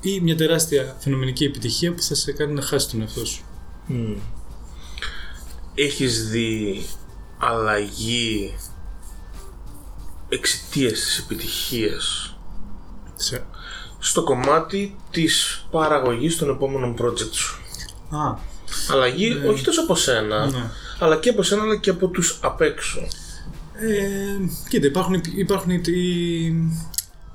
Ή 0.00 0.20
μια 0.20 0.36
τεράστια 0.36 0.96
φαινομενική 0.98 1.44
επιτυχία 1.44 1.92
που 1.92 2.02
θα 2.02 2.14
σε 2.14 2.32
κάνει 2.32 2.52
να 2.52 2.62
χάσεις 2.62 2.90
τον 2.90 3.00
εαυτό 3.00 3.24
σου. 3.24 3.44
Mm. 3.88 4.16
Έχεις 5.74 6.28
δει 6.28 6.84
αλλαγή 7.38 8.54
εξαιτίας 10.28 10.92
της 11.00 11.18
επιτυχίας 11.18 12.36
Σε... 13.14 13.46
στο 13.98 14.22
κομμάτι 14.22 14.96
της 15.10 15.66
παραγωγής 15.70 16.36
των 16.36 16.50
επόμενων 16.50 16.96
project 17.00 17.32
σου; 17.32 17.60
Α, 18.10 18.38
Αλλαγή 18.90 19.32
όχι 19.48 19.64
τόσο 19.64 19.82
από 19.82 19.94
σένα, 19.94 20.46
ναι. 20.46 20.70
αλλά 20.98 21.16
και 21.16 21.28
από 21.28 21.42
σένα 21.42 21.62
αλλά 21.62 21.76
και 21.76 21.90
από 21.90 22.08
τους 22.08 22.38
απ' 22.42 22.60
έξω. 22.60 23.00
Ε, 23.78 24.48
κοίτα, 24.68 24.86
υπάρχουν, 24.86 25.22
υπάρχουν 25.36 25.70
οι, 25.70 25.80
οι, 25.84 26.46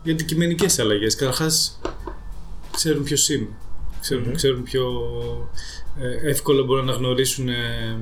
οι 0.04 0.12
αντικειμενικές 0.12 0.80
αλλαγές. 0.80 1.16
Καταρχάς, 1.16 1.80
ξέρουν 2.72 3.04
ποιος 3.04 3.30
είμαι. 3.30 3.48
Ξέρουν, 4.02 4.36
ξέρουν 4.36 4.64
πιο 4.64 4.84
ε, 6.00 6.30
εύκολα 6.30 6.64
μπορούν 6.64 6.86
να 6.86 6.92
γνωρίσουν 6.92 7.50
ε, 7.50 7.98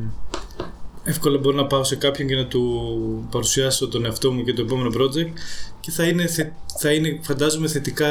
εύκολα 1.03 1.37
μπορώ 1.37 1.55
να 1.55 1.65
πάω 1.65 1.83
σε 1.83 1.95
κάποιον 1.95 2.27
και 2.27 2.35
να 2.35 2.45
του 2.45 3.27
παρουσιάσω 3.31 3.87
τον 3.87 4.05
εαυτό 4.05 4.31
μου 4.31 4.43
και 4.43 4.53
το 4.53 4.61
επόμενο 4.61 4.89
project 4.97 5.31
και 5.79 5.91
θα 5.91 6.07
είναι, 6.07 6.27
θε, 6.27 6.49
θα 6.79 6.91
είναι 6.93 7.19
φαντάζομαι 7.21 7.67
θετικά 7.67 8.09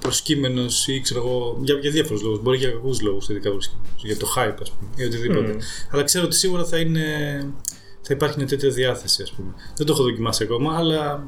προσκύμενος 0.00 0.88
ή 0.88 1.00
ξέρω 1.00 1.20
εγώ 1.20 1.60
για, 1.62 1.74
για 1.74 1.90
διάφορους 1.90 2.22
λόγους, 2.22 2.42
μπορεί 2.42 2.58
για 2.58 2.70
κακούς 2.70 3.00
λόγους 3.00 3.26
θετικά 3.26 3.50
προσκύμενος, 3.50 4.02
για 4.04 4.16
το 4.16 4.26
hype 4.36 4.56
ας 4.62 4.70
πούμε 4.70 4.90
ή 4.96 5.04
οτιδήποτε. 5.04 5.56
Αλλά 5.90 6.02
ξέρω 6.02 6.24
ότι 6.24 6.36
σίγουρα 6.36 6.64
θα 6.64 6.78
είναι 6.78 7.02
θα 8.00 8.14
υπάρχει 8.14 8.36
μια 8.38 8.46
τέτοια 8.46 8.70
διάθεση 8.70 9.22
ας 9.22 9.32
πούμε. 9.32 9.54
Δεν 9.76 9.86
το 9.86 9.92
έχω 9.92 10.02
δοκιμάσει 10.02 10.42
ακόμα 10.42 10.76
αλλά 10.76 11.26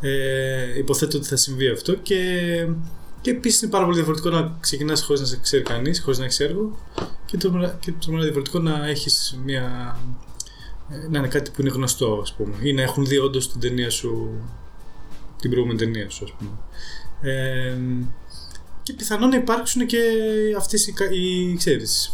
ε, 0.00 0.78
υποθέτω 0.78 1.18
ότι 1.18 1.26
θα 1.26 1.36
συμβεί 1.36 1.68
αυτό 1.68 1.94
και 1.94 2.16
και 3.20 3.30
επίσης 3.30 3.62
είναι 3.62 3.70
πάρα 3.70 3.84
πολύ 3.84 3.96
διαφορετικό 3.96 4.30
να 4.30 4.56
ξεκινάς 4.60 5.02
χωρίς 5.02 5.20
να 5.20 5.26
σε 5.26 5.38
ξέρει 5.42 5.62
κανείς, 5.62 6.00
χωρίς 6.00 6.18
να 6.18 6.24
έχει 6.24 6.42
έργο. 6.42 6.78
Και 7.26 7.36
το, 7.36 7.74
και 7.80 7.92
το 7.92 8.18
διαφορετικό 8.18 8.58
να 8.58 8.86
έχεις 8.86 9.38
μια. 9.44 9.96
να 11.10 11.18
είναι 11.18 11.28
κάτι 11.28 11.50
που 11.50 11.60
είναι 11.60 11.70
γνωστό, 11.70 12.18
ας 12.22 12.32
πούμε. 12.32 12.54
Ή 12.60 12.72
να 12.72 12.82
έχουν 12.82 13.06
δει 13.06 13.18
όντως 13.18 13.50
την 13.50 13.60
ταινία 13.60 13.90
σου. 13.90 14.30
την 15.40 15.50
προηγούμενη 15.50 15.78
ταινία 15.78 16.10
σου, 16.10 16.24
ας 16.24 16.32
πούμε. 16.32 16.50
Ε, 17.32 17.76
και 18.82 18.92
πιθανόν 18.92 19.28
να 19.28 19.36
υπάρξουν 19.36 19.86
και 19.86 19.98
αυτές 20.56 20.86
οι, 20.86 20.94
οι 21.10 21.56
ξέρεις, 21.56 22.12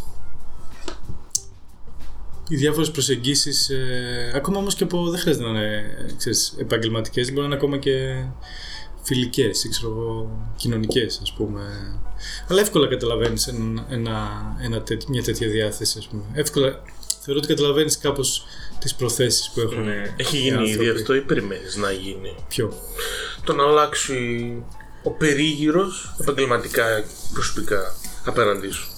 οι 2.48 2.56
διάφορες 2.56 2.90
προσεγγίσεις 2.90 3.70
ε, 3.70 4.32
ακόμα 4.34 4.58
όμως 4.58 4.74
και 4.74 4.84
από 4.84 5.10
δεν 5.10 5.20
χρειάζεται 5.20 5.44
να 5.44 5.50
είναι 5.50 5.96
ξέρεις, 6.16 6.54
επαγγελματικές 6.58 7.28
μπορεί 7.28 7.40
να 7.40 7.46
είναι 7.46 7.54
ακόμα 7.54 7.78
και 7.78 8.24
φιλικές 9.06 9.64
ή 9.64 9.68
ξέρω 9.68 9.90
εγώ, 9.92 10.30
κοινωνικές 10.56 11.18
ας 11.22 11.32
πούμε 11.32 11.62
αλλά 12.48 12.60
εύκολα 12.60 12.86
καταλαβαίνεις 12.88 13.46
ένα, 13.46 13.86
ένα, 13.90 14.16
ένα 14.62 14.82
τέτοι- 14.82 15.08
μια 15.08 15.22
τέτοια 15.22 15.48
διάθεση 15.48 15.98
ας 15.98 16.06
πούμε 16.06 16.22
εύκολα 16.34 16.82
θεωρώ 17.20 17.40
ότι 17.44 17.54
καταλαβαίνεις 17.54 17.98
κάπως 17.98 18.44
τις 18.78 18.94
προθέσεις 18.94 19.50
που 19.50 19.60
έχουν 19.60 19.84
Ναι. 19.84 20.14
Έχει 20.16 20.36
οι 20.36 20.40
γίνει 20.40 20.62
ήδη 20.62 20.70
άνθρωποι. 20.78 21.00
αυτό 21.00 21.14
ή 21.14 21.20
περιμένεις 21.20 21.76
να 21.76 21.90
γίνει; 21.90 22.34
Ποιο; 22.48 22.72
Το 23.44 23.52
να 23.54 23.62
αλλάξει 23.62 24.52
ο 25.02 25.10
περίγυρος 25.10 26.14
επαγγελματικά 26.20 26.84
προσωπικά 27.32 27.94
απέναντί 28.24 28.70
σου. 28.70 28.90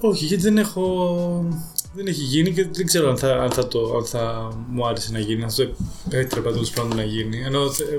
Όχι, 0.00 0.24
γιατί 0.24 0.42
δεν 0.42 0.58
έχω. 0.58 1.48
Δεν 1.96 2.06
έχει 2.06 2.22
γίνει 2.22 2.52
και 2.52 2.68
δεν 2.72 2.86
ξέρω 2.86 3.10
αν 3.10 3.18
θα, 3.18 3.42
αν 3.42 3.50
θα, 3.50 3.68
το, 3.68 3.96
αν 3.96 4.04
θα 4.04 4.52
μου 4.68 4.86
άρεσε 4.86 5.12
να 5.12 5.18
γίνει, 5.18 5.42
αν 5.42 5.50
θα 5.50 5.56
το 5.56 5.74
επέτρεπα 6.06 6.52
τέλος 6.52 6.70
πάντων 6.70 6.96
να 6.96 7.02
γίνει. 7.02 7.42
Ενώ 7.42 7.70
θε- 7.72 7.88
ε, 7.92 7.98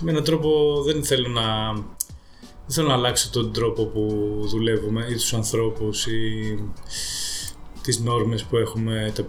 με 0.00 0.10
έναν 0.10 0.24
τρόπο 0.24 0.82
δεν 0.82 1.04
θέλω 1.04 1.28
να. 1.28 1.72
Δεν 2.66 2.74
θέλω 2.74 2.88
να 2.88 2.94
αλλάξω 2.94 3.30
τον 3.30 3.52
τρόπο 3.52 3.84
που 3.84 4.34
δουλεύουμε 4.46 5.06
ή 5.10 5.14
τους 5.14 5.34
ανθρώπους 5.34 6.06
ή 6.06 6.58
τις 7.82 7.98
νόρμες 8.00 8.44
που 8.44 8.56
έχουμε, 8.56 9.12
τα, 9.14 9.28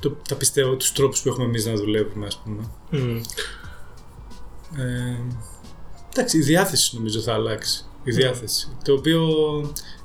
το, 0.00 0.10
τα 0.28 0.34
πιστεύω, 0.34 0.74
τους 0.76 0.92
τρόπους 0.92 1.22
που 1.22 1.28
έχουμε 1.28 1.44
εμείς 1.44 1.66
να 1.66 1.74
δουλεύουμε 1.74 2.26
ας 2.26 2.38
πούμε. 2.44 2.70
Ε, 4.76 5.16
εντάξει, 6.12 6.38
η 6.38 6.42
διάθεση 6.42 6.96
νομίζω 6.96 7.20
θα 7.20 7.34
αλλάξει. 7.34 7.84
Η 8.04 8.10
διάθεση. 8.10 8.68
Το 8.84 8.92
οποίο 8.92 9.20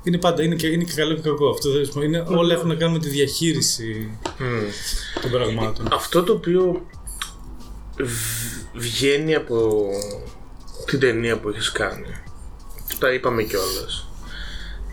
είναι 0.02 0.18
πάντα, 0.18 0.42
είναι 0.42 0.54
και, 0.54 0.66
είναι 0.66 0.84
και 0.84 0.92
καλό 0.94 1.14
και 1.14 1.20
κακό. 1.20 1.48
Αυτό 1.48 1.70
δεν 1.70 2.02
είναι, 2.02 2.24
όλα 2.28 2.54
έχουν 2.54 2.68
να 2.68 2.74
κάνουν 2.74 2.92
με 2.94 2.98
τη 3.00 3.08
διαχείριση 3.08 4.18
των 5.20 5.30
πραγμάτων. 5.30 5.88
Αυτό 5.92 6.22
το 6.22 6.32
οποίο 6.32 6.86
β- 7.98 8.78
βγαίνει 8.80 9.34
από 9.34 9.86
την 10.86 10.98
ταινία 11.00 11.38
που 11.38 11.48
έχεις 11.48 11.72
κάνει 11.72 12.06
τα 12.98 13.12
είπαμε 13.12 13.42
κιόλας. 13.42 14.08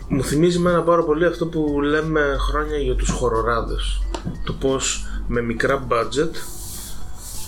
μου 0.08 0.24
θυμίζει 0.24 0.56
εμένα 0.56 0.82
πάρα 0.82 1.02
πολύ 1.04 1.26
αυτό 1.26 1.46
που 1.46 1.80
λέμε 1.82 2.36
χρόνια 2.38 2.78
για 2.78 2.94
τους 2.94 3.10
χοροράδες 3.10 4.02
το 4.44 4.52
πως 4.52 5.06
με 5.26 5.40
μικρά 5.42 5.86
budget 5.90 6.30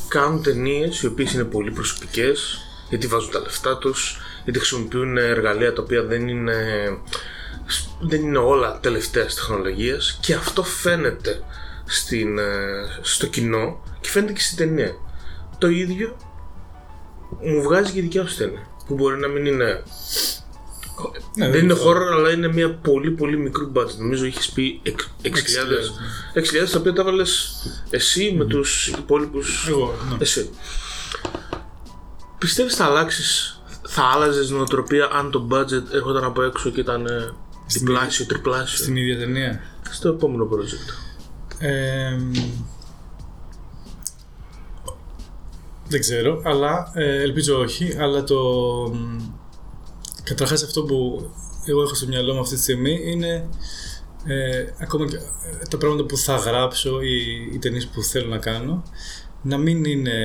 κάνουν 0.08 0.42
ταινίες 0.42 1.02
οι 1.02 1.06
οποίες 1.06 1.32
είναι 1.32 1.44
πολύ 1.44 1.70
προσωπικές 1.70 2.58
γιατί 2.88 3.06
βάζουν 3.06 3.30
τα 3.30 3.40
λεφτά 3.40 3.78
τους 3.78 4.18
γιατί 4.48 4.58
χρησιμοποιούν 4.66 5.16
εργαλεία 5.16 5.72
τα 5.72 5.82
οποία 5.82 6.02
δεν 6.02 6.28
είναι 6.28 6.56
δεν 8.00 8.20
είναι 8.22 8.38
όλα 8.38 8.78
τελευταίας 8.80 9.34
τεχνολογίας 9.34 10.18
και 10.22 10.34
αυτό 10.34 10.62
φαίνεται 10.62 11.42
στην, 11.84 12.38
ε, 12.38 12.44
στο 13.00 13.26
κοινό 13.26 13.82
και 14.00 14.08
φαίνεται 14.08 14.32
και 14.32 14.40
στην 14.40 14.56
ταινία. 14.56 14.92
Το 15.58 15.68
ίδιο 15.68 16.16
μου 17.40 17.62
βγάζει 17.62 17.92
και 17.92 17.98
η 17.98 18.02
δικιά 18.02 18.26
σου 18.26 18.36
ταινία 18.36 18.66
που 18.86 18.94
μπορεί 18.94 19.18
να 19.18 19.28
μην 19.28 19.46
είναι 19.46 19.82
Ναι, 21.34 21.50
δεν 21.50 21.62
είναι 21.64 21.74
το- 21.74 21.90
horror, 21.90 22.12
αλλά 22.12 22.30
είναι 22.30 22.48
μια 22.52 22.74
πολύ 22.74 23.10
πολύ 23.10 23.38
μικρού 23.38 23.72
budget. 23.74 23.96
Νομίζω 23.98 24.24
είχες 24.24 24.48
πει 24.48 24.80
6.000. 24.84 24.90
6.000 26.34 26.70
τα 26.72 26.78
οποία 26.78 26.92
τα 26.92 27.00
έβαλες 27.02 27.54
εσύ 27.90 28.34
με 28.38 28.44
τους 28.44 28.88
υπόλοιπους. 28.88 29.66
Εγώ, 29.68 29.94
ναι. 30.10 30.16
Εσύ. 30.20 30.50
Πιστεύεις 32.38 32.74
θα 32.74 32.84
αλλάξεις, 32.84 33.57
θα 33.98 34.06
άλλαζες 34.06 34.50
νοοτροπία 34.50 35.08
αν 35.12 35.30
το 35.30 35.48
budget 35.50 35.94
έρχονταν 35.94 36.24
από 36.24 36.42
έξω 36.42 36.70
και 36.70 36.80
ήταν 36.80 37.06
ε, 37.06 37.32
διπλάσιο, 37.66 38.26
τριπλάσιο. 38.26 38.76
Στην 38.76 38.96
ίδια 38.96 39.18
ταινία. 39.18 39.60
Στο 39.90 40.08
επόμενο 40.08 40.48
project. 40.52 40.94
Ε, 41.58 42.16
δεν 45.88 46.00
ξέρω, 46.00 46.42
αλλά 46.44 46.92
ε, 46.94 47.22
ελπίζω 47.22 47.58
όχι. 47.58 47.96
Αλλά 47.98 48.24
το. 48.24 48.36
μ, 48.94 49.18
Καταρχάς 50.22 50.62
αυτό 50.62 50.82
που 50.82 51.30
εγώ 51.64 51.82
έχω 51.82 51.94
στο 51.94 52.06
μυαλό 52.06 52.34
μου 52.34 52.40
αυτή 52.40 52.54
τη 52.54 52.60
στιγμή 52.60 53.00
είναι 53.04 53.48
ε, 54.24 54.64
ακόμα 54.80 55.06
και 55.06 55.16
ε, 55.16 55.66
τα 55.70 55.76
πράγματα 55.76 56.04
που 56.04 56.16
θα 56.16 56.36
γράψω 56.36 57.00
ή 57.00 57.48
οι 57.52 57.58
ταινίες 57.58 57.86
που 57.86 58.02
θέλω 58.02 58.28
να 58.28 58.38
κάνω 58.38 58.82
να 59.42 59.58
μην 59.58 59.84
είναι, 59.84 60.18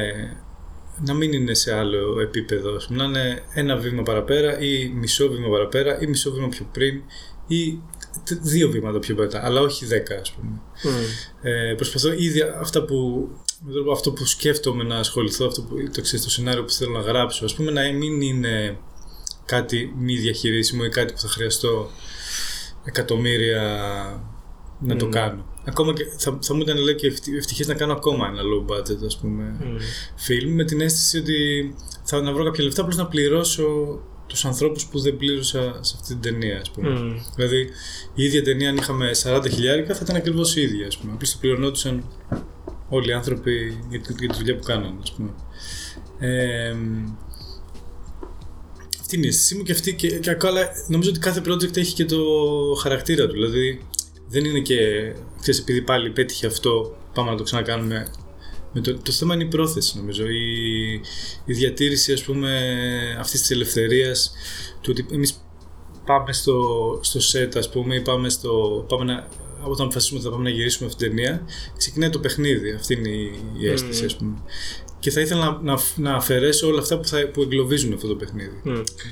να 1.05 1.13
μην 1.13 1.33
είναι 1.33 1.53
σε 1.53 1.73
άλλο 1.73 2.19
επίπεδο. 2.19 2.75
ας 2.75 2.85
πούμε, 2.87 2.97
Να 2.97 3.03
είναι 3.03 3.43
ένα 3.53 3.77
βήμα 3.77 4.03
παραπέρα 4.03 4.59
ή 4.59 4.87
μισό 4.87 5.29
βήμα 5.29 5.49
παραπέρα 5.49 6.01
ή 6.01 6.07
μισό 6.07 6.31
βήμα 6.31 6.47
πιο 6.49 6.69
πριν 6.73 7.01
ή 7.47 7.79
τε- 8.25 8.37
δύο 8.41 8.69
βήματα 8.69 8.99
πιο 8.99 9.15
μετά, 9.15 9.45
αλλά 9.45 9.61
όχι 9.61 9.85
δέκα 9.85 10.15
ας 10.19 10.31
πούμε. 10.31 10.61
Ε, 11.41 11.73
προσπαθώ 11.73 12.13
ήδη 12.13 12.41
αυτά 12.41 12.83
που, 12.83 13.27
με 13.59 13.65
τον 13.65 13.73
τρόπο 13.73 13.91
αυτό 13.91 14.11
που 14.11 14.25
σκέφτομαι 14.25 14.83
να 14.83 14.95
ασχοληθώ, 14.97 15.45
αυτό 15.45 15.61
που, 15.61 15.75
το, 15.93 16.01
ξέρεις, 16.01 16.23
το 16.25 16.29
σενάριο 16.29 16.63
που 16.63 16.71
θέλω 16.71 16.91
να 16.91 16.99
γράψω, 17.01 17.45
ας 17.45 17.53
πούμε, 17.55 17.71
να 17.71 17.81
μην 17.93 18.21
είναι 18.21 18.77
κάτι 19.45 19.93
μη 19.97 20.15
διαχειρίσιμο 20.17 20.81
ή 20.85 20.89
κάτι 20.89 21.13
που 21.13 21.19
θα 21.19 21.27
χρειαστώ 21.27 21.89
εκατομμύρια 22.83 23.61
να 24.85 24.95
το 24.95 25.07
κάνω. 25.09 25.45
Ακόμα 25.65 25.93
και 25.93 26.03
θα, 26.17 26.37
θα 26.41 26.53
μου 26.55 26.61
ήταν 26.61 26.77
λέει 26.77 26.95
και 26.95 27.07
ευτυ- 27.07 27.35
ευτυχής 27.37 27.67
να 27.67 27.73
κάνω 27.73 27.93
ακόμα 27.93 28.27
ένα 28.27 28.41
low 28.41 28.71
budget 28.71 29.05
ας 29.05 29.17
πούμε 29.17 29.55
film 30.27 30.47
με 30.47 30.63
την 30.63 30.81
αίσθηση 30.81 31.17
ότι 31.17 31.73
θα 32.03 32.21
να 32.21 32.33
βρω 32.33 32.43
κάποια 32.43 32.63
λεφτά 32.63 32.81
απλώς 32.81 32.97
να 32.97 33.05
πληρώσω 33.07 33.99
τους 34.27 34.45
ανθρώπους 34.45 34.85
που 34.85 34.99
δεν 34.99 35.17
πλήρωσα 35.17 35.77
σε 35.81 35.95
αυτή 35.99 36.07
την 36.07 36.21
ταινία 36.21 36.59
ας 36.59 36.71
πούμε. 36.71 36.89
Δηλαδή 37.35 37.69
η 38.13 38.23
ίδια 38.23 38.43
ταινία 38.43 38.69
αν 38.69 38.75
είχαμε 38.77 39.11
40 39.23 39.45
χιλιάρικα 39.51 39.93
θα 39.95 39.99
ήταν 40.03 40.15
ακριβώς 40.15 40.55
η 40.55 40.61
ίδια 40.61 40.87
ας 40.87 40.97
πούμε. 40.97 41.11
Απλώς 41.13 41.31
θα 41.31 41.37
πληρωνόντουσαν 41.39 42.03
όλοι 42.89 43.09
οι 43.09 43.13
άνθρωποι 43.13 43.83
για 43.89 43.99
τη, 44.01 44.13
για 44.19 44.29
τη 44.29 44.37
δουλειά 44.37 44.55
που 44.55 44.63
κάνανε 44.63 44.97
ας 45.01 45.11
πούμε. 45.13 45.29
Ε, 46.19 46.75
αυτή 48.99 49.15
είναι 49.15 49.25
η 49.25 49.29
αίσθησή 49.29 49.55
μου 49.55 49.63
και 49.63 49.71
αυτή 49.71 49.93
και, 49.95 50.19
και 50.19 50.29
ακόμα 50.29 50.59
νομίζω 50.87 51.09
ότι 51.09 51.19
κάθε 51.19 51.41
project 51.47 51.77
έχει 51.77 51.93
και 51.93 52.05
το 52.05 52.19
χαρακτήρα 52.81 53.25
του. 53.27 53.31
Δηλαδή 53.33 53.81
δεν 54.33 54.45
είναι 54.45 54.59
και 54.59 54.77
ξέρεις, 55.41 55.59
επειδή 55.59 55.81
πάλι 55.81 56.09
πέτυχε 56.09 56.47
αυτό 56.47 56.97
πάμε 57.13 57.31
να 57.31 57.37
το 57.37 57.43
ξανακάνουμε. 57.43 58.07
Με 58.73 58.81
το, 58.81 58.97
το 58.97 59.11
θέμα 59.11 59.33
είναι 59.33 59.43
η 59.43 59.47
πρόθεση 59.47 59.97
νομίζω. 59.97 60.25
Η, 60.27 60.93
η 61.45 61.53
διατήρηση 61.53 62.13
ας 62.13 62.23
πούμε 62.23 62.51
αυτής 63.19 63.39
της 63.39 63.51
ελευθερίας 63.51 64.33
του 64.81 64.89
ότι 64.89 65.05
εμείς 65.13 65.45
πάμε 66.05 66.33
στο, 66.33 66.59
στο 67.01 67.19
set 67.31 67.57
ας 67.57 67.69
πούμε 67.69 67.95
ή 67.95 68.01
πάμε 68.01 68.29
στο 68.29 68.85
πάμε 68.87 69.03
να, 69.03 69.27
όταν 69.63 69.85
αποφασίσουμε 69.85 70.19
ότι 70.19 70.27
θα 70.27 70.33
πάμε 70.35 70.49
να 70.49 70.55
γυρίσουμε 70.55 70.89
αυτή 70.89 71.07
την 71.07 71.15
ταινία 71.15 71.45
ξεκινάει 71.77 72.09
το 72.09 72.19
παιχνίδι. 72.19 72.71
Αυτή 72.71 72.93
είναι 72.93 73.09
η, 73.09 73.39
η 73.57 73.69
αίσθηση 73.69 74.05
ας 74.05 74.15
πούμε 74.15 74.37
και 75.03 75.11
θα 75.11 75.21
ήθελα 75.21 75.59
να, 75.61 75.73
να, 75.73 75.79
να 75.95 76.15
αφαιρέσω 76.15 76.67
όλα 76.67 76.79
αυτά 76.79 76.97
που, 76.97 77.07
θα, 77.07 77.27
που 77.33 77.41
εγκλωβίζουν 77.41 77.93
αυτό 77.93 78.07
το 78.07 78.15
παιχνίδι. 78.15 78.61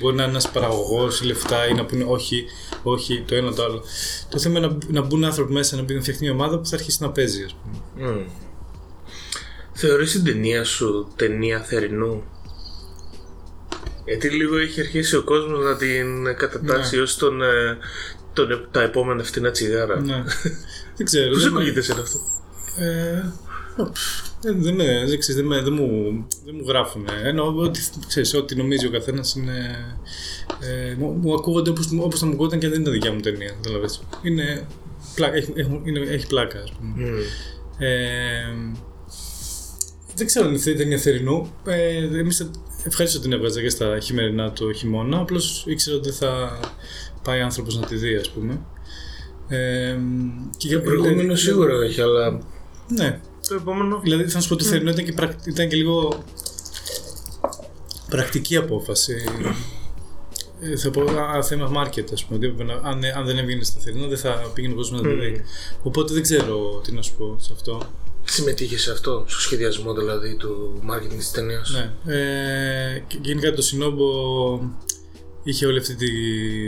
Μπορεί 0.00 0.16
να 0.16 0.22
είναι 0.22 0.30
ένας 0.30 0.50
παραγωγός 0.50 1.20
ή 1.20 1.24
λεφτά 1.24 1.66
ή 1.66 1.74
να 1.74 1.84
πούνε 1.84 2.04
όχι, 2.08 2.44
όχι, 2.82 3.24
το 3.26 3.34
ένα 3.34 3.54
το 3.54 3.64
άλλο. 3.64 3.82
Το 4.28 4.38
θέμα 4.38 4.58
είναι 4.58 4.66
να, 4.66 4.78
να 4.88 5.06
μπουν 5.06 5.24
άνθρωποι 5.24 5.52
μέσα 5.52 5.76
να 5.76 5.82
φτιαχτεί 5.82 6.22
μια 6.24 6.32
ομάδα 6.32 6.58
που 6.58 6.66
θα 6.66 6.76
αρχίσει 6.76 7.02
να 7.02 7.10
παίζει, 7.10 7.42
ας 7.42 7.54
πούμε. 7.54 7.82
Mm. 7.98 8.26
Θεωρείς 9.72 10.12
την 10.12 10.24
ταινία 10.24 10.64
σου 10.64 11.12
ταινία 11.16 11.60
θερινού; 11.60 12.22
Γιατί 14.04 14.28
λίγο 14.28 14.58
έχει 14.58 14.80
αρχίσει 14.80 15.16
ο 15.16 15.22
κόσμος 15.22 15.64
να 15.64 15.76
την 15.76 16.24
κατατάσσει 16.36 16.98
ως 16.98 17.16
τον, 17.16 17.42
ε, 17.42 17.78
τον, 18.32 18.68
τα 18.70 18.82
επόμενα 18.82 19.22
φτηνά 19.22 19.50
τσιγάρα. 19.50 20.00
Ναι. 20.00 20.22
δεν 20.96 21.06
ξέρω. 21.06 21.30
Πώς 21.30 21.42
δεν, 21.42 21.52
ακούγεται 21.52 21.80
σε 21.80 21.92
αυτό; 21.92 22.20
ε, 22.78 23.32
δεν, 24.40 24.62
δεν, 24.62 24.74
με- 24.74 25.04
δεν, 25.06 25.18
ξέρεις, 25.18 25.34
δεν, 25.36 25.44
με- 25.44 25.60
δεν 25.62 25.72
μου, 25.72 25.86
δεν 26.44 26.54
μου 26.58 26.64
γράφουν. 26.68 27.06
Ενώ 27.24 27.54
ότι, 27.56 27.80
ξέρεις, 28.08 28.34
ό,τι 28.34 28.54
νομίζει 28.56 28.86
ο 28.86 28.90
καθένας 28.90 29.34
είναι... 29.34 29.76
Ε, 30.60 30.94
μου, 30.98 31.10
μου 31.12 31.34
ακούγονται 31.34 31.70
όπως, 31.70 31.88
όπως 31.98 32.18
θα 32.20 32.26
μου 32.26 32.32
ακούγονταν 32.32 32.58
και 32.58 32.66
αν 32.66 32.72
δεν 32.72 32.80
είναι 32.80 32.90
δικιά 32.90 33.12
μου 33.12 33.20
ταινία. 33.20 33.48
καταλαβαίνεις. 33.50 34.02
Είναι, 34.22 34.66
πλάκα, 35.14 35.36
έχει, 35.36 35.52
έχουν- 35.54 35.82
είναι, 35.86 36.00
έχει 36.00 36.26
πλάκα, 36.26 36.58
ας 36.62 36.72
πούμε. 36.72 36.94
Ε, 37.78 38.54
δεν 40.16 40.26
ξέρω 40.26 40.46
αν 40.46 40.54
είναι 40.54 40.74
ταινία 40.76 40.98
θερινού. 40.98 41.50
Ε, 41.66 41.96
εμείς 42.18 42.50
ευχαριστώ 42.84 43.18
την 43.20 43.32
έβγαζα 43.32 43.60
και 43.60 43.68
στα 43.68 43.98
χειμερινά 43.98 44.52
το 44.52 44.72
χειμώνα. 44.72 45.18
Απλώς 45.18 45.64
ήξερα 45.66 45.96
ότι 45.96 46.10
θα 46.10 46.60
πάει 47.24 47.40
άνθρωπος 47.40 47.76
να 47.78 47.86
τη 47.86 47.96
δει, 47.96 48.14
ας 48.14 48.30
πούμε. 48.30 48.60
Ε, 49.48 49.96
και 50.56 50.68
για 50.68 50.76
Το 50.78 50.84
προηγούμενο 50.84 51.34
σίγουρα 51.34 51.74
έχει, 51.84 52.00
αλλά 52.00 52.38
Ναι. 52.88 53.20
Το 53.48 53.54
επόμενο. 53.54 54.00
Δηλαδή 54.02 54.28
θα 54.28 54.40
σου 54.40 54.48
πω 54.48 54.56
το 54.56 54.64
θερινό 54.64 54.90
ήταν 54.90 55.04
και, 55.04 55.12
πρακ- 55.12 55.46
ήταν 55.46 55.68
και 55.68 55.76
λίγο 55.76 56.22
πρακτική 58.08 58.56
απόφαση. 58.56 59.14
Ε, 60.60 60.76
θα 60.76 60.90
πω 60.90 61.02
α, 61.02 61.42
θέμα 61.42 61.70
market, 61.76 62.04
ας 62.12 62.24
πούμε. 62.24 62.36
ότι 62.38 62.46
έπρεπε 62.46 62.72
να- 62.72 62.88
αν, 62.88 63.00
αν 63.16 63.24
δεν 63.26 63.38
έβγαινε 63.38 63.64
στα 63.64 63.80
θερινό, 63.80 64.06
δεν 64.06 64.18
θα 64.18 64.50
πήγαινε 64.54 64.72
ο 64.72 64.76
κόσμος 64.76 65.02
να 65.02 65.08
τη 65.08 65.14
δει. 65.14 65.40
Οπότε 65.82 66.12
δεν 66.12 66.22
ξέρω 66.22 66.80
τι 66.84 66.92
να 66.92 67.02
σου 67.02 67.14
πω 67.18 67.36
σε 67.40 67.50
αυτό. 67.54 67.82
Συμμετείχε 68.24 68.78
σε 68.78 68.90
αυτό, 68.90 69.24
στο 69.26 69.40
σχεδιασμό 69.40 69.94
δηλαδή 69.94 70.34
του 70.36 70.80
marketing 70.90 71.16
της 71.16 71.30
ταινίας. 71.30 71.70
Ναι. 72.04 72.14
Ε, 72.14 72.98
και 73.06 73.18
γενικά 73.22 73.52
το 73.52 73.62
Σινόμπο 73.62 74.04
είχε 75.42 75.66
όλη 75.66 75.78
αυτή 75.78 75.94
τη, 75.94 76.10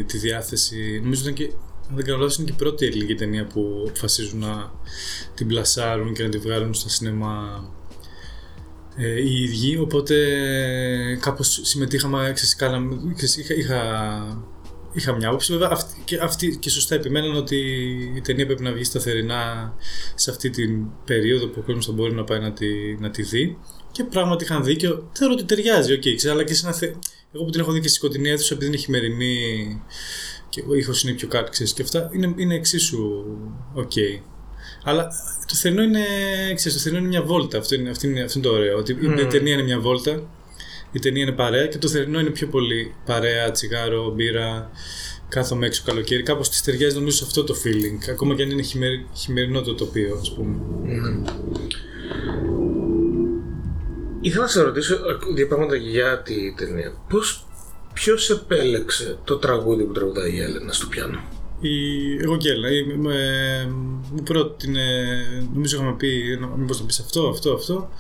τη 0.05 0.19
διάθεση. 0.19 1.01
Νομίζω 1.03 1.23
ήταν 1.23 1.35
και, 1.35 1.51
αν 1.89 1.97
δεν 1.97 2.05
κάνω 2.05 2.19
λάθος, 2.19 2.37
είναι 2.37 2.47
και 2.47 2.53
η 2.53 2.57
πρώτη 2.57 2.87
ελληνική 2.87 3.15
ταινία 3.15 3.47
που 3.47 3.85
αποφασίζουν 3.89 4.39
να 4.39 4.73
την 5.35 5.47
πλασάρουν 5.47 6.15
και 6.15 6.23
να 6.23 6.29
τη 6.29 6.39
βγάλουν 6.39 6.75
στα 6.75 6.89
σινεμά 6.89 7.65
ε, 8.97 9.21
οι 9.21 9.43
ίδιοι. 9.43 9.79
Οπότε 9.79 10.15
ε, 11.11 11.15
κάπως 11.15 11.61
συμμετείχαμε, 11.63 12.31
ξέρεις, 12.35 12.57
κάναμε, 12.57 13.13
ξέρεις, 13.15 13.37
είχα, 13.37 13.55
είχα, 13.55 13.81
είχα 14.93 15.17
μια 15.17 15.29
άποψη. 15.29 15.53
Βέβαια, 15.53 15.69
αυτή, 15.73 16.03
και, 16.05 16.19
αυτή, 16.23 16.57
και 16.61 16.71
σωστά 16.71 16.95
επιμέναν 16.95 17.37
ότι 17.37 17.57
η 18.17 18.21
ταινία 18.21 18.47
πρέπει 18.47 18.63
να 18.63 18.73
βγει 18.73 18.85
σταθερινά 18.85 19.75
σε 20.15 20.31
αυτή 20.31 20.51
την 20.51 20.87
περίοδο 21.05 21.47
που 21.47 21.59
ο 21.59 21.63
κόσμος 21.63 21.87
θα 21.87 21.93
μπορεί 21.93 22.15
να 22.15 22.25
πάει 22.25 22.41
να 22.41 22.53
τη, 22.53 22.95
να 22.99 23.11
τη 23.11 23.23
δει. 23.23 23.59
Και 23.93 24.05
πράγματι 24.05 24.45
είχαν 24.45 24.65
δίκιο. 24.65 25.11
Θεωρώ 25.13 25.33
ότι 25.35 25.45
ταιριάζει, 25.45 25.93
οκ, 25.93 26.03
okay, 26.03 26.29
αλλά 26.31 26.45
και 26.45 26.55
σε 26.55 26.67
ένα 26.67 26.75
θε... 26.75 26.93
Εγώ 27.33 27.45
που 27.45 27.51
την 27.51 27.61
έχω 27.61 27.73
δει 27.73 27.81
και 27.81 27.89
στη 27.89 27.97
σκοτεινή 27.97 28.31
αίθουσα, 28.31 28.55
επειδή 28.55 28.71
είναι 28.71 28.81
χειμερινή 28.81 29.83
και 30.55 30.65
ο 30.69 30.75
ήχος 30.75 31.03
είναι 31.03 31.13
πιο 31.13 31.29
κάτω, 31.29 31.51
ξέρεις, 31.51 31.73
και 31.73 31.83
αυτά 31.83 32.11
είναι, 32.13 32.35
είναι 32.37 32.55
εξίσου 32.55 33.25
οκ. 33.75 33.93
Αλλά 34.85 35.09
το 35.47 35.55
θερινό 35.55 35.83
είναι, 35.83 36.05
ξέρεις, 36.55 36.77
το 36.77 36.83
θερινό 36.83 37.01
είναι 37.01 37.09
μια 37.09 37.23
βόλτα. 37.23 37.59
Αυτό 37.59 37.75
είναι, 37.75 37.91
αυτό 37.91 38.07
είναι, 38.07 38.23
αυτό 38.23 38.39
είναι 38.39 38.49
το 38.49 38.55
ωραίο. 38.55 38.79
Ότι 38.79 38.93
η 39.21 39.27
ταινία 39.27 39.53
είναι 39.53 39.63
μια 39.63 39.81
βόλτα, 39.81 40.23
η 40.93 40.99
ταινία 40.99 41.23
είναι 41.23 41.33
παρέα 41.33 41.67
και 41.67 41.79
το 41.79 41.89
θερινό 41.89 42.21
είναι 42.21 42.31
πιο 42.31 42.47
πολύ 42.47 42.95
παρέα, 43.05 43.51
τσιγάρο, 43.51 44.11
μπύρα, 44.11 44.71
κάθομαι 45.29 45.67
έξω 45.67 45.83
καλοκαίρι. 45.85 46.23
Κάπως 46.23 46.49
της 46.49 46.63
ταιριάζει 46.63 46.95
νομίζω 46.95 47.17
σε 47.17 47.25
αυτό 47.25 47.45
το 47.45 47.55
feeling. 47.65 48.11
Ακόμα 48.11 48.35
και 48.35 48.43
αν 48.43 48.51
είναι 48.51 48.63
χειμερι- 48.63 49.07
χειμερινό 49.15 49.61
το 49.61 49.75
τοπίο, 49.75 50.19
ας 50.21 50.35
πούμε. 50.35 50.57
Ήθελα 54.21 54.43
να 54.43 54.49
σε 54.49 54.63
ρωτήσω 54.63 54.95
ε, 54.95 55.35
δύο 55.35 55.47
πράγματα 55.47 55.77
για 55.77 56.23
τη 56.23 56.55
ταινία. 56.57 56.93
Πώς, 57.09 57.47
ποιος 57.95 58.31
επέλεξε 58.31 59.19
το 59.25 59.37
τραγούδι 59.37 59.85
που 59.85 59.93
τραγουδάει 59.93 60.33
η 60.35 60.41
Έλενα 60.41 60.73
στο 60.73 60.87
πιάνο; 60.87 61.21
Η... 61.61 61.71
Εγώ 62.23 62.37
και 62.37 62.51
έλα. 62.51 62.71
η- 62.71 62.85
με- 62.85 63.67
Μου 64.13 64.23
πρότεινε, 64.25 64.83
νομίζω 65.55 65.77
είχαμε 65.77 65.95
πει, 65.97 66.39
να- 66.41 66.47
μήπως 66.47 66.81
να 66.81 66.87
πεις 66.87 66.99
αυτό, 66.99 67.29
αυτό, 67.29 67.53
αυτό. 67.53 67.91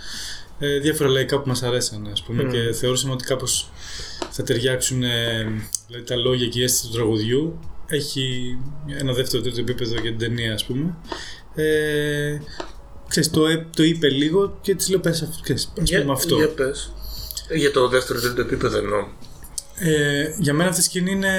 Ε, 0.58 0.78
διάφορα 0.78 1.08
λαϊκά 1.08 1.40
που 1.40 1.48
μας 1.48 1.62
αρέσαν, 1.62 2.08
ας 2.12 2.22
πούμε, 2.22 2.42
και 2.44 2.72
θεωρούσαμε 2.72 3.12
ότι 3.12 3.24
κάπως 3.24 3.70
θα 4.30 4.42
ταιριάξουν 4.42 5.02
ε, 5.02 5.46
δηλαδή, 5.86 6.04
τα 6.06 6.16
λόγια 6.16 6.46
και 6.48 6.60
η 6.60 6.62
αίσθηση 6.62 6.86
του 6.86 6.92
τραγουδιού. 6.92 7.58
Έχει 7.86 8.56
ένα 8.98 9.12
δεύτερο 9.12 9.42
τρίτο 9.42 9.60
επίπεδο 9.60 9.92
για 9.92 10.02
την 10.10 10.18
ταινία, 10.18 10.54
ας 10.54 10.64
πούμε. 10.64 10.94
Ε, 11.54 12.38
ξέρεις, 13.08 13.30
το, 13.30 13.46
έ- 13.48 13.66
το 13.76 13.82
είπε 13.82 14.08
λίγο 14.08 14.58
και 14.60 14.74
της 14.74 14.88
λέω 14.88 14.98
πες 15.00 15.22
αυτό, 15.22 15.36
ξέρεις, 15.42 15.72
ας 15.82 15.90
πούμε 15.90 16.12
αυτό. 16.12 16.36
Για 16.36 16.48
πες. 16.48 16.92
Ε, 17.48 17.56
Για 17.56 17.70
το 17.70 17.88
δεύτερο 17.88 18.20
τρίτο 18.20 18.40
επίπεδο 18.40 18.78
εννοώ. 18.78 19.06
Ε, 19.76 20.34
για 20.38 20.54
μένα 20.54 20.68
αυτή 20.68 20.80
η 20.80 20.84
σκηνή 20.84 21.10
είναι, 21.10 21.32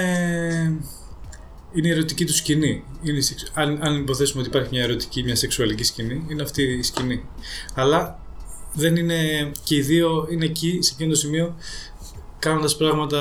είναι 1.74 1.88
η 1.88 1.91
ερωτική 1.91 2.26
του 2.26 2.34
σκηνή. 2.36 2.84
Είναι 3.04 3.17
η 3.17 3.21
σεξ- 3.21 3.52
αν, 3.54 3.78
αν 3.82 3.98
υποθέσουμε 3.98 4.39
ότι 4.39 4.50
υπάρχει 4.50 4.69
μια 4.71 4.84
ερωτική, 4.84 5.24
μια 5.24 5.36
σεξουαλική 5.36 5.84
σκηνή, 5.84 6.26
είναι 6.30 6.41
αυτή 6.41 6.63
η 6.63 6.82
σκηνή. 6.84 7.24
Αλλά 7.74 8.19
δεν 8.74 8.95
είναι. 8.95 9.52
και 9.63 9.76
οι 9.76 9.82
δύο 9.82 10.28
είναι 10.30 10.45
εκεί, 10.45 10.78
σε 10.82 10.91
εκείνο 10.93 11.10
το 11.10 11.15
σημείο, 11.15 11.56
κάνοντας 12.39 12.78
πράγματα 12.78 13.19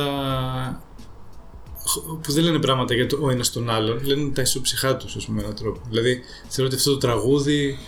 χ- 1.88 2.20
που 2.22 2.32
δεν 2.32 2.44
λένε 2.44 2.58
πράγματα 2.58 2.94
για 2.94 3.06
το 3.06 3.18
ο 3.20 3.30
ένας 3.30 3.50
τον 3.52 3.70
άλλον, 3.70 4.04
λένε 4.04 4.30
τα 4.30 4.42
ισοψυχά 4.42 4.96
τους, 4.96 5.16
ας 5.16 5.24
πούμε, 5.24 5.36
με 5.36 5.42
έναν 5.42 5.56
τρόπο. 5.56 5.80
Δηλαδή, 5.88 6.20
θεωρώ 6.48 6.70
ότι 6.70 6.76
αυτό 6.78 6.90
το 6.90 6.98
τραγούδι 6.98 7.78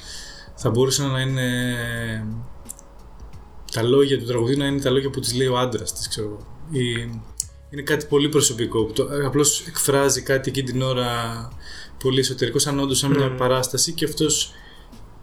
θα 0.54 0.70
μπορούσε 0.70 1.02
να 1.06 1.20
είναι. 1.20 1.48
Τα 3.72 3.82
λόγια 3.82 4.18
του 4.18 4.24
τραγουδιού 4.24 4.56
να 4.56 4.66
είναι 4.66 4.80
τα 4.80 4.90
λόγια 4.90 5.10
που 5.10 5.20
τη 5.20 5.36
λέει 5.36 5.46
ο 5.46 5.58
άντρας 5.58 5.92
της, 5.92 6.08
ξέρω 6.08 6.26
εγώ. 6.26 6.46
Ή- 6.70 7.20
Είναι 7.70 7.82
κάτι 7.82 8.06
πολύ 8.06 8.28
προσωπικό. 8.28 8.84
που 8.84 8.92
το- 8.92 9.08
Απλώς 9.26 9.66
εκφράζει 9.66 10.22
κάτι 10.22 10.48
εκείνη 10.48 10.70
την 10.70 10.82
ώρα 10.82 11.08
πολύ 11.98 12.18
εσωτερικό, 12.20 12.58
σαν 12.58 12.78
όντως 12.78 12.98
σαν 12.98 13.10
μια 13.10 13.34
παράσταση 13.34 13.92
και 13.92 14.04
αυτός 14.04 14.52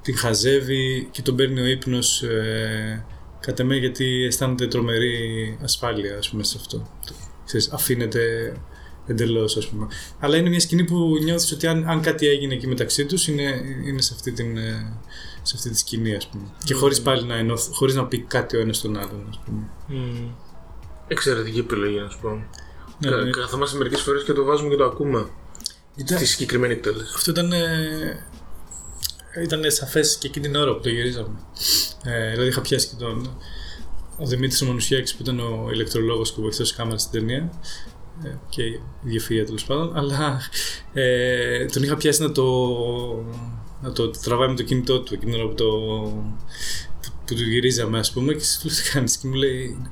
την 0.01 0.17
χαζεύει 0.17 1.07
και 1.11 1.21
τον 1.21 1.35
παίρνει 1.35 1.61
ο 1.61 1.65
ύπνος 1.65 2.21
ε, 2.23 3.05
κατά 3.39 3.63
με 3.63 3.75
γιατί 3.75 4.23
αισθάνεται 4.23 4.67
τρομερή 4.67 5.57
ασφάλεια 5.61 6.17
ας 6.17 6.29
πούμε 6.29 6.43
σε 6.43 6.57
αυτό. 6.59 6.77
Το- 6.77 7.13
Ξέρεις, 7.45 7.69
αφήνεται 7.71 8.53
εντελώς 9.07 9.57
ας 9.57 9.67
πούμε. 9.67 9.87
Αλλά 10.19 10.37
είναι 10.37 10.49
μια 10.49 10.59
σκηνή 10.59 10.83
που 10.83 11.17
νιώθεις 11.23 11.51
ότι 11.51 11.67
αν, 11.67 11.89
αν 11.89 12.01
κάτι 12.01 12.27
έγινε 12.27 12.53
εκεί 12.53 12.67
μεταξύ 12.67 13.05
τους 13.05 13.27
είναι, 13.27 13.61
είναι 13.85 14.01
σε, 14.01 14.13
αυτή 14.15 14.31
την, 14.31 14.57
ε, 14.57 14.99
σε 15.41 15.53
αυτή 15.57 15.69
τη 15.69 15.77
σκηνή 15.77 16.15
ας 16.15 16.27
πούμε. 16.27 16.43
Και 16.63 16.73
χωρίς 16.73 17.01
πάλι 17.01 17.23
να, 17.23 17.35
ενώθ, 17.35 17.67
χωρίς 17.71 17.95
να 17.95 18.05
πει 18.05 18.19
κάτι 18.19 18.57
ο 18.57 18.59
ένας 18.59 18.77
στον 18.77 18.97
άλλον 18.97 19.25
ας 19.29 19.39
πούμε. 19.45 19.69
Μμμ. 19.87 20.29
Εξαιρετική 21.13 21.59
επιλογή, 21.59 21.99
να 21.99 22.09
σου 22.09 22.19
πω. 22.21 22.29
Ναι, 22.99 23.09
Κα- 23.09 23.15
ναι. 23.17 23.29
Καθόμαστε 23.29 23.77
μερικές 23.77 24.01
φορές 24.01 24.23
και 24.23 24.33
το 24.33 24.43
βάζουμε 24.43 24.69
και 24.69 24.75
το 24.75 24.85
ακούμε. 24.85 25.27
Ήταν- 25.95 26.17
Στη 26.17 26.25
συγκεκριμένη 26.27 26.73
εκτέλεση. 26.73 27.11
Αυτό 27.15 27.31
ήταν, 27.31 27.51
ε, 27.51 28.25
ήταν 29.43 29.71
σαφές 29.71 30.17
και 30.17 30.27
εκείνη 30.27 30.45
την 30.45 30.55
ώρα 30.55 30.73
που 30.75 30.81
το 30.81 30.89
γυρίζαμε. 30.89 31.39
Ε, 32.03 32.31
δηλαδή 32.31 32.49
είχα 32.49 32.61
πιάσει 32.61 32.87
και 32.87 32.95
τον 32.99 33.37
ο 34.17 34.25
Δημήτρης 34.25 34.61
ο 34.61 34.65
Μανουσιάκης 34.65 35.15
που 35.15 35.21
ήταν 35.21 35.39
ο 35.39 35.69
ηλεκτρολόγος 35.73 36.31
και 36.31 36.39
ο 36.39 36.41
βοηθός 36.41 36.67
της 36.67 36.77
κάμερας 36.77 37.01
στην 37.01 37.19
ταινία 37.19 37.49
ε, 38.23 38.29
και 38.49 38.63
η 38.63 38.81
διευθύντρια 39.01 39.45
τέλος 39.45 39.63
πάντων, 39.63 39.97
αλλά 39.97 40.41
ε, 40.93 41.65
τον 41.65 41.83
είχα 41.83 41.95
πιάσει 41.97 42.21
να 42.21 42.31
το, 42.31 42.45
να 43.81 43.91
το 43.91 44.09
τραβάει 44.09 44.47
με 44.47 44.55
το 44.55 44.63
κινητό 44.63 44.99
του 45.01 45.13
εκείνη 45.13 45.31
την 45.31 45.39
ώρα 45.41 45.49
που, 45.49 45.55
το, 45.55 45.65
που, 47.01 47.11
που 47.25 47.33
του 47.35 47.43
γυρίζαμε 47.43 47.99
ας 47.99 48.11
πούμε 48.11 48.33
και 48.33 48.43
του 48.61 48.67
τι 48.67 48.91
κάνεις 48.93 49.17
και 49.17 49.27
μου 49.27 49.33
λέει 49.33 49.91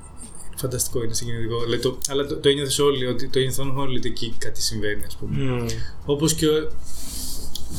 φανταστικό, 0.62 1.04
είναι 1.04 1.13
συγκινητικό. 1.13 1.65
Λέει, 1.67 1.80
το, 1.80 1.97
αλλά 2.10 2.26
το, 2.26 2.36
το 2.38 2.50
ένιωθες 2.50 2.80
όλοι, 2.80 3.06
ότι, 3.06 3.28
το 3.28 3.39
ένιωθαν 3.39 3.78
όλοι 3.78 3.97
ότι 3.97 4.08
εκεί 4.10 4.34
κάτι 4.38 4.62
συμβαίνει 4.62 5.04
ας 5.06 5.15
πούμε. 5.15 5.43
Μμμ. 5.43 5.65
Όπως 6.06 6.34
και. 6.34 6.47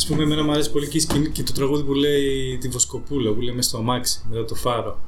Α 0.03 0.07
πούμε, 0.07 0.23
εμένα 0.23 0.43
μου 0.43 0.51
αρέσει 0.53 0.71
πολύ 0.71 0.89
και, 0.89 0.97
η 0.97 1.01
σκηνή, 1.01 1.29
και 1.29 1.43
το 1.43 1.53
τραγούδι 1.53 1.83
που 1.83 1.95
λέει 1.95 2.59
τη 2.61 2.69
Βοσκοπούλα, 2.69 3.33
που 3.33 3.41
λέει 3.41 3.55
μέσα 3.55 3.69
στο 3.69 3.79
αμάξι, 3.79 4.21
μετά 4.31 4.45
το 4.45 4.55
φαρο 4.55 5.01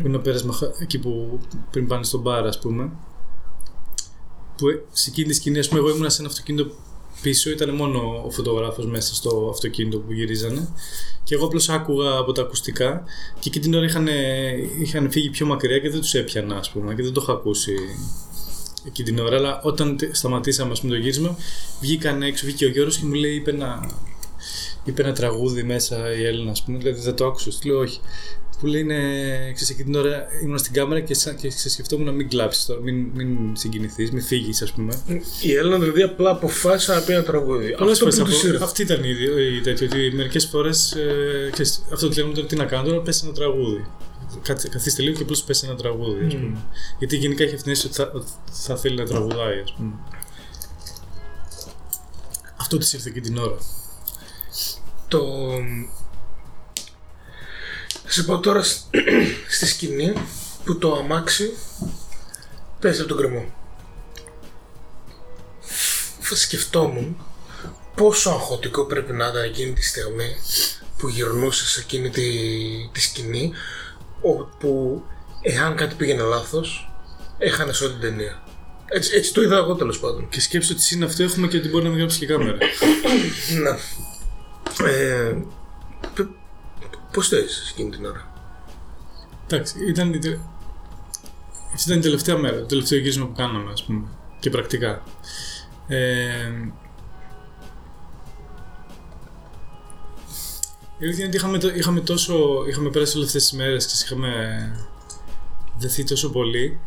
Που 0.00 0.06
είναι 0.06 0.16
ο 0.16 0.20
πέρασμα 0.20 0.52
χα- 0.52 0.72
εκεί 0.80 0.98
που 0.98 1.40
πριν 1.70 1.86
πάνε 1.86 2.04
στον 2.04 2.20
μπαρ, 2.20 2.46
ας 2.46 2.58
πούμε. 2.58 2.90
Που 4.56 4.68
ε, 4.68 4.82
σε 4.92 5.10
εκείνη 5.10 5.26
τη 5.28 5.34
σκηνή, 5.34 5.58
ας 5.58 5.68
πούμε, 5.68 5.80
εγώ 5.80 5.90
ήμουν 5.90 6.10
σε 6.10 6.20
ένα 6.20 6.30
αυτοκίνητο 6.30 6.70
πίσω, 7.22 7.50
ήταν 7.50 7.74
μόνο 7.74 8.22
ο 8.26 8.30
φωτογράφος 8.30 8.86
μέσα 8.86 9.14
στο 9.14 9.48
αυτοκίνητο 9.52 9.98
που 9.98 10.12
γυρίζανε. 10.12 10.68
Και 11.24 11.34
εγώ 11.34 11.44
απλώς 11.46 11.68
άκουγα 11.68 12.16
από 12.16 12.32
τα 12.32 12.42
ακουστικά 12.42 13.04
και 13.38 13.48
εκείνη 13.48 13.64
την 13.64 13.74
ώρα 13.74 13.84
είχαν, 13.84 14.08
είχαν 14.82 15.10
φύγει 15.10 15.30
πιο 15.30 15.46
μακριά 15.46 15.78
και 15.78 15.90
δεν 15.90 16.00
τους 16.00 16.14
έπιανα, 16.14 16.56
ας 16.56 16.70
πούμε, 16.70 16.94
και 16.94 17.02
δεν 17.02 17.12
το 17.12 17.20
είχα 17.22 17.32
ακούσει 17.32 17.74
εκείνη 18.86 19.08
την 19.10 19.18
ώρα. 19.18 19.36
Αλλά 19.36 19.60
όταν 19.62 19.96
τε- 19.96 20.14
σταματήσαμε 20.14 20.72
ας 20.72 20.80
πούμε, 20.80 20.92
το 20.92 20.98
γύρισμα, 20.98 21.36
βγήκαν 21.80 22.22
έξω, 22.22 22.46
βγήκε 22.46 22.64
ο 22.64 22.68
Γιώργος 22.68 22.98
και 22.98 23.06
μου 23.06 23.14
λέει: 23.14 23.34
Είπε 23.34 23.50
ένα, 23.50 23.90
είπε 24.84 25.02
ένα 25.02 25.12
τραγούδι 25.12 25.62
μέσα 25.62 26.14
η 26.16 26.24
Έλληνα, 26.24 26.50
ας 26.50 26.62
πούμε. 26.62 26.78
Δηλαδή 26.78 27.00
δεν 27.00 27.14
το 27.14 27.26
άκουσα. 27.26 27.50
Του 27.50 27.68
λέω: 27.68 27.78
Όχι. 27.78 28.00
Που 28.60 28.66
λέει: 28.66 28.80
είναι, 28.80 28.96
ξέρεις, 29.54 29.70
εκείνη 29.70 29.84
την 29.90 29.94
ώρα 30.00 30.26
ήμουν 30.42 30.58
στην 30.58 30.72
κάμερα 30.72 31.00
και, 31.00 31.14
σαν, 31.14 31.36
και 31.36 31.50
σε 31.50 31.68
σκεφτόμουν 31.70 32.06
να 32.06 32.12
μην 32.12 32.28
κλάψεις 32.28 32.64
τώρα, 32.64 32.80
μην, 32.80 33.10
μην 33.14 33.56
συγκινηθείς, 33.56 34.10
μην 34.10 34.22
φύγεις, 34.22 34.62
ας 34.62 34.72
πούμε. 34.72 35.02
Η 35.42 35.54
Έλληνα 35.54 35.78
δηλαδή 35.78 36.02
απλά 36.02 36.30
αποφάσισε 36.30 36.94
να 36.94 37.00
πει 37.00 37.12
ένα 37.12 37.22
τραγούδι. 37.22 37.74
Πολλές 37.78 37.92
Αυτό 38.00 38.04
φορές 38.04 38.16
που 38.16 38.22
από- 38.22 38.30
της 38.30 38.42
ήρθε. 38.42 38.64
Αυτή 38.64 38.82
ήταν 38.82 39.04
η, 39.04 39.08
η 39.56 39.60
τέτοια, 39.60 39.86
ότι 39.86 40.12
μερικές 40.14 40.46
φορές. 40.46 40.92
Ε, 40.92 41.48
ξέρεις, 41.52 41.84
αυτό 41.92 42.08
που 42.08 42.14
λέμε 42.18 42.32
τώρα 42.32 42.46
τι 42.46 42.56
να 42.56 42.64
κάνω 42.64 42.84
τώρα, 42.88 43.00
πέσει 43.00 43.20
ένα 43.24 43.34
τραγούδι. 43.34 43.84
Κάτσε- 44.42 44.70
Καθίστε 44.70 45.02
λίγο 45.02 45.16
και 45.16 45.22
απλώς 45.22 45.42
πέσει 45.42 45.66
ένα 45.66 45.74
τραγούδι, 45.76 46.24
ας 46.26 46.34
πούμε. 46.34 46.56
Γιατί 46.98 47.16
γενικά 47.16 47.42
έχει 47.44 47.54
αυτήν 47.54 47.62
την 47.62 47.72
αίσθηση 47.72 48.02
ότι 48.02 48.10
θα, 48.10 48.18
ότι 48.18 48.30
θα 48.52 48.76
θέλει 48.76 48.96
να 48.96 49.04
τραγουδάει, 49.06 49.60
ας 49.60 49.72
πούμε. 49.76 49.92
Αυτό 52.56 52.78
της 52.78 52.92
ήρθε 52.92 53.10
και 53.14 53.20
την 53.20 53.36
ώρα. 53.38 53.56
Το... 55.08 55.18
Θα 58.12 58.16
σε 58.16 58.22
πω 58.22 58.38
τώρα 58.38 58.62
σ- 58.62 58.80
στη 59.54 59.66
σκηνή 59.66 60.12
που 60.64 60.78
το 60.78 60.94
αμάξι 60.94 61.52
πέσει 62.80 63.00
από 63.00 63.08
τον 63.08 63.18
κρεμό. 63.18 63.44
Φ- 66.20 66.36
Σκεφτόμουν 66.36 67.16
πόσο 67.96 68.30
αγχωτικό 68.30 68.84
πρέπει 68.86 69.12
να 69.12 69.26
ήταν 69.26 69.42
εκείνη 69.44 69.72
τη 69.72 69.82
στιγμή 69.82 70.36
που 70.98 71.08
γυρνούσε 71.08 71.66
σε 71.68 71.80
εκείνη 71.80 72.10
τη, 72.10 72.22
τη 72.92 73.00
σκηνή 73.00 73.52
όπου 74.20 75.02
εάν 75.42 75.76
κάτι 75.76 75.94
πήγαινε 75.94 76.22
λάθος 76.22 76.92
έχανε 77.38 77.72
όλη 77.82 77.90
την 77.92 78.00
ταινία. 78.00 78.42
Έτσι, 78.86 79.16
έτσι 79.16 79.32
το 79.32 79.42
είδα 79.42 79.56
εγώ 79.56 79.74
τέλος 79.74 80.00
πάντων. 80.00 80.28
Και 80.28 80.40
σκέψω 80.40 80.72
ότι 80.72 80.82
συν 80.82 81.04
αυτό 81.04 81.22
έχουμε 81.22 81.46
και 81.48 81.56
ότι 81.56 81.68
μπορεί 81.68 81.84
να 81.84 81.88
μην 81.90 81.98
γράψεις 81.98 82.18
και 82.20 82.26
κάμερα. 82.26 82.58
Ναι. 83.62 83.78
Ε, 84.90 85.34
π- 87.10 87.14
πώς 87.14 87.28
το 87.28 87.36
έζησες 87.36 87.70
εκείνη 87.70 87.90
την 87.90 88.04
ώρα; 88.06 88.32
Εντάξει, 89.48 89.84
ήταν. 89.88 90.12
η 90.14 90.18
τε- 90.18 90.38
Αυτή 91.74 91.88
ήταν 91.88 91.98
η 91.98 92.02
τελευταία 92.02 92.36
μέρα, 92.36 92.56
το 92.60 92.66
τελευταίο 92.66 92.98
γύρισμα 92.98 93.26
που 93.26 93.32
κάναμε, 93.32 93.70
ας 93.72 93.84
πούμε. 93.84 94.06
Και 94.40 94.50
πρακτικά. 94.50 95.02
Ε, 95.86 96.50
η 100.98 101.04
αλήθεια 101.04 101.18
είναι 101.24 101.26
ότι 101.26 101.36
είχαμε, 101.36 101.58
το- 101.58 101.74
είχαμε 101.74 102.00
τόσο. 102.00 102.64
Είχαμε 102.68 102.90
πέρασει 102.90 103.14
όλες 103.16 103.26
αυτές 103.26 103.42
τις 103.48 103.52
μέρες 103.58 103.86
και 103.86 103.92
είχαμε 104.04 104.32
δεθεί 105.78 106.04
τόσο 106.04 106.30
πολύ 106.30 106.80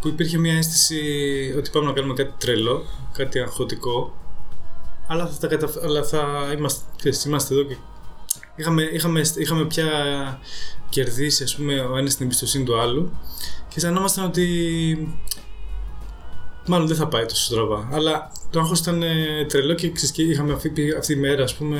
που 0.00 0.08
υπήρχε 0.08 0.38
μια 0.38 0.54
αίσθηση 0.54 1.00
ότι 1.58 1.70
πάμε 1.70 1.86
να 1.86 1.92
κάνουμε 1.92 2.14
κάτι 2.14 2.32
τρελό, 2.38 2.84
κάτι 3.12 3.40
αγχωτικό. 3.40 4.14
Αλλά 5.06 5.26
θα, 5.26 5.38
τα 5.38 5.46
καταφ... 5.46 5.76
αλλά 5.82 6.04
θα 6.04 6.52
είμαστε, 6.56 6.84
ξέρεις, 6.96 7.24
είμαστε 7.24 7.54
εδώ 7.54 7.62
και 7.62 7.76
είχαμε, 8.56 8.82
είχαμε, 8.82 9.20
είχαμε 9.36 9.64
πια 9.64 9.88
κερδίσει 10.88 11.42
ας 11.42 11.56
πούμε, 11.56 11.80
ο 11.80 11.96
ένας 11.96 12.14
την 12.16 12.24
εμπιστοσύνη 12.24 12.64
του 12.64 12.80
άλλου 12.80 13.18
και 13.68 13.74
αισθανόμασταν 13.76 14.24
ότι 14.24 14.46
μάλλον 16.66 16.86
δεν 16.86 16.96
θα 16.96 17.08
πάει 17.08 17.24
τόσο 17.26 17.42
στραβά. 17.44 17.88
Αλλά 17.92 18.32
το 18.50 18.60
άγχος 18.60 18.78
ήταν 18.80 19.02
ε, 19.02 19.44
τρελό 19.48 19.74
και, 19.74 19.90
ξέρεις, 19.90 20.12
και 20.14 20.22
είχαμε 20.22 20.52
αυτή, 20.52 20.94
αυτή 20.98 21.12
η 21.12 21.16
μέρα, 21.16 21.42
ας 21.42 21.54
πούμε, 21.54 21.78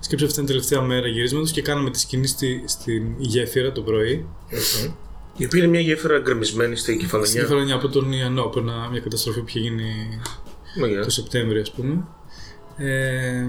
σκέψω 0.00 0.24
αυτή 0.24 0.36
την 0.38 0.46
τελευταία 0.46 0.80
μέρα 0.80 1.06
γυρίσματος 1.06 1.50
και 1.50 1.62
κάναμε 1.62 1.90
τη 1.90 2.00
σκηνή 2.00 2.26
στη, 2.26 2.62
στην 2.66 3.14
γέφυρα 3.18 3.72
το 3.72 3.82
πρωί. 3.82 4.26
Η 5.36 5.44
οποία 5.44 5.58
είναι 5.58 5.68
μια 5.68 5.80
γέφυρα 5.80 6.18
γκρεμισμένη 6.18 6.76
στη 6.76 6.82
Στην 6.84 6.98
κεφαλονιά. 6.98 7.40
κεφαλονιά 7.40 7.74
από 7.74 7.88
τον 7.88 8.12
Ιαννό, 8.12 8.42
από 8.42 8.60
ένα- 8.60 8.88
μια 8.90 9.00
καταστροφή 9.00 9.40
που 9.40 9.48
είχε 9.48 9.58
γίνει 9.58 10.18
Μαγιά. 10.80 11.02
το 11.02 11.10
Σεπτέμβριο, 11.10 11.60
ας 11.60 11.70
πούμε. 11.70 12.04
Ε, 12.76 13.46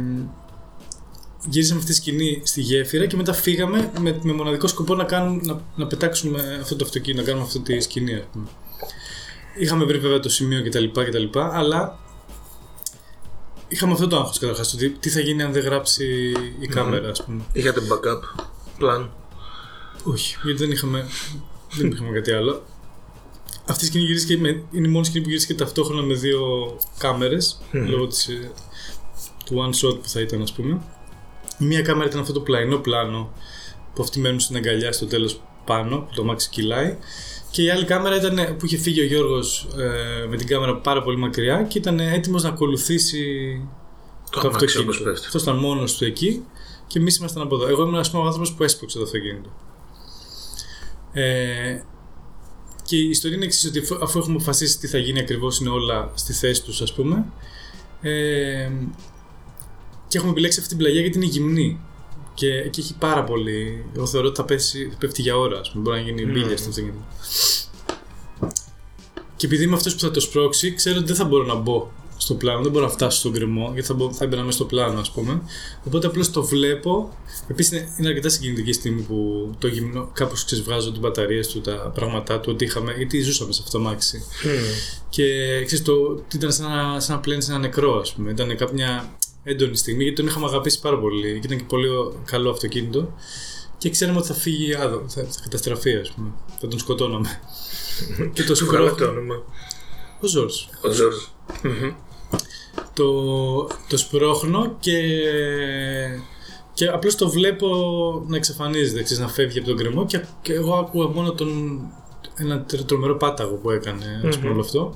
γύρισαμε 1.49 1.79
αυτή 1.79 1.91
τη 1.91 1.97
σκηνή 1.97 2.41
στη 2.43 2.61
γέφυρα 2.61 3.05
και 3.05 3.15
μετά 3.15 3.33
φύγαμε 3.33 3.91
με, 3.99 4.19
με 4.21 4.33
μοναδικό 4.33 4.67
σκοπό 4.67 4.95
να, 4.95 5.03
κάνουμε, 5.03 5.41
να, 5.43 5.61
να 5.75 5.87
πετάξουμε 5.87 6.59
αυτό 6.61 6.75
το 6.75 6.85
αυτοκίνητο, 6.85 7.21
να 7.21 7.27
κάνουμε 7.27 7.45
αυτή 7.45 7.59
τη 7.59 7.79
σκηνή, 7.79 8.13
ας 8.13 8.23
πούμε. 8.31 8.47
Είχαμε 9.57 9.85
βρει 9.85 9.97
βέβαια 9.97 10.19
το 10.19 10.29
σημείο 10.29 10.63
κτλ. 10.63 10.85
κτλ 10.85 11.39
αλλά 11.39 11.99
είχαμε 13.67 13.93
αυτό 13.93 14.07
το 14.07 14.17
άγχος 14.17 14.39
καταρχάς, 14.39 14.71
το 14.71 14.77
τι, 14.77 14.89
τι 14.89 15.09
θα 15.09 15.19
γίνει 15.19 15.43
αν 15.43 15.51
δεν 15.51 15.63
γράψει 15.63 16.33
η 16.59 16.67
κάμερα, 16.67 17.09
ας 17.09 17.23
πούμε. 17.23 17.41
Είχατε 17.53 17.81
backup 17.81 18.41
plan. 18.81 19.07
Όχι, 20.03 20.37
γιατί 20.43 20.59
δεν 20.59 20.71
είχαμε, 20.71 21.07
δεν 21.71 21.91
είχαμε 21.91 22.11
κάτι 22.11 22.31
άλλο. 22.31 22.63
Αυτή 23.67 23.83
η 23.83 23.87
σκηνή 23.87 24.03
γυρίστηκε 24.03 24.41
με, 24.41 24.63
είναι 24.71 24.87
η 24.87 24.91
μόνη 24.91 25.05
σκηνή 25.05 25.23
που 25.23 25.29
γυρίστηκε 25.29 25.59
ταυτόχρονα 25.59 26.01
με 26.01 26.13
δύο 26.13 26.41
κάμερες, 26.97 27.61
λόγω 27.71 28.07
της, 28.07 28.27
ε, 28.27 28.51
του 29.45 29.55
one 29.55 29.85
shot 29.85 30.01
που 30.01 30.09
θα 30.09 30.21
ήταν 30.21 30.41
ας 30.41 30.53
πούμε. 30.53 30.81
Η 31.59 31.65
μία 31.65 31.81
κάμερα 31.81 32.09
ήταν 32.09 32.21
αυτό 32.21 32.33
το 32.33 32.39
πλαϊνό 32.39 32.77
πλάνο 32.77 33.31
που 33.93 34.03
αυτοί 34.03 34.19
μένουν 34.19 34.39
στην 34.39 34.55
αγκαλιά 34.55 34.91
στο 34.91 35.05
τέλος 35.05 35.41
πάνω, 35.65 35.97
που 35.97 36.13
το 36.15 36.23
μάξι 36.23 36.49
κυλάει. 36.49 36.97
Και 37.51 37.63
η 37.63 37.69
άλλη 37.69 37.85
κάμερα 37.85 38.15
ήταν 38.15 38.37
ε, 38.37 38.45
που 38.45 38.65
είχε 38.65 38.77
φύγει 38.77 39.01
ο 39.01 39.05
Γιώργος 39.05 39.67
ε, 39.77 40.25
με 40.27 40.37
την 40.37 40.47
κάμερα 40.47 40.75
πάρα 40.77 41.01
πολύ 41.03 41.17
μακριά 41.17 41.63
και 41.63 41.77
ήταν 41.77 41.99
έτοιμος 41.99 42.43
να 42.43 42.49
ακολουθήσει 42.49 43.21
Το, 44.31 44.39
το 44.39 44.47
αμάξι 44.47 44.65
αυτοκίνητο. 44.65 44.81
όπως 44.91 45.01
πέφτει. 45.11 45.25
Αυτός 45.25 45.41
ήταν 45.41 45.55
μόνος 45.55 45.97
του 45.97 46.05
εκεί 46.05 46.43
και 46.87 46.99
εμείς 46.99 47.17
ήμασταν 47.17 47.41
από 47.43 47.55
εδώ. 47.55 47.67
Εγώ 47.67 47.81
ήμουν 47.83 47.95
ας 47.95 48.09
πούμε, 48.11 48.23
ο 48.23 48.25
άνθρωπος 48.25 48.53
που 48.53 48.63
έσπρωξε 48.63 48.97
το 48.97 49.03
αυτοκίνητο. 49.03 49.49
Ε, 51.13 51.81
και 52.83 52.95
η 52.97 53.09
ιστορία 53.09 53.35
είναι 53.37 53.45
εξής: 53.45 53.65
ότι 53.65 53.79
αφού- 53.79 54.03
αφού 54.03 54.19
έχουμε 54.19 54.35
αποφασίσει 54.35 54.79
τι 54.79 54.87
θα 54.87 54.97
γίνει 54.97 55.19
ακριβώς, 55.19 55.59
είναι 55.59 55.69
όλα 55.69 56.11
στη 56.15 56.33
θέση 56.33 56.63
τους, 56.63 56.81
ας 56.81 56.93
πούμε. 56.93 57.25
Ε, 58.01 58.69
και 60.15 60.21
έχουμε 60.21 60.35
επιλέξει 60.35 60.59
αυτή 60.59 60.75
την 60.75 60.83
πλαγιά 60.83 61.01
γιατί 61.01 61.17
είναι 61.17 61.27
γυμνή. 61.27 61.79
Και, 62.33 62.69
και 62.69 62.81
έχει 62.81 62.95
πάρα 62.97 63.23
πολύ. 63.23 63.85
Εγώ 63.95 64.05
θεωρώ 64.05 64.27
ότι 64.27 64.35
θα, 64.35 64.45
πέσει, 64.45 64.89
θα 64.91 64.97
πέφτει 64.97 65.21
για 65.21 65.37
ώρα, 65.37 65.59
ας 65.59 65.71
πούμε. 65.71 65.83
Μπορεί 65.83 65.97
να 65.97 66.03
γίνει 66.03 66.25
μπίλια 66.25 66.57
στο 66.57 66.69
αυτοκίνητο. 66.69 66.99
Και 69.35 69.45
επειδή 69.45 69.63
είμαι 69.63 69.75
αυτός 69.75 69.93
που 69.93 69.99
θα 69.99 70.11
το 70.11 70.19
σπρώξει, 70.19 70.73
ξέρω 70.73 70.97
ότι 70.97 71.05
δεν 71.05 71.15
θα 71.15 71.23
μπορώ 71.23 71.43
να 71.43 71.55
μπω 71.55 71.91
στο 72.17 72.33
πλάνο, 72.33 72.61
δεν 72.61 72.71
μπορώ 72.71 72.85
να 72.85 72.91
φτάσω 72.91 73.19
στον 73.19 73.33
κρεμό, 73.33 73.69
γιατί 73.73 73.87
θα, 73.87 73.93
μπω, 73.93 74.13
θα 74.13 74.23
έμπαινα 74.23 74.43
μέσα 74.43 74.57
στο 74.57 74.65
πλάνο, 74.65 74.99
ας 74.99 75.11
πούμε. 75.11 75.41
Οπότε 75.83 76.07
απλώς 76.07 76.31
το 76.31 76.43
βλέπω. 76.43 77.17
Επίσης 77.47 77.71
είναι, 77.71 77.95
είναι 77.99 78.07
αρκετά 78.07 78.29
συγκινητική 78.29 78.73
στιγμή 78.73 79.01
που 79.01 79.49
το 79.59 79.67
γυμνό 79.67 80.09
κάπως 80.13 80.45
ξεσβγάζω 80.45 80.89
τις 80.89 80.99
μπαταρίες 80.99 81.47
του, 81.47 81.61
τα 81.61 81.91
πράγματά 81.93 82.39
του, 82.39 82.49
ότι 82.53 82.63
είχαμε, 82.63 82.93
γιατί 82.93 83.21
ζούσαμε 83.21 83.53
σε 83.53 83.61
αυτό 83.63 83.77
το 83.77 83.83
αμάξι. 83.83 84.23
Και 85.09 85.23
ξέρεις, 85.65 85.83
το 85.83 86.23
ήταν 86.33 86.51
σαν 86.51 86.69
να, 86.71 86.99
σαν 86.99 87.15
να 87.15 87.21
πλένεις 87.21 87.49
ένα 87.49 87.57
νεκρό, 87.57 87.99
ας 87.99 88.13
πούμε. 88.13 88.31
Ήταν 88.31 88.57
κάποια 88.57 89.17
έντονη 89.47 89.77
στιγμή, 89.77 90.03
γιατί 90.03 90.17
τον 90.17 90.27
είχαμε 90.27 90.45
αγαπήσει 90.45 90.79
πάρα 90.79 90.99
πολύ. 90.99 91.39
Και 91.39 91.47
ήταν 91.47 91.57
και 91.57 91.63
πολύ 91.67 91.87
καλό 92.25 92.49
αυτοκίνητο. 92.49 93.13
Και 93.77 93.89
ξέραμε 93.89 94.17
ότι 94.17 94.27
θα 94.27 94.33
φύγει 94.33 94.75
άδο, 94.75 95.03
θα, 95.07 95.23
θα 95.23 95.39
καταστραφεί, 95.43 95.95
ας 95.95 96.11
πούμε. 96.11 96.29
Θα 96.59 96.67
τον 96.67 96.79
σκοτώναμε. 96.79 97.39
και 98.33 98.43
το 98.43 98.55
Σου 98.55 98.65
βγάλα 98.65 98.89
το 98.89 98.95
σπρώχνω. 98.95 99.19
όνομα. 99.19 99.35
Ο 100.21 100.27
Ζόρς. 100.27 100.69
Ο 100.81 100.89
Ζόρζ. 100.91 101.15
το, 102.93 103.13
το 103.87 103.97
σπρώχνω 103.97 104.75
και, 104.79 104.97
και 106.73 106.87
απλώς 106.87 107.15
το 107.15 107.29
βλέπω 107.29 107.67
να 108.27 108.35
εξαφανίζεται, 108.35 109.03
ξέρεις, 109.03 109.23
να 109.23 109.29
φεύγει 109.29 109.57
από 109.59 109.67
τον 109.67 109.77
κρεμό 109.77 110.05
και, 110.05 110.25
και 110.41 110.53
εγώ 110.53 110.73
άκουγα 110.73 111.07
μόνο 111.07 111.31
τον, 111.33 111.79
ένα 112.35 112.63
τρο- 112.63 112.85
τρομερό 112.85 113.15
πάταγο 113.15 113.55
που 113.55 113.69
έκανε 113.71 114.21
ας 114.27 114.37
πούμε, 114.37 114.49
όλο 114.51 114.61
αυτό 114.61 114.93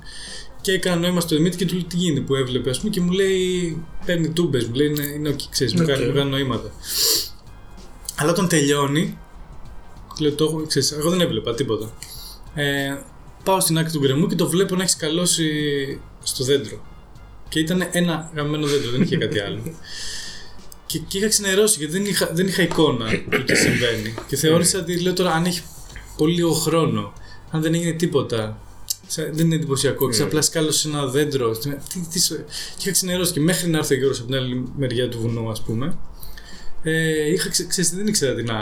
και 0.62 0.72
έκανα 0.72 0.96
νόημα 0.96 1.20
στο 1.20 1.36
Δημήτρη 1.36 1.58
και 1.58 1.66
του 1.66 1.74
λέω 1.74 1.84
τι 1.84 1.98
γίνεται 1.98 2.22
που 2.22 2.36
έβλεπε 2.36 2.70
ας 2.70 2.80
πούμε, 2.80 2.90
και 2.90 3.02
μου 3.02 3.12
λέει 3.12 3.84
παίρνει 4.06 4.30
τούμπες, 4.30 4.66
μου 4.66 4.74
λέει 4.74 4.88
είναι, 4.88 5.04
είναι 5.04 5.30
οκ, 5.30 5.40
ξέρεις, 5.50 5.74
μου, 5.74 5.86
κάνει, 5.86 6.02
Οκ. 6.04 6.08
μου 6.08 6.14
κάνει 6.14 6.30
νοήματα. 6.30 6.72
Αλλά 8.16 8.32
όταν 8.32 8.48
τελειώνει, 8.48 9.18
λέω 10.20 10.34
το 10.34 10.44
έχω, 10.44 10.66
ξέρεις, 10.68 10.92
εγώ 10.92 11.10
δεν 11.10 11.22
έβλεπα 11.22 11.54
τίποτα. 11.56 11.94
Ε, 12.54 12.98
πάω 13.44 13.60
στην 13.60 13.78
άκρη 13.78 13.92
του 13.92 14.00
γκρεμού 14.00 14.28
και 14.28 14.36
το 14.36 14.50
βλέπω 14.50 14.76
να 14.76 14.82
έχει 14.82 14.92
σκαλώσει 14.92 15.50
στο 16.24 16.44
δέντρο. 16.44 16.86
Και 17.50 17.60
ήταν 17.60 17.88
ένα 17.92 18.32
γαμμένο 18.36 18.68
δέντρο, 18.68 18.92
δεν 18.92 19.02
είχε 19.02 19.18
κάτι 19.18 19.40
άλλο. 19.46 19.62
Και, 20.86 21.00
και 21.00 21.18
είχα 21.18 21.28
ξενερώσει 21.28 21.78
γιατί 21.78 21.94
δεν 21.94 22.06
είχα, 22.06 22.30
δεν 22.34 22.48
είχα 22.48 22.62
εικόνα 22.62 23.10
του 23.30 23.44
τι 23.44 23.56
συμβαίνει. 23.56 24.14
Και 24.28 24.36
θεώρησα 24.36 24.80
ότι 24.80 25.00
λέω 25.02 25.14
τώρα 25.14 25.32
αν 25.32 25.46
έχει 25.46 25.62
πολύ 26.18 26.34
λίγο 26.34 26.52
χρόνο, 26.54 27.14
αν 27.52 27.62
δεν 27.62 27.74
έγινε 27.74 27.92
τίποτα. 27.92 28.62
Σαν- 29.12 29.30
Δεν 29.34 29.46
είναι 29.46 29.56
εντυπωσιακό. 29.56 30.08
Ξέρω, 30.08 30.28
απλά 30.28 30.42
σκάλωσε 30.42 30.88
ένα 30.88 31.06
δέντρο. 31.08 31.58
Τι, 31.58 32.00
τι, 32.12 32.20
σου- 32.22 32.44
και 32.78 32.82
είχα 32.84 32.92
ξενερώσει 32.92 33.34
και 33.34 33.40
μέχρι 33.40 33.70
να 33.70 33.78
έρθει 33.78 33.94
ο 33.94 33.98
Γιώργος 33.98 34.20
από 34.20 34.28
την 34.28 34.38
άλλη 34.38 34.64
μεριά 34.78 35.10
του 35.10 35.20
βουνού, 35.20 35.50
ας 35.50 35.62
πούμε. 35.62 35.98
Ε, 36.84 37.32
είχα, 37.32 37.50
ξε, 37.50 37.66
ξέρεις, 37.66 37.90
δεν 37.92 38.08
ήξερα 38.08 38.36
τι 38.36 38.44
να, 38.44 38.56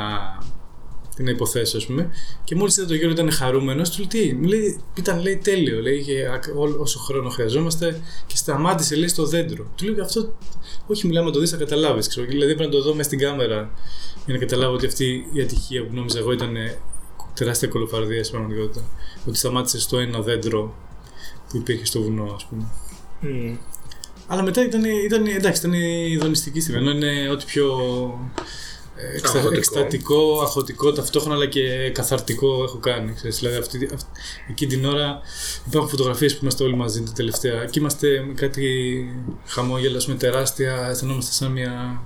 τι 1.15 1.23
να 1.23 1.29
υποθέσω, 1.29 1.77
ας 1.77 1.85
πούμε. 1.85 2.09
Και 2.43 2.55
μόλις 2.55 2.77
είδα 2.77 2.87
τον 2.87 2.95
Γιώργο 2.95 3.13
ήταν 3.15 3.31
χαρούμενος, 3.31 3.89
του 3.89 3.97
λέει 4.13 4.23
τι, 4.27 4.33
μου 4.33 4.47
λέει, 4.47 4.79
ήταν 4.97 5.21
λέει 5.21 5.37
τέλειο, 5.37 5.81
λέει, 5.81 5.97
είχε 5.97 6.29
ακ- 6.33 6.55
ό- 6.57 6.75
όσο 6.79 6.99
χρόνο 6.99 7.29
χρειαζόμαστε 7.29 8.01
και 8.27 8.37
σταμάτησε 8.37 8.95
λέει 8.95 9.07
στο 9.07 9.25
δέντρο. 9.25 9.71
Του 9.75 9.85
λέω 9.93 10.03
αυτό, 10.03 10.37
όχι 10.87 11.07
μιλάμε 11.07 11.25
να 11.27 11.31
το 11.33 11.39
δεις, 11.39 11.49
θα 11.49 11.57
καταλάβεις. 11.57 12.07
Δηλαδή 12.27 12.55
πρέπει 12.55 12.69
να 12.71 12.77
το 12.77 12.81
δω 12.81 12.91
μέσα 12.91 13.03
στην 13.03 13.19
κάμερα 13.19 13.71
για 14.25 14.33
να 14.33 14.39
καταλάβω 14.39 14.73
ότι 14.73 14.85
αυτή 14.85 15.27
η 15.33 15.41
ατυχία 15.41 15.85
που 15.85 15.93
νόμιζα 15.93 16.19
εγώ 16.19 16.31
ήταν 16.31 16.55
ε, 16.55 16.77
τεράστια 17.37 17.67
κολοφαρδία 17.67 18.23
στην 18.23 18.35
πραγματικότητα. 18.37 18.85
Ότι 19.27 19.37
σταμάτησε 19.37 19.79
στο 19.79 19.97
ένα 19.97 20.21
δέντρο 20.21 20.75
που 21.49 21.57
υπήρχε 21.57 21.85
στο 21.85 22.01
βουνό, 22.01 22.33
ας 22.35 22.45
πούμε. 22.45 22.67
Αλλά 24.27 24.43
μετά 24.43 24.63
ήταν, 24.63 24.83
ήταν, 24.83 25.25
εντάξει, 25.25 25.67
ήταν 25.67 25.73
ειδονιστική 26.11 26.59
στιγμή. 26.59 26.79
Ενώ 26.81 26.91
είναι 26.91 27.29
ό,τι 27.29 27.45
πιο 27.45 27.77
ε, 28.99 29.15
εξτα, 29.15 29.37
Αγχωτικό. 29.37 29.57
εκστατικό, 29.57 30.41
αχωτικό 30.41 30.91
ταυτόχρονα 30.91 31.35
αλλά 31.35 31.45
και 31.45 31.89
καθαρτικό 31.89 32.63
έχω 32.63 32.77
κάνει. 32.77 33.13
Ξέρεις. 33.13 33.39
Δηλαδή 33.39 33.57
αυτή, 33.57 33.89
αυτή, 33.93 34.09
εκείνη 34.49 34.71
την 34.71 34.85
ώρα 34.85 35.21
υπάρχουν 35.67 35.89
φωτογραφίες 35.89 36.33
που 36.33 36.39
είμαστε 36.41 36.63
όλοι 36.63 36.75
μαζί 36.75 37.01
την 37.01 37.13
τελευταία 37.13 37.65
και 37.65 37.79
είμαστε 37.79 38.23
με 38.27 38.33
κάτι 38.33 39.05
χαμόγελα, 39.45 40.01
με 40.07 40.13
τεράστια, 40.13 40.87
αισθανόμαστε 40.89 41.31
σαν 41.31 41.51
μια... 41.51 42.01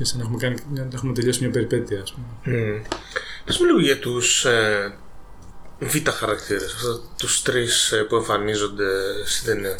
Ξέρεις, 0.00 0.12
σαν 0.12 0.18
να 0.18 0.24
έχουμε, 0.24 0.38
κάνει, 0.38 0.88
να 0.90 0.96
έχουμε 0.96 1.12
τελειώσει 1.12 1.40
μια 1.40 1.50
περιπέτεια, 1.50 2.00
ας 2.02 2.12
πούμε. 2.12 2.26
Mm. 2.46 2.86
Πες 3.44 3.58
μου 3.58 3.66
λίγο 3.66 3.80
για 3.80 3.98
τους 3.98 4.44
ε, 4.44 4.94
β' 5.78 6.08
χαρακτήρες, 6.10 6.74
αυτά 6.74 7.00
τους 7.18 7.42
τρεις 7.42 7.92
ε, 7.92 8.02
που 8.02 8.16
εμφανίζονται 8.16 8.84
στην 9.24 9.46
ταινία. 9.46 9.78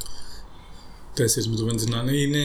τέσσερις 1.14 1.48
με 1.48 1.56
το 1.56 1.64
Βεντζινάνε 1.64 2.12
είναι. 2.12 2.44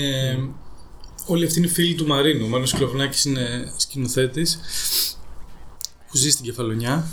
Όλοι 1.26 1.46
αυτοί 1.46 1.60
είναι 1.60 1.68
φίλοι 1.68 1.96
του 1.96 2.08
Μαρίνου. 2.08 2.46
Ο 2.46 2.48
Μαρίνος 2.48 2.74
Κλωβνάκης 2.74 3.26
είναι 3.26 3.74
σκηνοθέτης 3.78 4.60
που 6.10 6.18
ζει 6.18 6.30
στην 6.30 6.46
Κεφαλονιά 6.46 7.08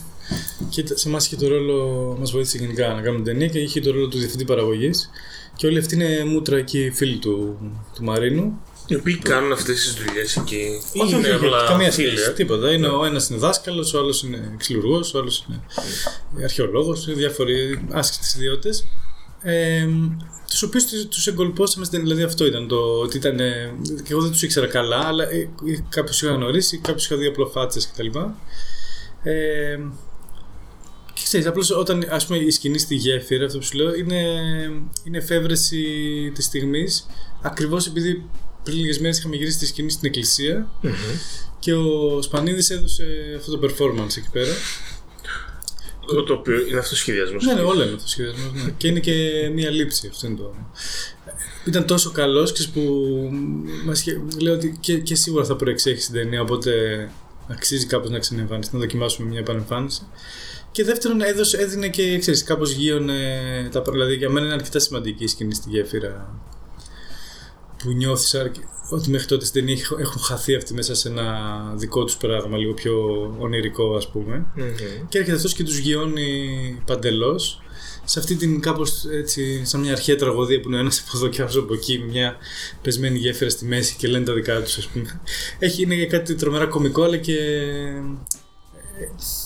και 0.68 0.84
σε 0.94 1.08
εμάς 1.08 1.26
είχε 1.26 1.36
το 1.36 1.48
ρόλο, 1.48 2.16
μας 2.18 2.30
βοήθησε 2.30 2.58
γενικά 2.58 2.94
να 2.94 3.00
κάνουμε 3.00 3.24
ταινία 3.24 3.48
και 3.48 3.58
είχε 3.58 3.80
το 3.80 3.90
ρόλο 3.90 4.08
του 4.08 4.18
διευθυντή 4.18 4.44
παραγωγής 4.44 5.10
και 5.56 5.66
όλοι 5.66 5.78
αυτοί 5.78 5.94
είναι 5.94 6.24
μούτρα 6.24 6.56
εκεί 6.56 6.90
φίλοι 6.94 7.16
του, 7.18 7.58
του 7.94 8.04
Μαρίνου. 8.04 8.60
Οι 8.90 8.94
οποίοι 8.94 9.18
κάνουν 9.18 9.52
αυτές 9.52 9.80
τις 9.82 9.94
δουλειές 9.94 10.36
εκεί. 10.36 10.80
ή 10.92 11.00
Όχι, 11.00 11.14
είναι 11.14 11.20
όχι, 11.26 11.34
όχι, 11.34 11.44
απλά 11.46 11.64
καμία 11.68 11.90
φίλοι, 11.90 12.08
σχέση. 12.08 12.30
ε; 12.30 12.32
Τίποτα. 12.32 12.72
Είναι, 12.72 12.86
ο 12.88 13.04
ένας 13.04 13.28
είναι 13.28 13.38
δάσκαλος, 13.38 13.94
ο 13.94 13.98
άλλος 13.98 14.22
είναι 14.22 14.54
ξυλουργός, 14.58 15.14
ο 15.14 15.18
άλλος 15.18 15.44
είναι 15.48 15.60
αρχαιολόγος, 16.42 17.04
διάφοροι 17.14 17.86
άσχετες 17.90 18.34
ιδιότητες. 18.34 18.84
Ε, 19.42 19.88
τους 20.50 20.62
οποίους 20.62 20.84
τους 21.08 21.26
εγκολπώσαμε 21.26 21.84
στην 21.84 22.00
δηλαδή 22.02 22.22
αυτό 22.22 22.46
ήταν 22.46 22.68
το 22.68 22.76
ότι 22.76 23.16
ήταν. 23.16 23.40
ε, 23.40 23.74
και 24.04 24.12
εγώ 24.12 24.20
δεν 24.20 24.30
τους 24.30 24.42
ήξερα 24.42 24.66
καλά, 24.66 24.98
αλλά 25.06 25.24
ε, 25.30 25.48
κάποιους 25.88 26.22
είχα 26.22 26.32
γνωρίσει, 26.32 26.78
κάποιους 26.78 27.04
είχα 27.04 27.16
δει 27.16 27.26
απλό 27.26 27.46
φάτσες 27.46 27.90
κτλ. 27.92 28.06
Ε, 29.22 29.78
και 31.14 31.20
ξέρεις, 31.24 31.46
απλώς 31.46 31.70
όταν 31.70 32.06
ας 32.10 32.26
πούμε 32.26 32.38
η 32.38 32.50
σκηνή 32.50 32.78
στη 32.78 32.94
γέφυρα, 32.94 33.44
αυτό 33.44 33.58
που 33.58 33.64
σου 33.64 33.76
λέω, 33.76 33.94
είναι, 33.94 34.22
είναι 35.04 35.18
εφεύρεση 35.18 35.84
της 36.34 36.44
στιγμής, 36.44 37.06
ακριβώς 37.42 37.86
επειδή 37.86 38.28
πριν 38.64 38.76
λίγες 38.76 38.98
μέρες 38.98 39.18
είχαμε 39.18 39.36
γυρίσει 39.36 39.58
τη 39.58 39.66
σκηνή 39.66 39.90
στην 39.90 40.08
εκκλησία 40.08 40.70
και 41.58 41.74
ο 41.74 42.22
Σπανίδης 42.22 42.70
έδωσε 42.70 43.04
αυτό 43.36 43.58
το 43.58 43.66
performance 43.68 44.16
εκεί 44.16 44.28
πέρα. 44.32 44.52
Το, 46.06 46.22
το 46.22 46.32
οποίο 46.32 46.66
είναι 46.66 46.78
αυτοσχεδιασμός. 46.78 47.44
Ναι, 47.44 47.54
ναι, 47.54 47.60
όλα 47.60 47.84
είναι 47.84 47.94
αυτοσχεδιασμό. 47.94 48.50
Ναι. 48.52 48.70
και 48.76 48.88
είναι 48.88 49.00
και 49.00 49.48
μία 49.54 49.70
λήψη. 49.70 50.08
Αυτό 50.12 50.26
είναι 50.26 50.36
το. 50.36 50.54
Ήταν 51.64 51.86
τόσο 51.86 52.10
καλός 52.10 52.68
που 52.72 52.80
μας 53.84 54.04
λέω 54.40 54.54
ότι 54.54 54.76
και, 54.80 54.98
και 54.98 55.14
σίγουρα 55.14 55.44
θα 55.44 55.56
προεξέχει 55.56 56.04
την 56.04 56.12
ταινία. 56.12 56.40
Οπότε 56.40 56.72
αξίζει 57.48 57.86
κάπως 57.86 58.10
να 58.10 58.18
ξανεμφανιστεί, 58.18 58.74
να 58.74 58.80
δοκιμάσουμε 58.80 59.28
μια 59.28 59.38
επανεμφάνιση. 59.38 60.02
Και 60.72 60.84
δεύτερον, 60.84 61.20
έδωσε, 61.20 61.56
έδινε 61.56 61.88
και 61.88 62.18
ξέρεις, 62.18 62.42
κάπως 62.42 62.70
γύρωνε 62.70 63.18
τα 63.62 63.82
πράγματα. 63.82 63.92
Δηλαδή 63.92 64.14
για 64.14 64.30
μένα 64.30 64.46
είναι 64.46 64.54
αρκετά 64.54 64.78
σημαντική 64.78 65.24
η 65.24 65.26
σκηνή 65.26 65.54
στη 65.54 65.70
γέφυρα. 65.70 66.40
Που 67.82 67.90
νιώθεις 67.92 68.34
ότι 68.90 69.10
μέχρι 69.10 69.26
τότε 69.26 69.44
στην 69.44 69.66
ταινία 69.66 69.84
έχουν 70.00 70.22
χαθεί 70.22 70.54
αυτοί 70.54 70.74
μέσα 70.74 70.94
σε 70.94 71.08
ένα 71.08 71.38
δικό 71.76 72.04
τους 72.04 72.16
πράγμα, 72.16 72.56
λίγο 72.56 72.72
πιο 72.74 72.94
ονειρικό, 73.38 73.96
ας 73.96 74.08
πούμε. 74.08 74.46
Μμμ. 74.54 74.64
Και 75.08 75.18
έρχεται 75.18 75.36
αυτός 75.36 75.54
και 75.54 75.64
τους 75.64 75.78
γιώνει 75.78 76.82
παντελώς. 76.86 77.62
Σε 78.04 78.18
αυτή 78.18 78.34
την 78.36 78.60
κάπως 78.60 79.04
έτσι, 79.12 79.64
σαν 79.64 79.80
μια 79.80 79.92
αρχαία 79.92 80.16
τραγωδία 80.16 80.60
που 80.60 80.68
είναι 80.68 80.76
ο 80.76 80.80
ένας 80.80 80.98
από 81.06 81.10
εδώ 81.16 81.28
και 81.28 81.42
άλλος 81.42 81.56
από 81.56 81.74
εκεί, 81.74 82.04
μια 82.10 82.36
πεσμένη 82.82 83.18
γέφυρα 83.18 83.50
στη 83.50 83.64
μέση 83.64 83.96
και 83.96 84.08
λένε 84.08 84.24
τα 84.24 84.32
δικά 84.32 84.62
τους, 84.62 84.76
ας 84.78 84.86
πούμε. 84.86 85.20
Έχει, 85.58 85.82
είναι 85.82 86.04
κάτι 86.04 86.34
τρομερά 86.34 86.66
κωμικό, 86.66 87.02
αλλά 87.02 87.16
και. 87.16 87.36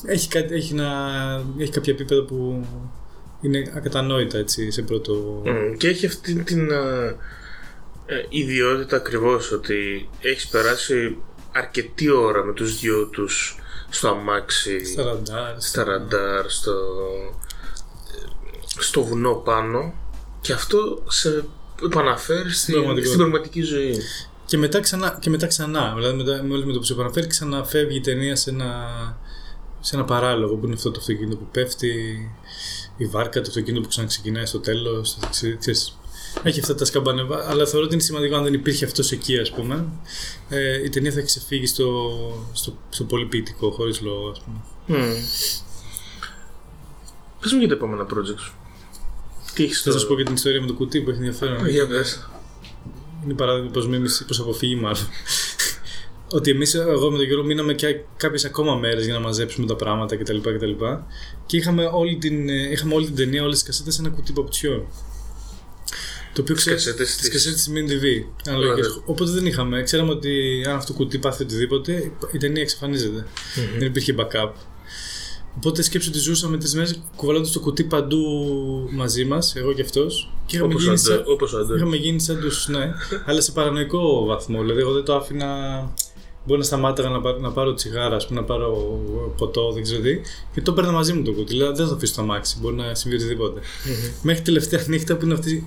ε, 0.06 0.12
Έχει, 0.12 0.28
κάτι, 0.28 0.54
έχει, 0.54 0.72
ένα, 0.72 1.44
έχει 1.58 1.70
κάποια 1.70 1.92
επίπεδα 1.92 2.22
που 2.24 2.66
είναι 3.40 3.72
ακατανόητα 3.74 4.38
έτσι 4.38 4.70
σε 4.70 4.82
πρώτο. 4.82 5.42
Μμ, 5.44 5.76
Και 5.76 5.88
έχει 5.88 6.06
αυτή 6.06 6.34
την 6.42 6.70
ε, 6.70 7.16
ε, 8.06 8.14
ιδιότητα 8.28 8.96
ακριβώς 8.96 9.52
ότι 9.52 10.08
έχεις 10.20 10.48
περάσει 10.48 11.16
αρκετή 11.52 12.10
ώρα 12.10 12.44
με 12.44 12.52
τους 12.52 12.80
δυο 12.80 13.06
τους 13.06 13.58
στο 13.88 14.08
αμάξι, 14.08 14.84
Στα 14.84 15.02
ραντάρ. 15.02 15.60
στα 15.60 15.84
ραντάρ, 15.84 16.50
στο, 16.50 16.74
στο 18.78 19.02
βουνό 19.04 19.34
πάνω 19.34 19.94
και 20.40 20.52
αυτό 20.52 21.02
σε 21.08 21.44
επαναφέρει 21.84 22.50
στην, 22.50 22.74
πραγματικότητα. 22.74 23.06
στην 23.14 23.18
πραγματική 23.18 23.62
ζωή. 23.62 23.96
Και 24.46 24.56
μετά 24.58 24.80
ξανά. 24.80 25.18
Και 25.20 25.30
μετά 25.30 25.46
ξανά. 25.46 25.92
Δηλαδή, 25.96 26.16
μετά, 26.16 26.44
μόλις 26.44 26.64
με 26.64 26.72
το 26.72 26.78
που 26.78 26.84
σε 26.84 26.92
επαναφέρει, 26.92 27.26
ξαναφεύγει 27.26 27.96
η 27.96 28.00
ταινία 28.00 28.36
σε 28.36 28.50
ένα, 28.50 28.72
σε 29.80 29.96
ένα 29.96 30.04
παράλογο 30.04 30.56
που 30.56 30.64
είναι 30.64 30.74
αυτό 30.74 30.90
το 30.90 31.00
αυτοκίνητο 31.00 31.36
που 31.36 31.48
πέφτει, 31.52 31.92
η 32.96 33.06
βάρκα, 33.06 33.40
το 33.40 33.46
αυτοκίνητο 33.48 33.82
που 33.82 33.88
ξαναξεκινάει 33.88 34.46
στο 34.46 34.58
τέλος. 34.58 35.18
Έχει 36.42 36.60
αυτά 36.60 36.74
τα 36.74 36.84
σκαμπανεβά, 36.84 37.50
αλλά 37.50 37.66
θεωρώ 37.66 37.84
ότι 37.84 37.94
είναι 37.94 38.02
σημαντικό 38.02 38.36
αν 38.36 38.44
δεν 38.44 38.54
υπήρχε 38.54 38.84
αυτός 38.84 39.12
εκεί, 39.12 39.38
ας 39.38 39.50
πούμε. 39.50 39.84
Ε, 40.48 40.84
η 40.84 40.88
ταινία 40.88 41.12
θα 41.12 41.18
έχει 41.18 41.26
ξεφύγει 41.26 41.66
στο, 41.66 42.10
στο, 42.52 42.76
στο 42.88 43.04
πολύ 43.04 43.26
ποιητικό, 43.26 43.70
χωρίς 43.70 44.00
λόγο, 44.00 44.28
ας 44.28 44.40
πούμε. 44.40 44.60
Mm. 44.88 45.14
Πες 47.40 47.52
μου 47.52 47.58
για 47.58 47.68
τα 47.68 47.74
επόμενα 47.74 48.06
project 48.06 48.38
σου. 48.38 48.54
Τι 49.54 49.64
έχεις 49.64 49.76
Θα 49.76 49.90
στο... 49.90 49.98
σας 49.98 50.08
πω 50.08 50.16
και 50.16 50.22
την 50.22 50.34
ιστορία 50.34 50.60
με 50.60 50.66
το 50.66 50.74
κουτί 50.74 51.00
που 51.00 51.10
έχει 51.10 51.18
ενδιαφέρον. 51.18 51.66
Για 51.68 51.86
πες. 51.86 52.28
Είναι 53.24 53.34
παράδειγμα 53.34 53.70
προς, 53.70 53.88
μίμηση, 53.88 54.24
προς 54.24 54.40
αποφύγη 54.40 54.74
μάλλον. 54.74 55.08
ότι 56.36 56.50
εμείς, 56.50 56.74
εγώ 56.74 57.10
με 57.10 57.16
τον 57.16 57.26
Γιώργο, 57.26 57.44
μείναμε 57.44 57.74
και 57.74 58.00
κάποιες 58.16 58.44
ακόμα 58.44 58.74
μέρες 58.74 59.04
για 59.04 59.14
να 59.14 59.20
μαζέψουμε 59.20 59.66
τα 59.66 59.76
πράγματα 59.76 60.16
κτλ. 60.16 60.36
Και, 60.36 60.50
και, 60.50 60.98
και 61.46 61.56
είχαμε, 61.56 61.90
όλη 61.92 62.16
την, 62.16 62.48
ε, 62.48 62.70
είχαμε 62.70 62.94
όλη 62.94 63.06
την 63.06 63.14
ταινία, 63.14 63.42
όλες 63.42 63.54
τις 63.54 63.66
κασέτες 63.66 63.94
σε 63.94 64.00
ένα 64.00 64.10
κουτί 64.10 64.32
παπουτσιών. 64.32 64.86
Το 66.34 66.40
οποίο 66.40 66.54
ξέρω. 66.54 66.76
κασέτες 66.76 67.06
Τις 67.16 67.16
της- 67.16 67.28
κασέτε 67.30 67.54
τη 67.56 67.62
Min 67.74 67.90
TV. 67.90 68.26
αναλογικές. 68.48 68.86
Ωραία. 68.86 69.02
Οπότε 69.06 69.30
δεν 69.30 69.46
είχαμε. 69.46 69.82
Ξέραμε 69.82 70.10
ότι 70.10 70.62
αν 70.68 70.76
αυτό 70.76 70.92
το 70.92 70.98
κουτί 70.98 71.18
πάθει 71.18 71.42
οτιδήποτε, 71.42 72.12
η 72.32 72.38
ταινία 72.38 72.62
εξαφανίζεται. 72.62 73.26
Δεν 73.78 73.86
υπήρχε 73.88 74.14
backup. 74.18 74.50
Οπότε 75.56 75.82
σκέψω 75.82 76.08
ότι 76.10 76.18
ζούσαμε 76.18 76.56
τι 76.58 76.76
μέρες 76.76 77.00
κουβαλώντας 77.16 77.52
το 77.52 77.60
κουτί 77.60 77.84
παντού 77.84 78.20
μαζί 78.92 79.24
μας, 79.24 79.56
εγώ 79.56 79.72
και 79.72 79.82
αυτός. 79.82 80.32
Και 80.46 80.56
είχαμε 80.56 80.70
Όπως 80.72 80.82
γίνει, 80.84 80.94
ο 80.94 80.98
σαν, 80.98 81.12
Αντέ- 81.14 81.28
όπως 81.28 81.52
ο 81.52 81.58
Αντέ. 81.58 81.74
είχαμε 81.76 81.96
γίνει 81.96 82.20
σαν 82.20 82.40
του. 82.40 82.72
Ναι, 82.72 82.92
αλλά 83.26 83.40
σε 83.40 83.52
παρανοϊκό 83.52 84.24
βαθμό. 84.24 84.60
Δηλαδή, 84.60 84.80
εγώ 84.80 84.92
δεν 84.92 85.04
το 85.04 85.14
άφηνα. 85.16 85.46
Μπορεί 86.46 86.58
να 86.58 86.64
σταμάταγα 86.64 87.08
να 87.08 87.20
πάρω, 87.20 87.38
να 87.38 87.50
πάρω 87.50 87.74
τσιγάρα, 87.74 88.16
ας 88.16 88.26
πούμε, 88.26 88.40
να 88.40 88.46
πάρω 88.46 89.00
ποτό, 89.36 89.72
δεν 89.72 89.82
ξέρω 89.82 90.00
τι. 90.02 90.20
Και 90.54 90.60
το 90.60 90.72
παίρνα 90.72 90.90
μαζί 90.92 91.12
μου 91.12 91.22
το 91.22 91.32
κουτί. 91.32 91.52
Δηλαδή, 91.52 91.74
δεν 91.76 91.84
θα 91.84 91.90
το 91.90 91.96
αφήσω 91.96 92.12
στο 92.12 92.22
αμάξι. 92.22 92.56
Μπορεί 92.60 92.74
να 92.74 92.94
συμβεί 92.94 93.16
οτιδήποτε. 93.16 93.60
Μέχρι 94.22 94.42
τελευταία 94.42 94.84
νύχτα 94.86 95.16
που 95.16 95.24
είναι 95.24 95.34
αυτή 95.34 95.66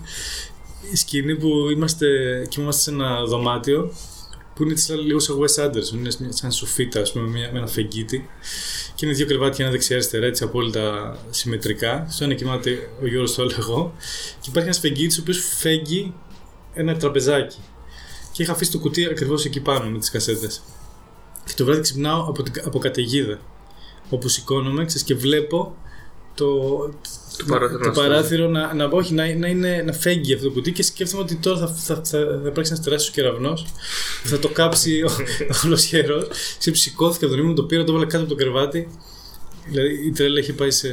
η 0.91 0.95
σκηνή 0.95 1.35
που 1.35 1.69
είμαστε, 1.69 2.07
κοιμόμαστε 2.49 2.81
σε 2.81 2.89
ένα 2.89 3.25
δωμάτιο 3.25 3.93
που 4.57 4.63
είναι 4.63 4.75
σαν 4.75 4.99
λίγο 4.99 5.19
σαν 5.19 5.37
Wes 5.39 5.65
Anderson, 5.65 5.93
είναι 5.93 6.31
σαν 6.31 6.51
σοφίτα, 6.51 7.01
ας 7.01 7.11
πούμε, 7.11 7.27
με, 7.27 7.49
με 7.51 7.57
ένα 7.57 7.67
φεγγίτι. 7.67 8.29
Και 8.95 9.05
είναι 9.05 9.15
δύο 9.15 9.25
κρεβάτια, 9.25 9.65
ένα 9.65 9.73
δεξιά-αριστερά, 9.73 10.25
έτσι 10.25 10.43
απόλυτα 10.43 11.17
συμμετρικά. 11.29 12.07
Στο 12.09 12.23
ένα 12.23 12.33
κοιμάται 12.33 12.89
ο 13.01 13.07
Γιώργος, 13.07 13.29
στο 13.29 13.41
άλλο 13.41 13.51
εγώ. 13.59 13.93
Και 14.39 14.49
υπάρχει 14.49 14.69
ένας 14.69 14.79
φεγγίτης, 14.79 15.17
ο 15.17 15.21
οποίος 15.21 15.45
φέγγει 15.57 16.13
ένα 16.73 16.97
τραπεζάκι. 16.97 17.57
Και 18.31 18.43
είχα 18.43 18.51
αφήσει 18.51 18.71
το 18.71 18.79
κουτί 18.79 19.05
ακριβώς 19.05 19.45
εκεί 19.45 19.59
πάνω 19.59 19.89
με 19.89 19.99
τις 19.99 20.09
κασέτες. 20.09 20.63
Και 21.45 21.53
το 21.55 21.65
βράδυ 21.65 21.81
ξυπνάω 21.81 22.21
από, 22.21 22.43
την, 22.43 22.53
από 22.65 22.79
καταιγίδα. 22.79 23.39
Όπου 24.09 24.27
σηκώνομαι, 24.27 24.85
ξέρεις, 24.85 25.03
και 25.03 25.15
βλέπω 25.15 25.75
το, 26.35 26.47
Το 27.37 27.45
παράθυρο 27.47 27.79
το 27.79 27.87
να 27.87 27.91
παράθυρο 27.91 28.47
να, 28.47 28.73
να, 28.73 28.85
όχι, 28.85 29.13
να, 29.13 29.35
να, 29.35 29.47
είναι, 29.47 29.83
να 29.85 29.93
φέγγει 29.93 30.33
αυτό 30.33 30.47
το 30.47 30.53
κουτί 30.53 30.71
και 30.71 30.83
σκέφτομαι 30.83 31.23
ότι 31.23 31.35
τώρα 31.35 31.57
θα, 31.57 31.67
θα, 31.67 31.95
θα, 31.95 32.39
θα 32.43 32.47
υπάρξει 32.47 32.71
ένα 32.73 32.83
τεράστιο 32.83 33.13
κεραυνός. 33.13 33.65
θα 34.23 34.39
το 34.39 34.47
κάψει 34.47 35.01
ο 35.01 35.11
ολοσχερό. 35.65 36.27
Σε 36.57 36.73
σηκώθηκα 36.73 37.25
από 37.25 37.35
τον 37.35 37.43
ήμουν, 37.43 37.55
το 37.55 37.63
πήρα, 37.63 37.83
το 37.83 37.91
έβαλα 37.91 38.07
κάτω 38.07 38.23
από 38.23 38.33
το 38.33 38.35
κρεβάτι. 38.35 38.87
Δηλαδή 39.69 40.07
η 40.07 40.11
τρέλα 40.11 40.39
είχε 40.39 40.53
πάει 40.53 40.71
σε, 40.71 40.89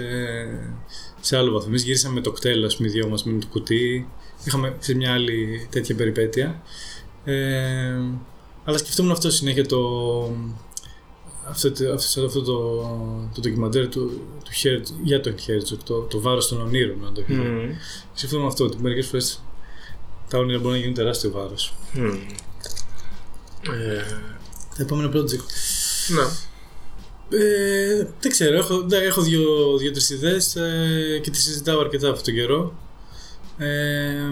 σε 1.20 1.36
άλλο 1.36 1.52
βαθμό. 1.52 1.68
Εμείς 1.68 1.82
γυρίσαμε 1.82 2.14
με 2.14 2.20
το 2.20 2.30
κτέλ, 2.30 2.64
ας 2.64 2.76
πούμε, 2.76 2.88
οι 2.88 2.90
δυο 2.90 3.08
μας 3.08 3.24
με 3.24 3.38
το 3.38 3.46
κουτί. 3.46 4.08
Είχαμε 4.44 4.76
σε 4.78 4.94
μια 4.94 5.12
άλλη 5.12 5.66
τέτοια 5.70 5.94
περιπέτεια. 5.94 6.62
Ε, 7.24 7.34
αλλά 8.64 8.78
σκεφτόμουν 8.78 9.12
αυτό 9.12 9.30
συνέχεια 9.30 9.66
το, 9.66 9.80
αυτό, 11.48 11.72
το- 11.72 11.92
αυτό, 11.92 12.24
αυτό 12.24 12.42
το, 12.42 12.80
το 13.34 13.40
ντοκιμαντέρ 13.40 13.88
του, 13.88 14.20
του 14.44 14.50
Herzog, 14.62 14.94
για 15.02 15.20
τον 15.20 15.34
Herzog, 15.34 15.78
το, 15.84 15.98
το 16.00 16.20
βάρος 16.20 16.48
των 16.48 16.60
ονείρων. 16.60 16.98
Να 17.00 17.12
το 17.12 17.20
πει. 17.20 17.32
Μμμ. 17.34 17.70
Σκεφτόμουν 18.14 18.46
αυτό, 18.46 18.64
ότι 18.64 18.76
μερικές 18.80 19.06
φορές 19.06 19.42
τα 20.28 20.38
όνειρα 20.38 20.58
μπορεί 20.58 20.72
να 20.74 20.78
γίνουν 20.80 20.94
τεράστιο 20.94 21.30
βάρος. 21.30 21.74
Μμμ. 21.92 22.06
Ε, 23.72 24.04
Τα 24.76 24.82
επόμενα 24.82 25.08
project. 25.08 25.44
ναι. 26.08 26.22
Ε, 27.38 28.08
δεν 28.20 28.30
ξέρω, 28.30 28.56
έχω, 28.56 28.76
ναι, 28.88 28.96
έχω 28.96 29.22
δύο, 29.22 29.76
δύο-τρεις 29.78 30.10
ιδέες 30.10 30.56
ε, 30.56 31.20
και 31.22 31.30
τις 31.30 31.42
συζητάω 31.42 31.80
αρκετά 31.80 32.08
αυτόν 32.08 32.24
τον 32.24 32.34
καιρό. 32.34 32.74
Ε, 33.58 34.22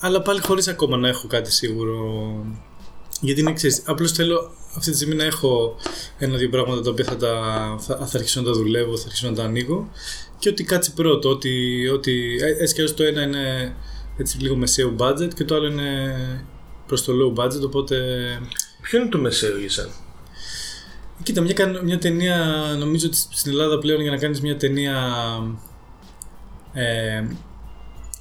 αλλά 0.00 0.22
πάλι 0.22 0.40
χωρίς 0.40 0.68
ακόμα 0.68 0.96
να 0.96 1.08
έχω 1.08 1.26
κάτι 1.26 1.52
σίγουρο. 1.52 1.96
Γιατί 3.20 3.40
είναι 3.40 3.52
ξέρεις, 3.52 3.82
απλώς 3.84 4.12
θέλω 4.12 4.52
αυτή 4.76 4.90
τη 4.90 4.96
στιγμή 4.96 5.14
να 5.14 5.24
έχω 5.24 5.76
ένα-δύο 6.18 6.48
πράγματα 6.48 6.82
τα 6.82 6.90
οποία 6.90 7.04
θα, 7.04 7.16
τα, 7.16 7.34
θα, 7.80 7.96
θα 8.06 8.18
αρχίσω 8.18 8.40
να 8.40 8.46
τα 8.46 8.52
δουλεύω, 8.52 8.96
θα 8.96 9.04
αρχίσω 9.06 9.28
να 9.28 9.34
τα 9.34 9.44
ανοίγω 9.44 9.90
και 10.38 10.48
ότι 10.48 10.64
κάτσει 10.64 10.92
πρώτο, 10.92 11.28
ότι, 11.28 11.88
ότι 11.88 12.36
ε, 12.40 12.62
έτσι 12.62 12.74
κι 12.74 12.80
αλλιώς 12.80 12.96
το 12.96 13.04
ένα 13.04 13.22
είναι 13.22 13.74
έτσι 14.16 14.38
λίγο 14.38 14.56
μεσαίο 14.56 14.94
budget 14.98 15.28
και 15.34 15.44
το 15.44 15.54
άλλο 15.54 15.66
είναι 15.66 16.16
προς 16.86 17.04
το 17.04 17.12
low 17.12 17.44
budget, 17.44 17.60
οπότε 17.64 17.96
Ποιο 18.82 19.00
είναι 19.00 19.08
το 19.08 19.18
μεσαίο 19.18 19.56
για 19.56 19.66
εσένα. 19.66 19.92
Κοίτα, 21.22 21.40
μια, 21.40 21.52
καν- 21.52 21.82
μια 21.82 21.98
ταινία, 21.98 22.36
νομίζω 22.78 23.06
ότι 23.06 23.16
στην 23.16 23.50
Ελλάδα 23.50 23.78
πλέον 23.78 24.00
για 24.00 24.10
να 24.10 24.16
κάνεις 24.16 24.40
μια 24.40 24.56
ταινία 24.56 25.12
ε, 26.72 27.24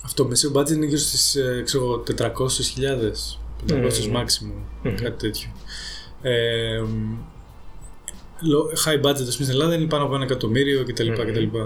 αυτό, 0.02 0.26
μεσαίο 0.26 0.52
budget 0.56 0.72
είναι 0.72 0.86
γύρω 0.86 1.00
στις, 1.00 1.36
ε, 1.36 1.62
ξέρω 1.66 1.84
εγώ, 1.84 2.04
400.000, 2.18 3.38
500 3.68 4.08
Μμμ. 4.08 4.16
maximum, 4.16 4.92
κάτι 5.02 5.18
τέτοιο. 5.28 5.50
Ε, 6.24 6.82
lo- 8.42 8.70
high 8.86 9.00
budget, 9.06 9.28
ας 9.28 9.36
πούμε, 9.36 9.48
στην 9.48 9.50
Ελλάδα 9.50 9.76
είναι 9.76 9.86
πάνω 9.86 10.04
από 10.04 10.16
ένα 10.16 10.24
εκατομμύριο 10.24 10.84
κτλ. 10.84 11.08
Μμμ. 11.08 11.16
κτλ. 11.16 11.58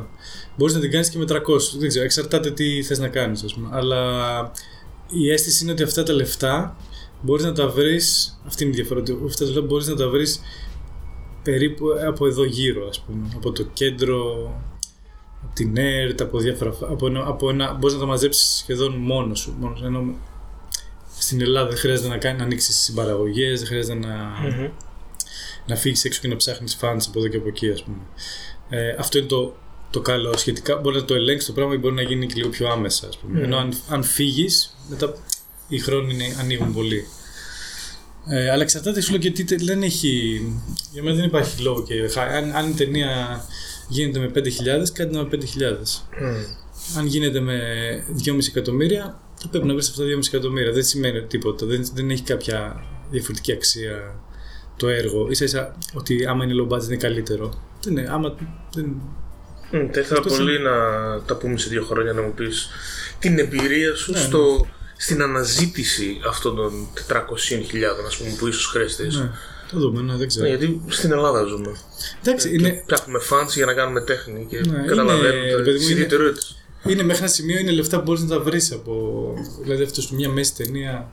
Μπορείς 0.57 0.73
να 0.75 0.79
την 0.79 0.91
κάνεις 0.91 1.09
και 1.09 1.17
με 1.17 1.25
300, 1.25 1.77
δεν 1.79 1.87
ξέρω, 1.89 2.05
εξαρτάται 2.05 2.51
τι 2.51 2.83
θες 2.83 2.99
να 2.99 3.07
κάνεις, 3.07 3.43
ας 3.43 3.53
πούμε. 3.53 3.69
Αλλά 3.71 4.01
η 5.09 5.31
αίσθηση 5.31 5.63
είναι 5.63 5.71
ότι 5.71 5.83
αυτά 5.83 6.03
τα 6.03 6.13
λεφτά 6.13 6.75
μπορείς 7.21 7.43
να 7.43 7.53
τα 7.53 7.67
βρεις, 7.67 8.39
αυτή 8.45 8.63
είναι 8.63 8.71
η 8.73 8.75
διαφορά, 8.75 8.99
ότι 8.99 9.17
αυτά 9.25 9.45
τα 9.45 9.51
λεφτά 9.51 9.65
μπορείς 9.65 9.87
να 9.87 9.95
τα 9.95 10.09
βρεις 10.09 10.39
περίπου 11.43 11.87
από 12.07 12.27
εδώ 12.27 12.43
γύρω, 12.43 12.87
ας 12.87 12.99
πούμε. 12.99 13.27
Από 13.35 13.51
το 13.51 13.63
κέντρο, 13.73 14.51
από 15.43 15.55
την 15.55 15.77
ΕΡΤ, 15.77 16.21
από 16.21 16.39
διάφορα. 16.39 16.73
Από 16.81 17.07
ένα, 17.07 17.27
από 17.27 17.49
ένα, 17.49 17.73
μπορείς 17.73 17.93
να 17.93 17.99
τα 17.99 18.05
μαζέψεις 18.05 18.57
σχεδόν 18.57 18.93
μόνος 18.93 19.39
σου. 19.39 19.55
Μόνος, 19.59 19.83
ενώ 19.83 20.15
στην 21.19 21.41
Ελλάδα 21.41 21.69
δεν 21.69 21.77
χρειάζεται 21.77 22.07
να, 22.07 22.17
κάνει, 22.17 22.37
να 22.37 22.43
ανοίξεις 22.43 22.75
συμπαραγωγές, 22.75 23.59
δεν 23.59 23.67
χρειάζεται 23.67 23.93
να, 24.07 24.15
Μμμ. 24.15 24.69
να 25.65 25.75
φύγεις 25.75 26.03
έξω 26.05 26.21
και 26.21 26.27
να 26.27 26.35
ψάχνεις 26.35 26.77
fans 26.81 26.99
από 27.07 27.19
εδώ 27.19 27.27
και 27.27 27.37
από 27.37 27.47
εκεί, 27.47 27.69
ας 27.71 27.83
πούμε. 27.83 27.97
Ε, 28.69 28.95
αυτό 28.99 29.17
είναι 29.17 29.27
το, 29.27 29.55
το 29.91 30.01
καλό 30.01 30.37
σχετικά. 30.37 30.75
Μπορεί 30.77 30.95
να 30.95 31.05
το 31.05 31.13
ελέγξεις 31.13 31.47
το 31.47 31.53
πράγμα 31.53 31.73
ή 31.73 31.77
μπορεί 31.77 31.93
να 31.95 32.01
γίνει 32.01 32.25
και 32.27 32.33
λίγο 32.35 32.49
πιο 32.49 32.67
άμεσα, 32.69 33.07
ας 33.07 33.17
πούμε. 33.17 33.37
Μμμ. 33.37 33.43
Ενώ 33.43 33.57
αν, 33.57 33.73
αν 33.89 34.03
φύγεις, 34.03 34.75
μετά 34.89 35.13
οι 35.67 35.79
χρόνοι 35.79 36.13
είναι, 36.13 36.35
ανοίγουν 36.39 36.73
πολύ. 36.73 37.07
Ε, 38.29 38.49
αλλά 38.49 38.61
εξαρτάται 38.61 39.01
σου 39.01 39.11
λέω 39.11 39.19
και 39.19 39.31
τι 39.31 39.43
τε- 39.43 39.63
δεν 39.63 39.83
έχει. 39.83 40.41
Για 40.91 41.03
μένα 41.03 41.15
δεν 41.15 41.25
υπάρχει 41.25 41.61
λόγο 41.61 41.83
και 41.83 42.07
χα- 42.07 42.21
αν, 42.37 42.55
αν 42.55 42.69
η 42.69 42.73
ταινία 42.73 43.41
γίνεται 43.87 44.19
με 44.19 44.27
5.000, 44.35 44.91
κάντε 44.93 45.17
με 45.17 45.27
5.000. 45.31 46.03
Αν 46.97 47.05
γίνεται 47.05 47.39
με 47.39 47.59
2,5 48.25 48.47
εκατομμύρια, 48.47 49.21
θα 49.47 49.59
πρέπει 49.59 49.65
να 49.67 49.73
βρει 49.73 49.81
αυτά 49.83 50.03
τα 50.03 50.07
2,5 50.19 50.27
εκατομμύρια. 50.27 50.71
Δεν 50.71 50.83
σημαίνει 50.83 51.21
τίποτα. 51.21 51.65
Δεν, 51.65 51.87
δεν 51.93 52.09
έχει 52.09 52.23
κάποια 52.23 52.83
διαφορετική 53.11 53.51
αξία 53.51 54.19
το 54.77 54.87
έργο. 54.87 55.27
σα 55.33 55.45
ίσα 55.45 55.77
ότι 55.93 56.25
άμα 56.25 56.43
είναι 56.43 56.53
low 56.63 56.73
budget 56.73 56.83
είναι 56.85 56.95
καλύτερο. 56.97 57.53
Δεν 57.83 57.97
είναι. 57.97 58.09
Άμα, 58.11 58.35
δεν, 58.73 58.85
Μμ, 59.71 59.89
Θα 59.91 59.99
ήθελα 59.99 60.19
Αυτό 60.19 60.35
πολύ 60.35 60.55
είναι- 60.55 60.69
να 60.69 60.75
τα 61.25 61.35
πούμε 61.35 61.57
σε 61.57 61.69
δύο 61.69 61.83
χρόνια 61.83 62.13
να 62.13 62.21
μου 62.21 62.33
πεις 62.33 62.69
την 63.19 63.39
εμπειρία 63.39 63.95
σου 63.95 64.11
Ναι, 64.11 64.17
στο, 64.17 64.67
στην 64.97 65.21
αναζήτηση 65.21 66.19
αυτών 66.27 66.55
των 66.55 66.87
400.000 67.07 68.05
ας 68.07 68.17
πούμε 68.17 68.29
που 68.37 68.47
ίσως 68.47 68.65
χρειαστείς. 68.67 69.15
ναι, 69.19 69.31
το 69.71 69.79
δούμε, 69.79 70.01
ναι, 70.01 70.15
δεν 70.15 70.27
ξέρω. 70.27 70.45
Ναι, 70.45 70.49
γιατί 70.55 70.81
στην 70.87 71.11
Ελλάδα 71.11 71.43
ζούμε. 71.43 71.71
Εντάξει, 72.23 72.49
Και 72.49 72.55
είναι, 72.55 72.83
ψάχνουμε 72.85 73.19
fans 73.29 73.49
για 73.55 73.65
να 73.65 73.73
κάνουμε 73.73 74.01
τέχνη 74.01 74.45
και 74.49 74.57
Ναι, 74.59 74.83
καταλαβαίνουμε 74.87 75.47
είναι, 75.47 75.55
παιδί 75.63 75.77
τις 75.77 75.95
μου, 75.95 76.05
είναι- 76.83 76.91
ιδιαιτερότητες. 76.91 76.93
είναι 76.93 77.03
μέχρι 77.03 77.21
ένα 77.23 77.27
σημείο 77.31 77.59
είναι 77.59 77.71
λεφτά 77.71 77.97
που 77.97 78.03
μπορείς 78.03 78.21
να 78.21 78.27
τα 78.27 78.39
βρεις 78.39 78.71
από. 78.71 79.33
Δηλαδή, 79.61 79.83
αυτός 79.83 80.07
που 80.07 80.15
μια 80.15 80.29
μέση 80.29 80.55
ταινία 80.55 81.11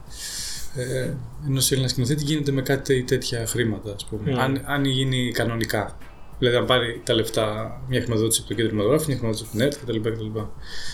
ε, 0.75 1.13
ενός 1.47 1.71
Έλληνα 1.71 1.87
σκηνοθέτη 1.87 2.23
γίνεται 2.23 2.51
με 2.51 2.61
κάτι 2.61 3.03
τέτοια 3.03 3.45
χρήματα, 3.47 3.93
ας 3.93 4.05
πούμε. 4.05 4.31
Mm. 4.35 4.39
Αν, 4.39 4.61
αν 4.65 4.85
γίνει 4.85 5.31
κανονικά. 5.33 5.97
Δηλαδή, 6.39 6.57
αν 6.57 6.65
πάρει 6.65 7.01
τα 7.05 7.13
λεφτά 7.13 7.77
μια 7.89 7.99
χρηματοδότηση 8.01 8.39
από 8.39 8.49
το 8.49 8.55
κέντρο 8.55 8.71
δημογράφου, 8.71 9.05
μια 9.07 9.17
χρηματοδότηση 9.17 9.57
από 9.63 9.81
την 9.85 9.91
ΕΡΤ 9.91 10.01
κτλ. 10.03 10.09
κτλ. 10.09 10.39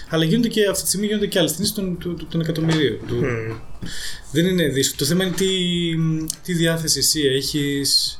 Αλλά 0.09 0.23
γίνονται 0.23 0.47
και 0.47 0.67
αυτή 0.69 0.81
τη 0.83 0.87
στιγμή 0.87 1.05
γίνονται 1.07 1.27
και 1.27 1.39
άλλες 1.39 1.51
ταινίες 1.51 1.73
των, 1.73 1.97
των, 1.97 2.17
των, 2.17 2.27
των 2.29 2.41
εκατομμυρίων. 2.41 2.97
Του, 3.07 3.15
Μμ. 3.15 3.53
Δεν 4.31 4.45
είναι 4.45 4.67
δύσκολο. 4.67 4.97
Το 4.99 5.05
θέμα 5.05 5.23
είναι 5.23 5.35
τι, 5.35 5.47
τι 6.43 6.53
διάθεση 6.53 6.99
εσύ 6.99 7.21
έχεις, 7.21 8.19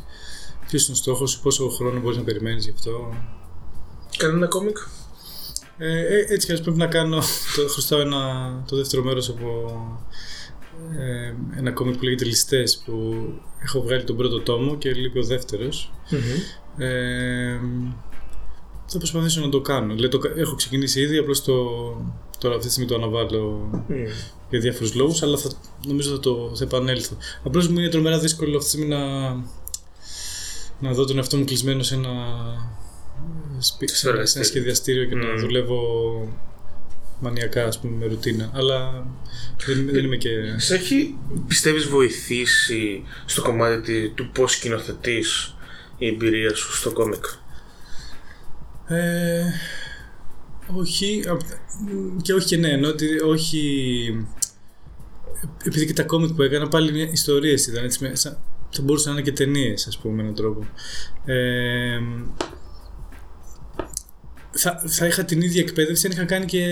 ποιος 0.68 0.84
είναι 0.84 0.93
ο 0.93 0.95
στόχος 0.95 1.32
σου, 1.32 1.41
πόσο 1.41 1.70
χρόνο 1.70 1.99
μπορείς 1.99 2.18
να 2.18 2.24
περιμένεις 2.24 2.66
γι' 2.66 2.74
αυτό. 2.76 3.14
Κανένα 4.18 4.47
κόμικ. 4.47 4.78
Ε, 5.84 6.00
ε, 6.00 6.20
έτσι 6.20 6.38
κι 6.38 6.52
αλλιώς 6.52 6.62
πρέπει 6.62 6.78
να 6.78 6.88
κάνω, 6.88 7.18
το, 7.56 7.68
χρωστάω 7.68 8.00
ένα, 8.00 8.20
το 8.68 8.76
δεύτερο 8.76 9.04
μέρος 9.04 9.30
από 9.30 9.72
ε, 11.00 11.34
ένα 11.58 11.72
κόμικ 11.72 11.98
που 11.98 12.04
λέγεται 12.04 12.26
Ληστές 12.26 12.78
που 12.86 13.24
έχω 13.64 13.82
βγάλει 13.82 14.04
τον 14.04 14.16
πρώτο 14.18 14.42
τόμο 14.42 14.78
και 14.78 14.94
λείπει 14.94 15.20
ο 15.20 15.24
δεύτερος. 15.24 15.94
Ε, 16.78 17.60
θα 18.86 18.98
προσπαθήσω 18.98 19.42
να 19.42 19.50
το 19.50 19.62
κάνω. 19.62 19.94
Δηλαδή, 19.94 20.12
το, 20.12 20.18
κα- 20.18 20.34
έχω 20.36 20.56
ξεκινήσει 20.56 21.02
ήδη, 21.02 21.18
απλώς 21.18 21.44
το, 21.44 21.54
τώρα 22.40 22.56
αυτή 22.56 22.66
τη 22.68 22.72
στιγμή 22.74 22.90
το 22.90 22.96
αναβάλω 22.96 23.70
Μμ. 23.88 23.94
για 24.50 24.60
διάφορους 24.60 24.94
λόγους, 24.96 25.22
αλλά 25.24 25.38
θα, 25.38 25.50
νομίζω 25.88 26.10
θα 26.10 26.20
το 26.20 26.52
θα 26.56 26.64
επανέλθω. 26.64 27.16
Απλώς 27.44 27.68
μου 27.68 27.80
είναι 27.80 27.90
τρομερά 27.90 28.20
δύσκολο 28.20 28.58
αυτή 28.58 28.64
τη 28.64 28.70
στιγμή 28.70 28.88
να, 28.96 29.30
να 30.80 30.94
δω 30.94 31.06
τον 31.06 31.18
εαυτό 31.18 31.38
μου 31.38 31.46
κλεισμένο 31.46 31.84
σε 31.84 31.96
ένα, 31.96 32.10
σπι- 32.10 32.91
σε 33.58 33.76
ένα, 33.82 33.90
σε 33.94 34.08
ένα 34.08 34.12
εργαστήριο. 34.14 34.44
σχεδιαστήριο 34.48 35.06
και 35.06 35.16
να 35.16 35.26
Μμμ. 35.26 35.40
δουλεύω 35.40 35.80
μανιακά, 37.20 37.66
ας 37.66 37.80
πούμε, 37.80 37.96
με 37.98 38.06
ρουτίνα. 38.06 38.52
Αλλά 38.54 39.06
δεν, 39.66 39.90
δεν 39.92 40.04
είμαι 40.06 40.16
και... 40.16 40.30
Σε 40.58 40.76
έχει, 40.76 41.18
πιστεύεις, 41.48 41.86
βοηθήσει 41.88 43.04
στο 43.26 43.42
κομμάτι 43.42 44.10
του 44.16 44.30
πώς 44.32 44.52
σκηνοθετείς 44.52 45.56
η 45.98 46.08
εμπειρία 46.08 46.56
σου 46.56 46.76
στο 46.76 46.92
κόμικ; 46.92 47.26
Ε, 48.88 49.44
όχι, 50.76 51.24
απ- 51.28 51.42
μ, 51.90 52.18
και 52.22 52.34
όχι 52.34 52.48
και 52.48 52.58
ναι, 52.58 52.70
ενώ 52.70 52.88
ότι 52.88 53.20
όχι... 53.20 54.26
Επειδή 55.66 55.86
και 55.86 55.94
τα 55.94 56.04
κόμικ 56.04 56.34
που 56.34 56.42
έκανα 56.42 56.68
πάλι 56.68 56.92
μια 56.92 57.10
ιστορίες 57.12 57.68
ήταν 57.68 57.84
έτσι, 57.84 58.04
με- 58.04 58.16
σαν- 58.16 58.38
θα 58.70 58.82
μπορούσαν 58.82 59.14
να 59.14 59.20
είναι 59.20 59.30
και 59.30 59.36
ταινίες, 59.36 59.88
ας 59.88 59.98
πούμε, 59.98 60.14
με 60.16 60.22
έναν 60.22 60.36
τρόπο. 60.36 60.66
Ε, 61.26 62.00
θα, 64.52 64.84
θα 64.88 65.06
είχα 65.06 65.24
την 65.26 65.41
ίδια 65.41 65.62
εκπαίδευση 65.62 66.06
αν 66.06 66.12
είχα 66.12 66.24
κάνει 66.24 66.45
και, 66.45 66.66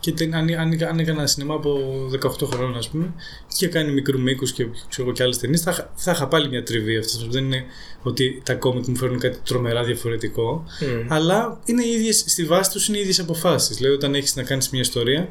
και 0.00 0.12
τε- 0.12 0.34
αν, 0.34 0.48
αν, 0.58 0.78
αν 0.88 0.98
έκανα 0.98 1.26
σινεμά 1.26 1.54
από 1.54 1.78
18 2.22 2.46
χρόνων, 2.46 2.76
ας 2.76 2.88
πούμε, 2.88 3.12
και 3.56 3.64
είχα 3.64 3.74
κάνει 3.78 3.92
μικρού 3.92 4.20
μήκους 4.20 4.52
και, 4.52 4.66
ξέρω 4.88 5.02
εγώ 5.06 5.12
και 5.12 5.22
άλλες 5.22 5.38
ταινίες, 5.38 5.60
θα, 5.60 5.70
είχα- 5.70 5.92
θα 5.96 6.10
είχα 6.10 6.28
πάλι 6.28 6.48
μια 6.48 6.62
τριβή 6.62 6.96
αυτή. 6.96 7.26
Δεν 7.30 7.44
είναι 7.44 7.64
ότι 8.02 8.42
τα 8.44 8.54
κόμικ 8.54 8.86
μου 8.86 8.96
φέρνουν 8.96 9.18
κάτι 9.18 9.38
τρομερά 9.44 9.84
διαφορετικό, 9.84 10.64
αλλά 11.08 11.60
είναι 11.64 11.84
οι 11.84 11.90
ίδιες, 11.90 12.24
στη 12.26 12.44
βάση 12.44 12.70
τους 12.70 12.88
είναι 12.88 12.96
οι 12.96 13.00
ίδιες 13.00 13.18
αποφάσεις. 13.18 13.76
Δηλαδή, 13.76 13.94
όταν 13.94 14.14
έχεις 14.14 14.36
να 14.36 14.42
κάνεις 14.42 14.70
μια 14.70 14.80
ιστορία, 14.80 15.28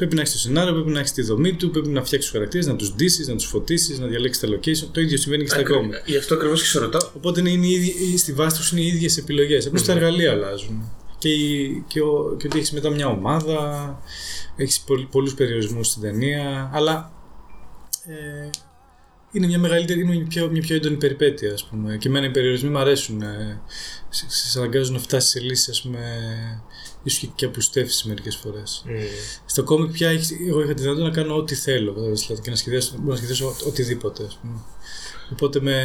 πρέπει 0.00 0.14
να 0.14 0.20
έχει 0.22 0.32
το 0.32 0.38
σενάριο, 0.38 0.72
πρέπει 0.72 0.90
να 0.90 1.00
έχει 1.00 1.12
τη 1.12 1.22
δομή 1.22 1.52
του, 1.54 1.70
πρέπει 1.70 1.88
να 1.88 2.04
φτιάξει 2.04 2.26
του 2.28 2.32
χαρακτήρε, 2.34 2.66
να 2.66 2.76
του 2.76 2.92
ντύσει, 2.94 3.24
να 3.30 3.36
του 3.36 3.44
φωτίσει, 3.44 3.98
να 3.98 4.06
διαλέξει 4.06 4.40
τα 4.40 4.48
location. 4.48 4.88
Το 4.92 5.00
ίδιο 5.00 5.16
συμβαίνει 5.18 5.42
και 5.42 5.48
στα 5.50 5.58
Ακρι- 5.58 5.76
κόμικ. 5.76 5.94
Γι' 6.06 6.16
αυτό 6.16 6.34
ακριβώ 6.34 6.54
και 6.54 6.64
σε 6.64 6.78
ρωτάω. 6.78 7.10
Οπότε 7.16 7.40
είναι, 7.40 7.50
είναι 7.50 7.66
οι 7.66 7.70
ίδιοι- 7.70 8.18
στη 8.18 8.32
βάση 8.32 8.60
του 8.60 8.76
είναι 8.76 8.84
οι 8.84 8.88
ίδιε 8.88 9.08
επιλογέ. 9.18 9.58
Απλώ 9.66 9.80
τα 9.82 9.92
εργαλεία 9.92 10.30
αλλάζουν. 10.30 10.90
Και, 11.18 11.28
η- 11.28 11.84
και, 11.88 12.00
ο, 12.00 12.36
και 12.38 12.46
ότι 12.46 12.58
έχει 12.58 12.74
μετά 12.74 12.90
μια 12.90 13.06
ομάδα, 13.06 13.98
έχει 14.56 14.80
πολλού 15.10 15.32
περιορισμού 15.36 15.84
στην 15.84 16.02
ταινία, 16.02 16.70
αλλά 16.74 17.12
ε, 18.06 18.50
είναι 19.32 19.46
μια 19.46 19.58
μεγαλύτερη, 19.58 20.00
είναι 20.00 20.14
μια 20.14 20.26
πιο, 20.28 20.48
μια 20.50 20.60
πιο 20.60 20.76
έντονη 20.76 20.96
περιπέτεια, 20.96 21.52
ας 21.52 21.64
πούμε. 21.64 21.96
Και 21.96 22.08
εμένα 22.08 22.26
οι 22.26 22.30
περιορισμοί 22.30 22.68
μου 22.70 22.78
αρέσουν. 22.78 23.22
Ε, 23.22 23.60
σε, 24.08 24.24
σε 24.28 24.58
αναγκάζουν 24.58 24.94
να 24.94 25.00
φτάσεις 25.00 25.28
σε 25.28 25.40
λύσεις, 25.40 25.70
ας 25.70 25.82
πούμε, 25.82 25.98
ίσως 27.02 27.18
και, 27.20 27.28
και 27.34 27.44
απλουστεύσεις 27.44 28.04
μερικές 28.04 28.36
φορές. 28.36 28.84
Στο 29.46 29.62
κόμικ 29.64 29.90
πια 29.92 30.08
έχεις, 30.10 30.30
εγώ 30.48 30.62
είχα 30.62 30.74
τη 30.74 30.82
δυνατότητα 30.82 31.08
να 31.08 31.22
κάνω 31.22 31.36
ό,τι 31.36 31.54
θέλω 31.54 31.92
δηλαδή, 31.92 32.40
και 32.42 32.50
να 32.50 32.56
σχεδιάσω, 32.56 32.92
μπορώ 32.96 33.10
να 33.10 33.16
σχεδιάσω 33.16 33.46
ο- 33.46 33.66
οτιδήποτε. 33.66 34.24
Ας 34.24 34.38
πούμε. 34.40 34.58
Οπότε 35.32 35.60
με 35.60 35.76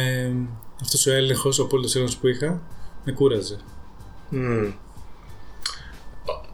αυτός 0.82 1.06
ο 1.06 1.12
έλεγχος, 1.12 1.58
ο 1.58 1.62
απόλυτος 1.62 1.94
έλεγχος 1.94 2.16
που 2.16 2.28
είχα, 2.28 2.62
με 3.04 3.12
κούραζε. 3.12 3.56
Μμμ. 4.28 4.66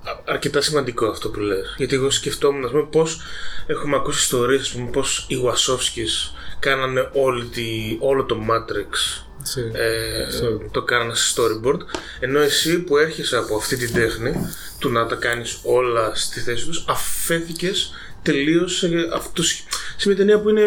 Α- 0.04 0.22
αρκετά 0.32 0.60
σημαντικό 0.60 1.06
αυτό 1.06 1.28
που 1.30 1.40
λες. 1.40 1.74
Γιατί 1.76 1.94
εγώ 1.94 2.10
σκεφτόμουν, 2.10 2.64
ας 2.64 2.70
πούμε, 2.70 2.82
πώς 2.82 3.20
έχουμε 3.66 3.96
ακούσει 3.96 4.18
ιστορίες, 4.18 4.60
ας 4.60 4.72
πούμε, 4.72 4.90
πώς 4.90 5.26
οι 5.28 5.34
Wachowskis 5.44 6.34
κάνανε 6.58 7.10
όλη 7.14 7.44
τη, 7.44 7.96
όλο 8.00 8.24
το 8.24 8.36
Matrix 8.50 8.88
Σε, 8.94 9.24
ε, 9.72 10.26
Sorry. 10.42 10.68
το 10.70 10.82
κάνανε 10.82 11.14
σε 11.14 11.34
storyboard 11.36 11.78
ενώ 12.20 12.40
εσύ 12.40 12.78
που 12.78 12.96
έρχεσαι 12.96 13.36
από 13.36 13.56
αυτή 13.56 13.76
την 13.76 13.92
τέχνη 13.92 14.32
του 14.78 14.90
να 14.90 15.06
τα 15.06 15.14
κάνεις 15.14 15.58
όλα 15.62 16.12
στη 16.14 16.40
θέση 16.40 16.66
τους 16.66 16.84
αφέθηκες 16.88 17.92
τελείως 18.22 18.76
σε, 18.76 18.88
αυτό, 19.14 19.42
σε 19.42 19.64
μια 20.08 20.16
ταινία 20.16 20.40
που 20.40 20.48
είναι 20.48 20.62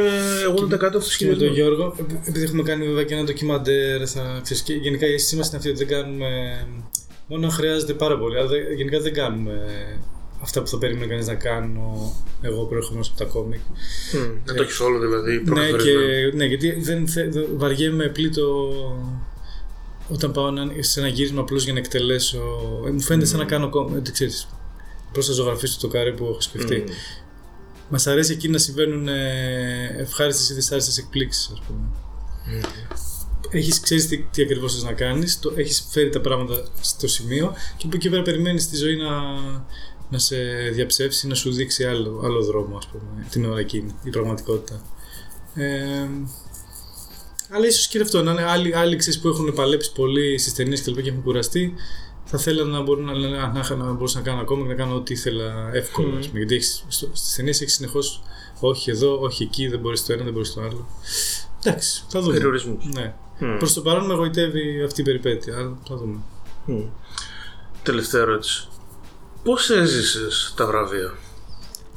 80% 0.48 0.58
και 0.58 0.62
με 0.64 0.78
τον 0.78 0.86
αυτοσχεδιασμό. 0.98 1.48
Γιώργο, 1.54 1.96
επει- 2.00 2.28
επειδή 2.28 2.44
έχουμε 2.46 2.64
κάνει 2.64 2.86
βέβαια 2.88 3.04
και 3.04 3.14
ένα 3.14 3.24
ντοκιμαντέρ, 3.24 4.10
θα, 4.10 4.40
ξέρεις, 4.44 4.64
και 4.64 4.74
γενικά 4.74 5.08
η 5.08 5.14
αίσθησή 5.14 5.36
μας 5.36 5.48
είναι 5.48 5.58
αυτή 5.58 5.70
ότι 5.70 5.78
δεν 5.86 5.88
κάνουμε, 5.88 6.28
μόνο 7.28 7.46
αν 7.46 7.52
χρειάζεται 7.52 7.94
πάρα 7.94 8.18
πολύ, 8.18 8.38
αλλά 8.38 8.48
δεν- 8.48 8.74
γενικά 8.76 9.00
δεν 9.00 9.14
κάνουμε 9.14 9.54
αυτά 10.46 10.62
που 10.62 10.68
θα 10.68 10.78
περίμενε 10.78 11.06
κανείς 11.08 11.28
να 11.28 11.34
κάνω 11.36 12.14
εγώ 12.42 12.64
προερχόμενος 12.66 13.10
από 13.10 13.18
τα 13.18 13.26
κόμικ. 13.26 13.60
Μμ, 14.14 14.38
να 14.46 14.54
το 14.54 14.62
έχεις 14.64 14.80
όλο 14.80 15.00
δηλαδή 15.00 15.34
Ναι, 15.34 15.40
προκαθορισμένο. 15.44 16.30
και, 16.30 16.36
ναι, 16.36 16.46
γιατί 16.46 16.72
δεν, 16.72 17.08
θε, 17.08 17.30
δεν- 17.30 17.48
βαριέμαι 17.56 18.08
πλήτω 18.08 18.72
όταν 20.10 20.32
πάω 20.32 20.52
να, 20.52 20.64
σε 20.80 21.00
ένα 21.00 21.10
γύρισμα 21.10 21.42
απλώς 21.42 21.64
για 21.64 21.74
να 21.74 21.80
εκτελέσω. 21.80 22.40
Ε, 22.88 22.90
μου 22.92 23.02
φαίνεται 23.02 23.26
σαν 23.28 23.40
να 23.40 23.46
κάνω 23.46 23.70
κόμμα. 23.70 23.90
Δεν 23.94 24.14
ξέρεις. 24.14 24.48
Πώς 25.14 25.26
θα 25.26 25.34
ζωγραφίσω 25.34 25.80
το 25.80 25.88
καρέ 25.88 26.12
που 26.12 26.26
έχω 26.26 26.42
σκεφτεί. 26.42 26.76
Μμ. 26.76 26.92
Μας 27.90 28.08
αρέσει 28.08 28.32
εκεί 28.32 28.48
να 28.50 28.58
συμβαίνουν 28.58 29.08
ε, 29.08 29.96
ευχάριστες 29.98 30.50
ή 30.50 30.54
δυσάρεστες 30.54 30.98
εκπλήξεις, 30.98 31.50
ας 31.54 31.62
πούμε. 31.68 31.80
Έχεις, 33.50 33.80
ξέρεις 33.80 34.08
τι, 34.08 34.18
τι 34.32 34.42
ακριβώς 34.42 34.74
θες 34.74 34.84
να 34.84 34.94
κάνεις, 34.94 35.40
το, 35.40 35.54
έχεις 35.56 35.88
φέρει 35.90 36.10
τα 36.10 36.22
πράγματα 36.22 36.64
στο 36.82 37.08
σημείο 37.08 37.54
και 37.78 37.86
από 37.86 37.96
εκεί 37.96 38.10
πέρα 38.10 38.22
περιμένεις 38.22 38.70
τη 38.70 38.76
ζωή 38.76 38.96
να, 38.96 39.10
να 40.10 40.18
σε 40.18 40.36
διαψεύσει, 40.74 41.28
να 41.28 41.36
σου 41.36 41.52
δείξει 41.52 41.84
άλλο, 41.86 42.22
άλλο 42.24 42.44
δρόμο, 42.44 42.78
ας 42.78 42.88
πούμε, 42.88 43.26
την 43.30 43.46
ώρα 43.46 43.60
εκείνη, 43.60 43.96
η 44.04 44.10
πραγματικότητα. 44.10 44.82
Ε, 45.56 46.08
αλλά 47.50 47.66
ίσως 47.68 47.88
και 47.88 48.02
αυτό, 48.02 48.24
να 48.24 48.32
είναι 48.32 48.44
άλλοι, 48.44 48.76
άλλοι 48.76 48.96
ξέρεις, 48.96 49.20
που 49.20 49.28
έχουν 49.28 49.54
παλέψει 49.54 49.92
πολύ 49.92 50.38
στις 50.38 50.54
ταινίες 50.54 50.82
και, 50.82 50.90
λοιπά 50.90 51.02
και 51.02 51.10
έχουν 51.10 51.24
κουραστεί, 51.24 51.74
θα 52.26 52.38
θέλανε 52.38 52.72
να 52.72 52.82
μπορούν 52.82 53.06
να 53.06 53.14
λένε 53.14 53.38
«Α, 53.42 53.52
να, 53.54 53.60
είχα- 53.60 53.76
να 53.76 53.92
μπορούσα 53.92 54.18
να 54.18 54.24
κάνω 54.26 54.42
ακόμα 54.42 54.62
και 54.62 54.68
να 54.68 54.76
κάνω 54.76 54.96
ό,τι 54.96 55.14
ήθελα 55.14 55.70
εύκολα. 55.74 56.18
ας 56.18 56.26
πούμε, 56.28 56.38
γιατί 56.40 56.56
έχεις, 56.56 56.86
στο, 56.88 57.10
στις 57.14 57.36
ταινίες 57.36 57.62
έχεις 57.62 57.74
συνεχώς 57.74 58.24
όχι 58.60 58.90
εδώ, 58.90 59.20
όχι 59.22 59.44
εκεί, 59.44 59.68
δεν 59.68 59.80
μπορείς 59.80 60.06
το 60.06 60.14
ένα, 60.14 60.24
δεν 60.24 60.34
μπορείς 60.34 60.54
το 60.54 60.62
άλλο. 60.62 60.88
Εντάξει, 61.64 62.04
θα 62.08 62.22
δούμε. 62.22 62.34
Περιορισμούς. 62.34 62.86
Ναι. 62.94 63.14
Μμ. 63.40 63.58
Προς 63.58 63.74
το 63.74 63.82
παρόν 63.82 64.06
με 64.06 64.14
εγωιτεύει 64.14 64.84
αυτή 64.84 65.02
η 65.02 65.04
περιπέτεια, 65.04 65.56
αλλά 65.58 65.78
θα 65.88 65.96
δούμε. 65.96 66.18
Μμ. 66.66 66.82
Τελευταία 67.84 68.22
ερώτηση. 68.22 68.68
Πώς 69.46 69.70
έζησες 69.70 70.54
τα 70.58 70.66
βραβεία; 70.66 71.14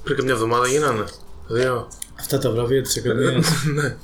Πριν 0.04 0.16
καμιά 0.16 0.32
εβδομάδα 0.32 0.66
γίνανε. 0.68 1.04
Δύο. 1.48 1.88
Αυτά 2.18 2.38
τα 2.38 2.50
βραβεία 2.50 2.82
της 2.82 2.96
Ακαδημίας. 2.96 3.48
ναι. 3.74 3.96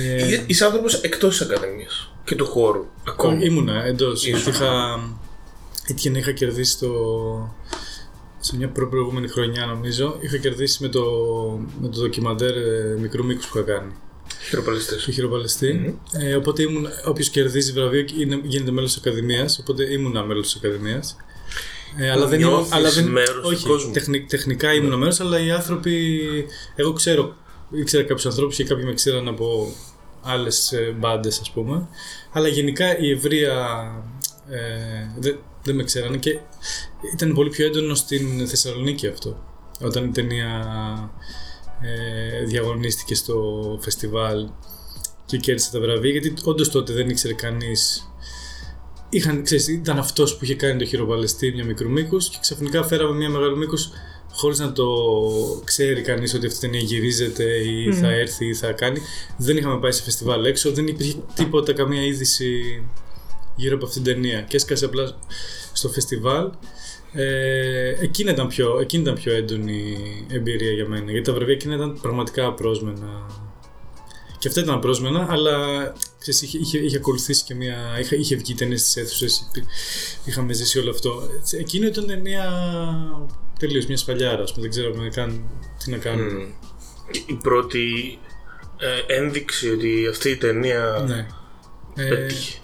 ε, 0.00 0.42
Είσαι 0.46 0.64
άνθρωπος 0.64 0.94
εκτός 0.94 1.38
της 1.38 1.46
Ακαδημίας 1.50 2.12
και 2.24 2.34
του 2.34 2.46
χώρου. 2.46 2.84
Ακόμα. 3.08 3.38
ήμουνα 3.44 3.84
εντός, 3.84 4.26
Ήσουν. 4.26 4.32
γιατί 4.42 4.50
είχα, 4.50 5.00
έτυχε 5.86 6.10
να 6.10 6.18
είχα 6.18 6.32
κερδίσει 6.32 6.78
το, 6.78 6.90
σε 8.40 8.56
μια 8.56 8.68
προ- 8.68 8.88
προηγούμενη 8.88 9.28
χρονιά 9.28 9.66
νομίζω, 9.66 10.16
είχα 10.20 10.36
κερδίσει 10.36 10.82
με 10.82 10.88
το, 10.88 11.02
με 11.80 11.88
το 11.88 12.00
ντοκιμαντέρ 12.00 12.56
ε, 12.56 12.96
μικρού 13.00 13.24
μήκους 13.24 13.46
που 13.46 13.58
είχα 13.58 13.66
κάνει. 13.66 13.92
Χειροπαλιστές. 14.48 15.02
του 15.04 15.12
χειροπαλαιστή. 15.12 15.98
Ε, 16.12 16.34
οπότε 16.34 16.62
ήμουν, 16.62 16.86
όποιος 17.04 17.28
κερδίζει 17.28 17.72
βραβείο 17.72 18.04
είναι, 18.18 18.40
γίνεται 18.44 18.70
μέλος 18.70 18.92
της 18.92 19.02
Ακαδημίας, 19.06 19.58
οπότε 19.58 19.92
ήμουνα 19.92 20.24
μέλος 20.24 20.46
της 20.52 20.56
Ακαδημίας. 20.56 21.16
Ε, 21.96 22.10
αλλά 22.10 22.26
δεν 22.26 22.40
ήμουν, 22.40 22.52
Νιώθεις 22.52 22.72
αλλά 22.72 22.90
δεν, 22.90 23.04
μέρος 23.06 23.34
του 23.34 23.42
όχι, 23.44 23.66
κόσμου. 23.66 23.92
τεχνη- 23.92 24.28
τεχνικά 24.28 24.72
ήμουν 24.74 24.98
μέρος, 24.98 25.20
αλλά 25.20 25.40
οι 25.44 25.50
άνθρωποι, 25.50 26.20
εγώ 26.74 26.92
ξέρω, 26.92 27.34
ήξερα 27.70 28.02
κάποιους 28.02 28.26
ανθρώπους 28.26 28.56
και 28.56 28.64
κάποιοι 28.64 28.84
με 28.86 28.94
ξέραν 28.94 29.28
από 29.28 29.72
άλλες 30.22 30.72
ε, 30.72 30.94
μπάντες 30.98 31.38
ας 31.40 31.50
πούμε, 31.50 31.88
αλλά 32.32 32.48
γενικά 32.48 32.98
η 32.98 33.10
ευρεία 33.10 33.54
ε, 34.50 34.58
δεν, 35.18 35.38
δεν 35.62 35.74
με 35.74 35.82
ξέρανε 35.84 36.16
και 36.16 36.38
ήταν 37.14 37.34
πολύ 37.34 37.50
πιο 37.50 37.66
έντονο 37.66 37.94
στην 37.94 38.48
Θεσσαλονίκη 38.48 39.06
αυτό, 39.08 39.44
όταν 39.80 40.04
η 40.04 40.08
ταινία 40.10 40.50
ε, 41.82 42.44
διαγωνίστηκε 42.44 43.14
στο 43.14 43.78
φεστιβάλ 43.82 44.48
και 45.26 45.36
κέρδισε 45.36 45.70
τα 45.72 45.80
βραβεία 45.80 46.10
γιατί 46.10 46.34
όντως 46.44 46.70
τότε 46.70 46.92
δεν 46.92 47.08
ήξερε 47.08 47.32
κανείς 47.34 48.08
Είχαν, 49.14 49.42
ξέρεις, 49.42 49.68
ήταν 49.68 49.98
αυτός 49.98 50.36
που 50.36 50.44
είχε 50.44 50.54
κάνει 50.54 50.78
το 50.78 50.84
χειροπαλαιστή 50.84 51.52
μια 51.52 51.64
μικρού 51.64 51.90
μήκους 51.90 52.28
και 52.28 52.36
ξαφνικά 52.40 52.84
φέραμε 52.84 53.16
μια 53.16 53.28
μεγάλου 53.28 53.56
μήκους 53.56 53.90
χωρίς 54.32 54.58
να 54.58 54.72
το 54.72 54.86
ξέρει 55.64 56.00
κανείς 56.02 56.34
ότι 56.34 56.46
αυτή 56.46 56.66
η 56.66 56.68
ταινία 56.68 56.84
γυρίζεται 56.84 57.44
ή 57.44 57.92
θα 57.92 58.10
έρθει 58.10 58.46
ή 58.46 58.54
θα 58.54 58.72
κάνει. 58.72 59.00
Δεν 59.36 59.56
είχαμε 59.56 59.78
πάει 59.80 59.92
σε 59.92 60.02
φεστιβάλ 60.02 60.44
έξω, 60.44 60.72
δεν 60.72 60.86
υπήρχε 60.86 61.16
τίποτα, 61.34 61.72
καμία 61.72 62.02
είδηση 62.02 62.82
γύρω 63.56 63.74
από 63.76 63.86
αυτήν 63.86 64.02
την 64.02 64.12
ταινία. 64.12 64.40
Και 64.40 64.56
έσκασε 64.56 64.84
απλά 64.84 65.16
στο 65.72 65.88
φεστιβάλ. 65.88 66.50
Ε, 67.12 67.94
εκείνη, 68.00 68.30
ήταν 68.30 68.48
πιο, 68.48 68.78
εκείνη 68.80 69.02
ήταν 69.02 69.14
πιο 69.14 69.32
έντονη 69.32 69.96
εμπειρία 70.30 70.70
για 70.70 70.88
μένα. 70.88 71.10
Γιατί 71.10 71.26
τα 71.26 71.32
βραβεία 71.32 71.54
εκείνα 71.54 71.74
ήταν 71.74 71.98
πραγματικά 72.00 72.46
απρόσμενα. 72.46 73.26
Και 74.44 74.50
αυτά 74.50 74.62
ήταν 74.62 74.74
απρόσμενα, 74.74 75.26
αλλά 75.30 75.56
ξέρεις, 76.18 76.42
είχε, 76.42 76.58
είχε, 76.58 76.78
είχε 76.78 76.96
ακολουθήσει 76.96 77.44
και 77.44 77.54
μια. 77.54 77.76
Είχε, 78.00 78.16
είχε 78.16 78.36
βγει 78.36 78.54
ταινίες 78.54 78.80
στι 78.80 79.00
αίθουσε. 79.00 79.26
Είχαμε 80.24 80.52
ζήσει 80.52 80.78
όλο 80.78 80.90
αυτό. 80.90 81.28
Εκείνο 81.58 81.86
ήταν 81.86 82.20
μια. 82.20 82.44
τελείως 83.58 83.86
μια 83.86 83.96
σπαλιάρα. 83.96 84.42
ας 84.42 84.52
πούμε, 84.52 84.62
Δεν 84.62 84.70
ξέραμε 84.70 85.08
καν 85.08 85.44
τι 85.84 85.90
να 85.90 85.96
κάνουμε. 85.96 86.32
Μμ. 86.32 86.52
Η 87.26 87.34
πρώτη 87.42 88.18
ε, 88.78 89.14
ένδειξη 89.14 89.70
ότι 89.70 90.06
αυτή 90.10 90.30
η 90.30 90.36
ταινία 90.36 91.04
Ναι. 91.06 91.26
Ε, 92.04 92.08
πέτυχε. 92.08 92.58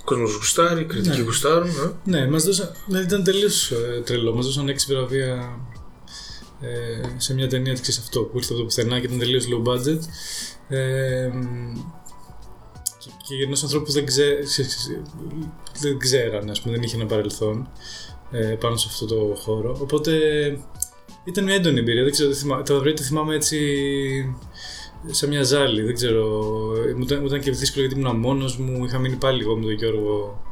Ο 0.00 0.04
κόσμος 0.04 0.34
γουστάρει, 0.34 0.80
οι 0.80 0.84
κριτικοί 0.84 1.16
Ναι. 1.16 1.22
γουστάρουν. 1.22 1.68
Ε. 1.68 1.92
Ναι, 2.04 2.28
μας 2.28 2.44
δώσαν, 2.44 2.72
δηλαδή 2.86 3.04
ήταν 3.04 3.24
τελείως 3.24 3.70
ε, 3.70 4.02
τρελό. 4.04 4.34
Μας 4.34 4.44
δώσαν 4.44 4.68
έξι 4.68 4.86
βραβεία 4.94 5.58
ε, 6.60 7.00
σε 7.16 7.34
μια 7.34 7.48
ταινία 7.48 7.74
της 7.74 7.98
αυτό 7.98 8.20
που 8.20 8.36
ήρθε 8.36 8.52
από 8.52 8.62
το 8.62 8.66
πουθενά 8.66 9.00
και 9.00 9.06
ήταν 9.06 9.18
τελείως 9.18 9.44
low 9.46 9.68
budget. 9.68 10.00
Ε, 10.70 11.28
μ, 11.34 11.74
και, 12.98 13.10
και 13.26 13.34
για 13.34 13.44
ενός 13.46 13.62
ανθρώπου 13.62 13.84
που 13.84 13.92
δεν, 13.92 14.06
ξέ, 14.06 14.38
ξέ- 14.44 14.66
ξέ- 14.66 15.00
δεν 15.80 15.98
ξέραν, 15.98 16.50
ας 16.50 16.60
πούμε, 16.60 16.74
δεν 16.74 16.82
είχε 16.82 16.96
ένα 16.96 17.06
παρελθόν. 17.06 17.68
ε, 18.32 18.38
πάνω 18.38 18.76
σε 18.76 18.86
αυτό 18.90 19.06
το 19.06 19.34
χώρο. 19.36 19.78
Οπότε 19.80 20.12
ήταν 21.24 21.44
μια 21.44 21.54
έντονη 21.54 21.78
εμπειρία. 21.78 22.02
Δεν 22.02 22.12
ξέρω, 22.12 22.28
δεν 22.28 22.38
θυμά- 22.38 22.62
τα 22.66 22.74
βράδια 22.74 22.94
τα 22.94 23.02
θυμάμαι 23.02 23.34
έτσι 23.34 23.58
σε 25.10 25.26
μια 25.28 25.42
ζάλη. 25.42 25.82
Δεν 25.82 25.94
ξέρω. 25.94 26.24
Μου 26.96 27.02
ήταν, 27.02 27.18
μου 27.20 27.26
ήταν 27.26 27.40
και 27.40 27.50
δύσκολο 27.50 27.84
γιατί 27.86 28.00
ήμουν 28.00 28.16
μόνος 28.16 28.56
μου. 28.58 28.84
Είχα 28.84 28.98
μείνει 28.98 29.16
πάλι 29.16 29.42
εγώ 29.42 29.56
με 29.56 29.62
τον 29.64 29.72
Γιώργο. 29.72 30.42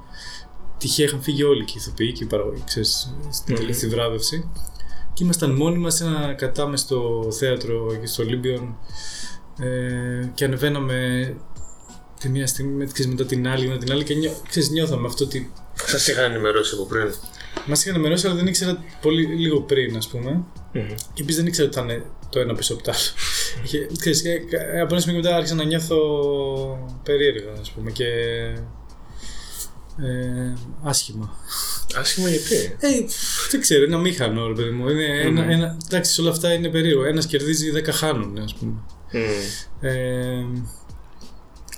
Τυχαία 0.78 1.06
είχαν 1.06 1.20
φύγει 1.22 1.42
όλοι 1.42 1.64
και 1.64 1.72
οι 1.74 1.80
ηθοποιοί 1.80 2.12
και 2.12 2.24
οι 2.24 2.26
παραγωγοί, 2.26 2.62
ξέρεις, 2.64 3.14
στην 3.30 3.54
Μμμ. 3.54 3.60
τελευταία 3.60 3.90
βράβευση. 3.90 4.50
Και 5.12 5.24
ήμασταν 5.24 5.50
μόνοι 5.54 5.78
μας 5.78 5.94
σε 5.94 6.04
ένα 6.04 6.34
κατάμε 6.34 6.76
στο 6.76 7.28
θέατρο 7.30 7.92
εκεί 7.94 8.06
στο 8.06 8.22
Ολύμπιον 8.22 8.76
ε, 9.60 10.30
και 10.34 10.44
ανεβαίναμε 10.44 11.34
τη 12.20 12.28
μία 12.28 12.46
στιγμή 12.46 12.86
ξέρεις, 12.86 13.06
μετά 13.12 13.24
την 13.24 13.48
άλλη, 13.48 13.66
μετά 13.66 13.78
την 13.78 13.92
άλλη 13.92 14.04
και 14.04 14.14
νιώ, 14.14 14.42
ξέρεις, 14.48 14.70
νιώθαμε 14.70 15.06
αυτό 15.06 15.24
ότι 15.24 15.52
Σα 15.74 16.12
είχαν 16.12 16.30
ενημερώσει 16.30 16.74
από 16.74 16.84
πριν. 16.86 17.14
Μας 17.66 17.80
είχαν 17.80 17.94
ενημερώσει, 17.94 18.26
αλλά 18.26 18.34
δεν 18.36 18.46
ήξερα 18.46 18.84
πολύ 19.02 19.24
λίγο 19.24 19.60
πριν, 19.60 19.96
ας 19.96 20.08
πούμε. 20.08 20.44
Και 21.14 21.22
επίσης 21.22 21.36
δεν 21.36 21.46
ήξερα 21.46 21.66
ότι 21.68 21.76
θα 21.76 21.82
είναι 21.82 22.02
το 22.30 22.40
ένα 22.40 22.54
πίσω 22.54 22.74
από 22.74 22.82
το 22.82 22.90
άλλο. 22.90 23.00
Είχε- 23.64 23.88
ξέρεις, 23.98 24.24
ε, 24.24 24.42
ε, 24.74 24.80
από 24.80 24.94
ένα 24.94 25.00
σημείο 25.02 25.20
και 25.20 25.22
μετά 25.26 25.36
άρχισα 25.36 25.54
να 25.54 25.64
νιώθω 25.64 25.96
περίεργα, 27.02 27.50
ας 27.60 27.70
πούμε, 27.70 27.90
και. 27.90 28.04
Ε, 30.00 30.54
άσχημα. 30.82 31.36
Άσχημα 31.96 32.28
γιατί; 32.28 32.54
Ε, 32.80 32.88
δεν 33.50 33.60
ξέρω, 33.60 33.84
ένα 33.84 33.98
μήχανο, 33.98 34.46
ρε 34.46 34.54
παιδί 34.54 34.70
μου. 34.70 34.88
Είναι 34.88 35.20
ένα, 35.20 35.50
ένα, 35.50 35.76
εντάξει, 35.86 36.12
σε 36.12 36.20
όλα 36.20 36.30
αυτά 36.30 36.52
είναι 36.52 36.68
περίεργο. 36.68 37.04
Ένας 37.04 37.26
κερδίζει, 37.26 37.70
δέκα 37.70 37.92
χάνουν, 37.92 38.38
ας 38.38 38.54
πούμε. 38.54 38.72
Μμμ. 39.12 39.20
Ε, 39.80 40.46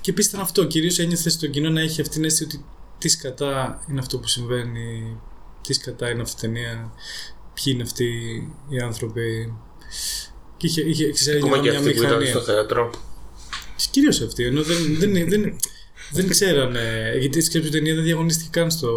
και 0.00 0.10
επίσης 0.10 0.30
ήταν 0.30 0.42
αυτό. 0.42 0.64
Κυρίως 0.64 0.98
ένιωθε 0.98 1.30
στο 1.30 1.46
κοινό 1.46 1.70
να 1.70 1.80
έχει 1.80 2.00
αυτήν 2.00 2.16
την 2.16 2.24
αίσθηση 2.24 2.44
ότι 2.44 2.64
τι 2.98 3.08
σκατά 3.08 3.84
είναι 3.90 4.00
αυτό 4.00 4.18
που 4.18 4.26
συμβαίνει, 4.26 5.20
τι 5.62 5.72
σκατά 5.72 6.10
είναι 6.10 6.22
αυτή 6.22 6.46
η 6.46 6.48
ταινία, 6.48 6.92
ποιοι 7.54 7.64
είναι 7.74 7.82
αυτοί 7.82 8.06
οι 8.68 8.78
άνθρωποι. 8.80 9.54
Και 10.56 10.66
είχε, 10.66 10.80
είχε 10.80 11.10
ξέρει, 11.12 11.36
Ακόμα 11.38 11.58
και 11.58 11.68
μια 11.70 11.78
αυτοί 11.78 11.90
που 11.90 11.96
ήταν 12.02 12.06
μηχανία. 12.18 12.30
στο 12.30 12.40
θέατρο. 12.40 12.90
Κυρίως 13.90 14.20
αυτοί, 14.20 14.44
ενώ 14.44 14.62
δεν, 14.62 14.76
δεν, 14.98 15.28
δεν, 15.28 15.56
δεν 16.12 16.28
ξέρανε. 16.28 17.14
Γιατί 17.20 17.40
σκέψου 17.40 17.68
η 17.68 17.70
ταινία 17.70 17.94
δεν 17.94 18.04
διαγωνίστηκε 18.04 18.48
καν 18.60 18.70
στο, 18.70 18.90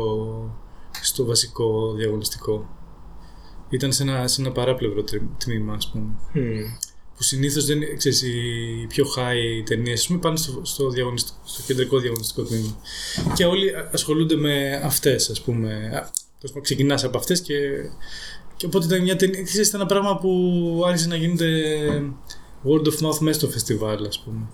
στο 1.02 1.26
βασικό 1.26 1.94
διαγωνιστικό. 1.94 2.70
Ήταν 3.70 3.92
σε 3.92 4.04
ένα, 4.04 4.28
σε 4.28 4.42
ένα 4.42 4.52
παράπλευρο 4.52 5.04
τρι- 5.04 5.38
τμήμα, 5.38 5.74
ας 5.74 5.90
πούμε 5.92 6.04
Μμμ. 6.34 6.60
Που 7.24 7.30
συνήθως 7.30 7.66
δεν 7.66 7.82
είναι, 7.82 7.94
ξέρεις, 7.98 8.22
οι 8.22 8.86
πιο 8.90 9.06
high 9.18 9.64
ταινίες, 9.66 10.00
ας 10.00 10.08
πούμε, 10.08 10.20
πάνε 10.20 10.38
στο, 10.38 10.62
στο, 10.64 10.90
διαγωνιστικό, 10.90 11.38
στο 11.44 11.62
κεντρικό 11.68 12.00
διαγωνιστικό 12.00 12.44
τμήμα. 12.44 12.78
Και 13.36 13.46
όλοι 13.46 13.70
α- 13.76 13.90
ασχολούνται 13.94 14.36
με 14.36 14.82
αυτές, 14.84 15.30
ας 15.30 15.42
πούμε. 15.42 15.92
Ξεκινάς 16.62 17.04
από 17.04 17.18
αυτές 17.18 17.42
και, 17.42 17.56
και 18.58 18.66
οπότε 18.66 18.86
ήταν 18.86 19.02
μια 19.02 19.16
ταινία. 19.16 19.44
Ξέρεις, 19.44 19.68
ήταν 19.68 19.80
ένα 19.80 19.90
πράγμα 19.90 20.18
που 20.18 20.84
άρχισε 20.88 21.08
να 21.08 21.16
γίνεται 21.16 21.78
word 22.66 22.88
of 22.88 23.08
mouth 23.08 23.18
μέσα 23.20 23.40
στο 23.40 23.50
φεστιβάλ, 23.50 24.06
ας 24.06 24.20
πούμε. 24.20 24.46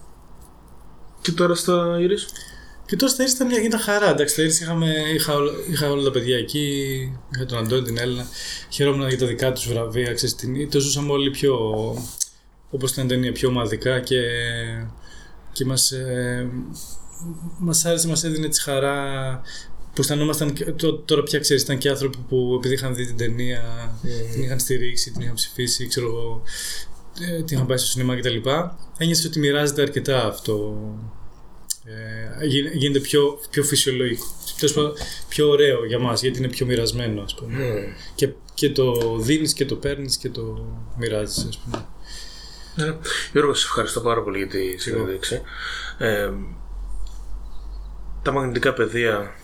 Και 1.22 1.32
τώρα 1.32 1.55
στα 1.55 1.97
Iris. 1.99 2.34
Και 2.86 2.95
τώρα 2.95 3.11
στα 3.11 3.24
Iris 3.26 3.30
ήταν, 3.36 3.47
μια, 3.47 3.61
ήταν 3.61 3.80
χαρά. 3.80 4.09
Εντάξει, 4.09 4.34
στα 4.34 4.43
Iris 4.43 4.61
είχαμε, 4.63 4.93
είχα, 5.13 5.34
όλα- 5.36 5.53
είχα 5.72 5.91
όλα 5.91 6.03
τα 6.03 6.11
παιδιά 6.11 6.38
εκεί. 6.38 6.67
Είχα 7.36 7.45
τον 7.45 7.57
Αντώνη, 7.57 7.84
την 7.84 7.97
Έλληνα. 7.97 8.28
Χαιρόμουν 8.70 9.07
για 9.07 9.17
τα 9.17 9.26
δικά 9.26 9.51
τους 9.53 9.67
βραβεία. 9.67 10.13
Ξέρεις, 10.13 10.36
την, 10.36 10.70
το 10.70 10.80
ζούσαμε 10.80 11.11
όλοι 11.11 11.30
πιο. 11.32 11.57
Όπως 12.70 12.91
ήταν 12.91 13.05
η 13.05 13.07
ταινία, 13.07 13.32
πιο 13.32 13.49
ομαδικά 13.49 13.99
και, 13.99 14.22
και 15.51 15.65
μας, 15.65 15.91
ε, 15.91 16.49
μας 17.59 17.86
άρεσε, 17.86 18.07
μας 18.07 18.24
έδινε 18.24 18.47
τη 18.47 18.61
χαρά 18.61 19.05
που 19.93 20.01
αισθανόμασταν, 20.01 20.53
και- 20.53 20.65
τω- 20.65 20.93
τώρα 20.97 21.24
πια 21.24 21.39
ξέρεις, 21.39 21.63
ήταν 21.63 21.78
και 21.78 21.89
άνθρωποι 21.89 22.17
που 22.30 22.53
επειδή 22.57 22.74
είχαν 22.74 22.95
δει 22.95 23.05
την 23.05 23.17
ταινία, 23.17 23.61
την 24.34 24.43
είχαν 24.43 24.59
στηρίξει, 24.59 25.11
την 25.11 25.22
είχαν 25.22 25.34
ψηφίσει, 25.34 25.88
ξέρω 25.88 26.05
εγώ, 26.07 26.41
ε, 27.32 27.43
την 27.43 27.55
είχαν 27.55 27.67
πάει 27.67 27.78
στο 27.78 27.88
σινεμά 27.88 28.15
κτλ. 28.20 28.38
Ένιωσε 28.97 29.28
ότι 29.28 29.39
μοιράζεται 29.39 29.82
αρκετά 29.82 30.26
αυτό 30.26 30.78
ε, 32.41 32.45
γίνε- 32.45 32.74
γίνεται 32.76 32.99
πιο, 32.99 33.39
πιο 33.49 33.63
φυσιολογικό. 33.63 34.26
Τέλος 34.59 34.74
πάντων, 34.76 34.93
πιο 35.28 35.49
ωραίο 35.49 35.86
για 35.86 35.99
μας, 35.99 36.22
γιατί 36.22 36.38
είναι 36.38 36.47
πιο 36.47 36.65
μοιρασμένο, 36.65 37.22
ας 37.22 37.36
πούμε. 37.36 37.57
Μμμ. 37.57 37.93
Και, 38.15 38.30
και 38.53 38.70
το 38.70 39.17
δίνεις 39.17 39.53
και 39.53 39.65
το 39.65 39.76
παίρνεις 39.76 40.17
και 40.17 40.30
το 40.30 40.65
μοιράζεις, 40.97 41.45
ας 41.49 41.57
πούμε. 41.57 41.86
Ε, 42.80 42.97
Γιώργο, 43.32 43.53
σε 43.53 43.65
ευχαριστώ 43.65 43.99
πάρα 44.01 44.21
πολύ 44.23 44.38
για 44.38 44.47
τη 44.47 44.77
συνέντευξη. 44.77 45.41
Ε, 45.97 46.30
τα 48.21 48.32
μαγνητικά 48.32 48.73
πεδία 48.73 49.36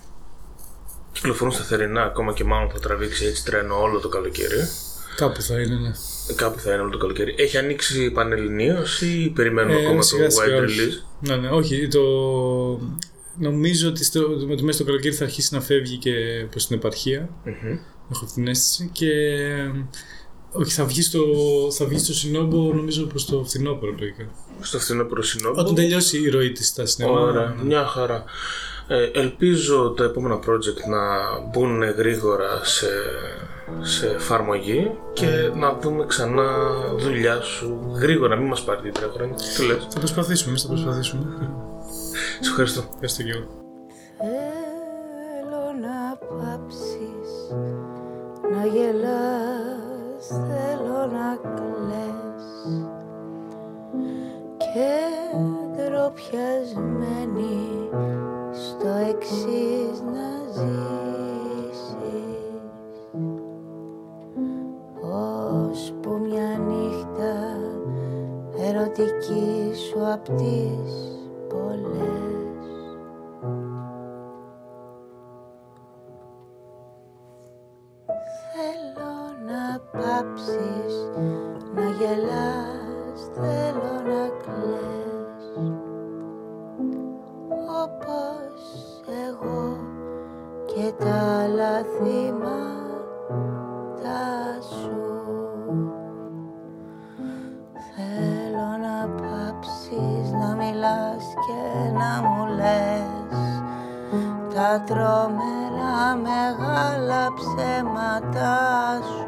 κυκλοφορούν 1.12 1.52
σταθερινά, 1.52 2.02
ακόμα 2.02 2.32
και 2.32 2.44
μάλλον 2.44 2.70
θα 2.70 2.78
τραβήξει 2.78 3.26
έτσι 3.26 3.44
τρένο 3.44 3.80
όλο 3.80 4.00
το 4.00 4.08
καλοκαίρι. 4.08 4.68
Κάπου 5.16 5.42
θα 5.42 5.60
είναι, 5.60 5.74
ναι. 5.74 5.90
Κάπου 6.34 6.58
θα 6.58 6.72
είναι 6.72 6.80
όλο 6.82 6.90
το 6.90 6.98
καλοκαίρι. 6.98 7.34
Έχει 7.38 7.58
ανοίξει 7.58 8.10
πανελληνίως 8.10 9.02
ή 9.02 9.32
περιμένουμε 9.34 9.80
Ε, 9.80 9.84
ακόμα 9.84 10.02
σιγά 10.02 10.24
το 10.24 10.30
σιγά, 10.30 10.58
wide 10.58 10.64
όχι. 10.64 10.80
release; 10.80 11.04
Ναι, 11.28 11.36
ναι, 11.36 11.48
όχι. 11.48 11.88
Το... 11.88 12.00
Νομίζω 13.38 13.88
ότι 13.88 14.04
στο, 14.04 14.20
με 14.46 14.56
το 14.56 14.62
μέσα 14.62 14.78
στο 14.78 14.84
καλοκαίρι 14.86 15.14
θα 15.14 15.24
αρχίσει 15.24 15.54
να 15.54 15.60
φεύγει 15.60 15.96
και 15.96 16.12
προς 16.50 16.66
την 16.66 16.76
επαρχία. 16.76 17.28
Μμμ. 17.44 17.78
Έχω 18.12 18.24
αυτή 18.24 18.34
την 18.34 18.48
αίσθηση. 18.48 18.90
Και 18.92 19.08
όχι, 20.58 20.72
θα 20.72 20.84
βγεις 20.84 21.06
στο, 21.06 21.20
θα 21.70 21.86
βγεις 21.86 22.02
στο 22.02 22.14
Συνόμπο 22.14 22.72
νομίζω 22.74 23.06
προς 23.06 23.24
το 23.26 23.44
φθινόπωρο 23.44 23.94
λογικά. 23.98 24.28
Στο 24.60 24.78
φθινόπωρο 24.78 25.22
συνόμπο. 25.22 25.60
Όταν 25.60 25.74
τελειώσει 25.74 26.20
η 26.20 26.28
ροή 26.28 26.52
της 26.52 26.66
στα 26.66 26.86
σινεμά. 26.86 27.20
Ωραία, 27.20 27.54
ναι. 27.56 27.64
μια 27.64 27.86
χαρά. 27.86 28.24
Ε, 28.88 29.10
ελπίζω 29.14 29.94
τα 29.96 30.04
επόμενα 30.04 30.38
project 30.38 30.88
να 30.88 30.98
μπουν 31.40 31.82
γρήγορα 31.82 32.64
σε, 32.64 32.88
σε 33.80 34.06
εφαρμογή 34.06 34.90
και 35.12 35.50
να 35.54 35.78
δούμε 35.80 36.06
ξανά 36.06 36.48
δουλειά 36.98 37.40
σου 37.40 37.94
γρήγορα, 37.94 38.36
μην 38.36 38.46
μας 38.48 38.64
πάρει 38.64 38.80
την 38.80 38.92
τρία 38.92 39.10
χρόνια. 39.14 39.34
Τι 39.56 39.66
λες; 39.66 39.86
Θα 39.90 39.98
προσπαθήσουμε, 39.98 40.48
εμείς 40.48 40.62
θα 40.62 40.68
προσπαθήσουμε. 40.68 41.24
Σε 42.40 42.50
ευχαριστώ. 42.50 42.84
Ευχαριστώ 42.92 43.22
και 43.22 43.30
εγώ. 43.30 43.46
Θέλω 44.18 45.64
να 45.86 46.16
πάψεις 46.16 47.30
να 48.52 48.66
γελάς, 48.66 49.85
θέλω 50.28 51.06
να 51.12 51.38
κλαις 51.54 52.46
και 54.56 54.94
ντροπιασμένη 55.72 57.58
στο 58.52 58.88
εξής 59.08 60.00
να 60.00 60.30
ζήσεις. 60.52 61.86
Ώσπου 65.70 66.18
μια 66.18 66.58
νύχτα 66.58 67.36
ερωτική 68.68 69.74
σου 69.74 70.12
απ' 70.12 70.28
τις 70.28 70.92
πολλές 71.48 72.45
να 79.56 79.80
πάψεις 79.92 80.94
να 81.74 81.82
γελάς, 81.98 83.20
θέλω 83.34 83.92
να 84.10 84.24
κλαις. 84.42 85.44
Όπως 87.82 88.60
εγώ 89.28 89.76
και 90.66 90.92
τα 91.04 91.42
άλλα 91.42 91.74
θύματα 91.98 92.32
σου. 94.60 95.00
Θέλω 97.96 98.68
να 98.86 99.08
πάψεις 99.08 100.30
να 100.32 100.54
μιλάς 100.54 101.24
και 101.46 101.90
να 101.92 102.28
μου 102.28 102.46
λες. 102.46 103.62
Τα 104.54 104.82
τρόμερα 104.86 106.16
μεγάλα 106.22 107.32
ψέματα 107.34 108.54
σου 109.02 109.25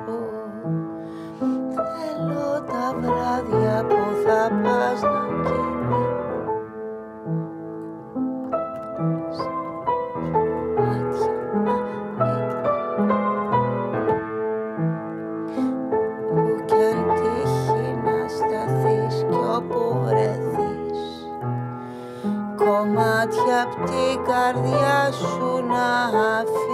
βράδια 3.00 3.84
που 3.88 4.02
θα 4.24 4.42
πας 4.62 5.00
να 5.02 5.22
κοιμηθείς 5.44 6.98
Μάτια 10.76 11.32
Που 16.28 16.42
κι 16.64 16.74
αν 16.90 16.98
τύχει 17.14 17.86
να 18.04 18.18
σταθείς 18.28 19.16
κι 19.28 19.38
όπου 19.56 19.82
βρεθείς 20.04 21.00
Κομμάτια 22.56 23.62
απ' 23.62 23.76
την 23.86 24.16
καρδιά 24.26 25.12
σου 25.12 25.64
να 25.68 25.88
αφήνεις 26.38 26.67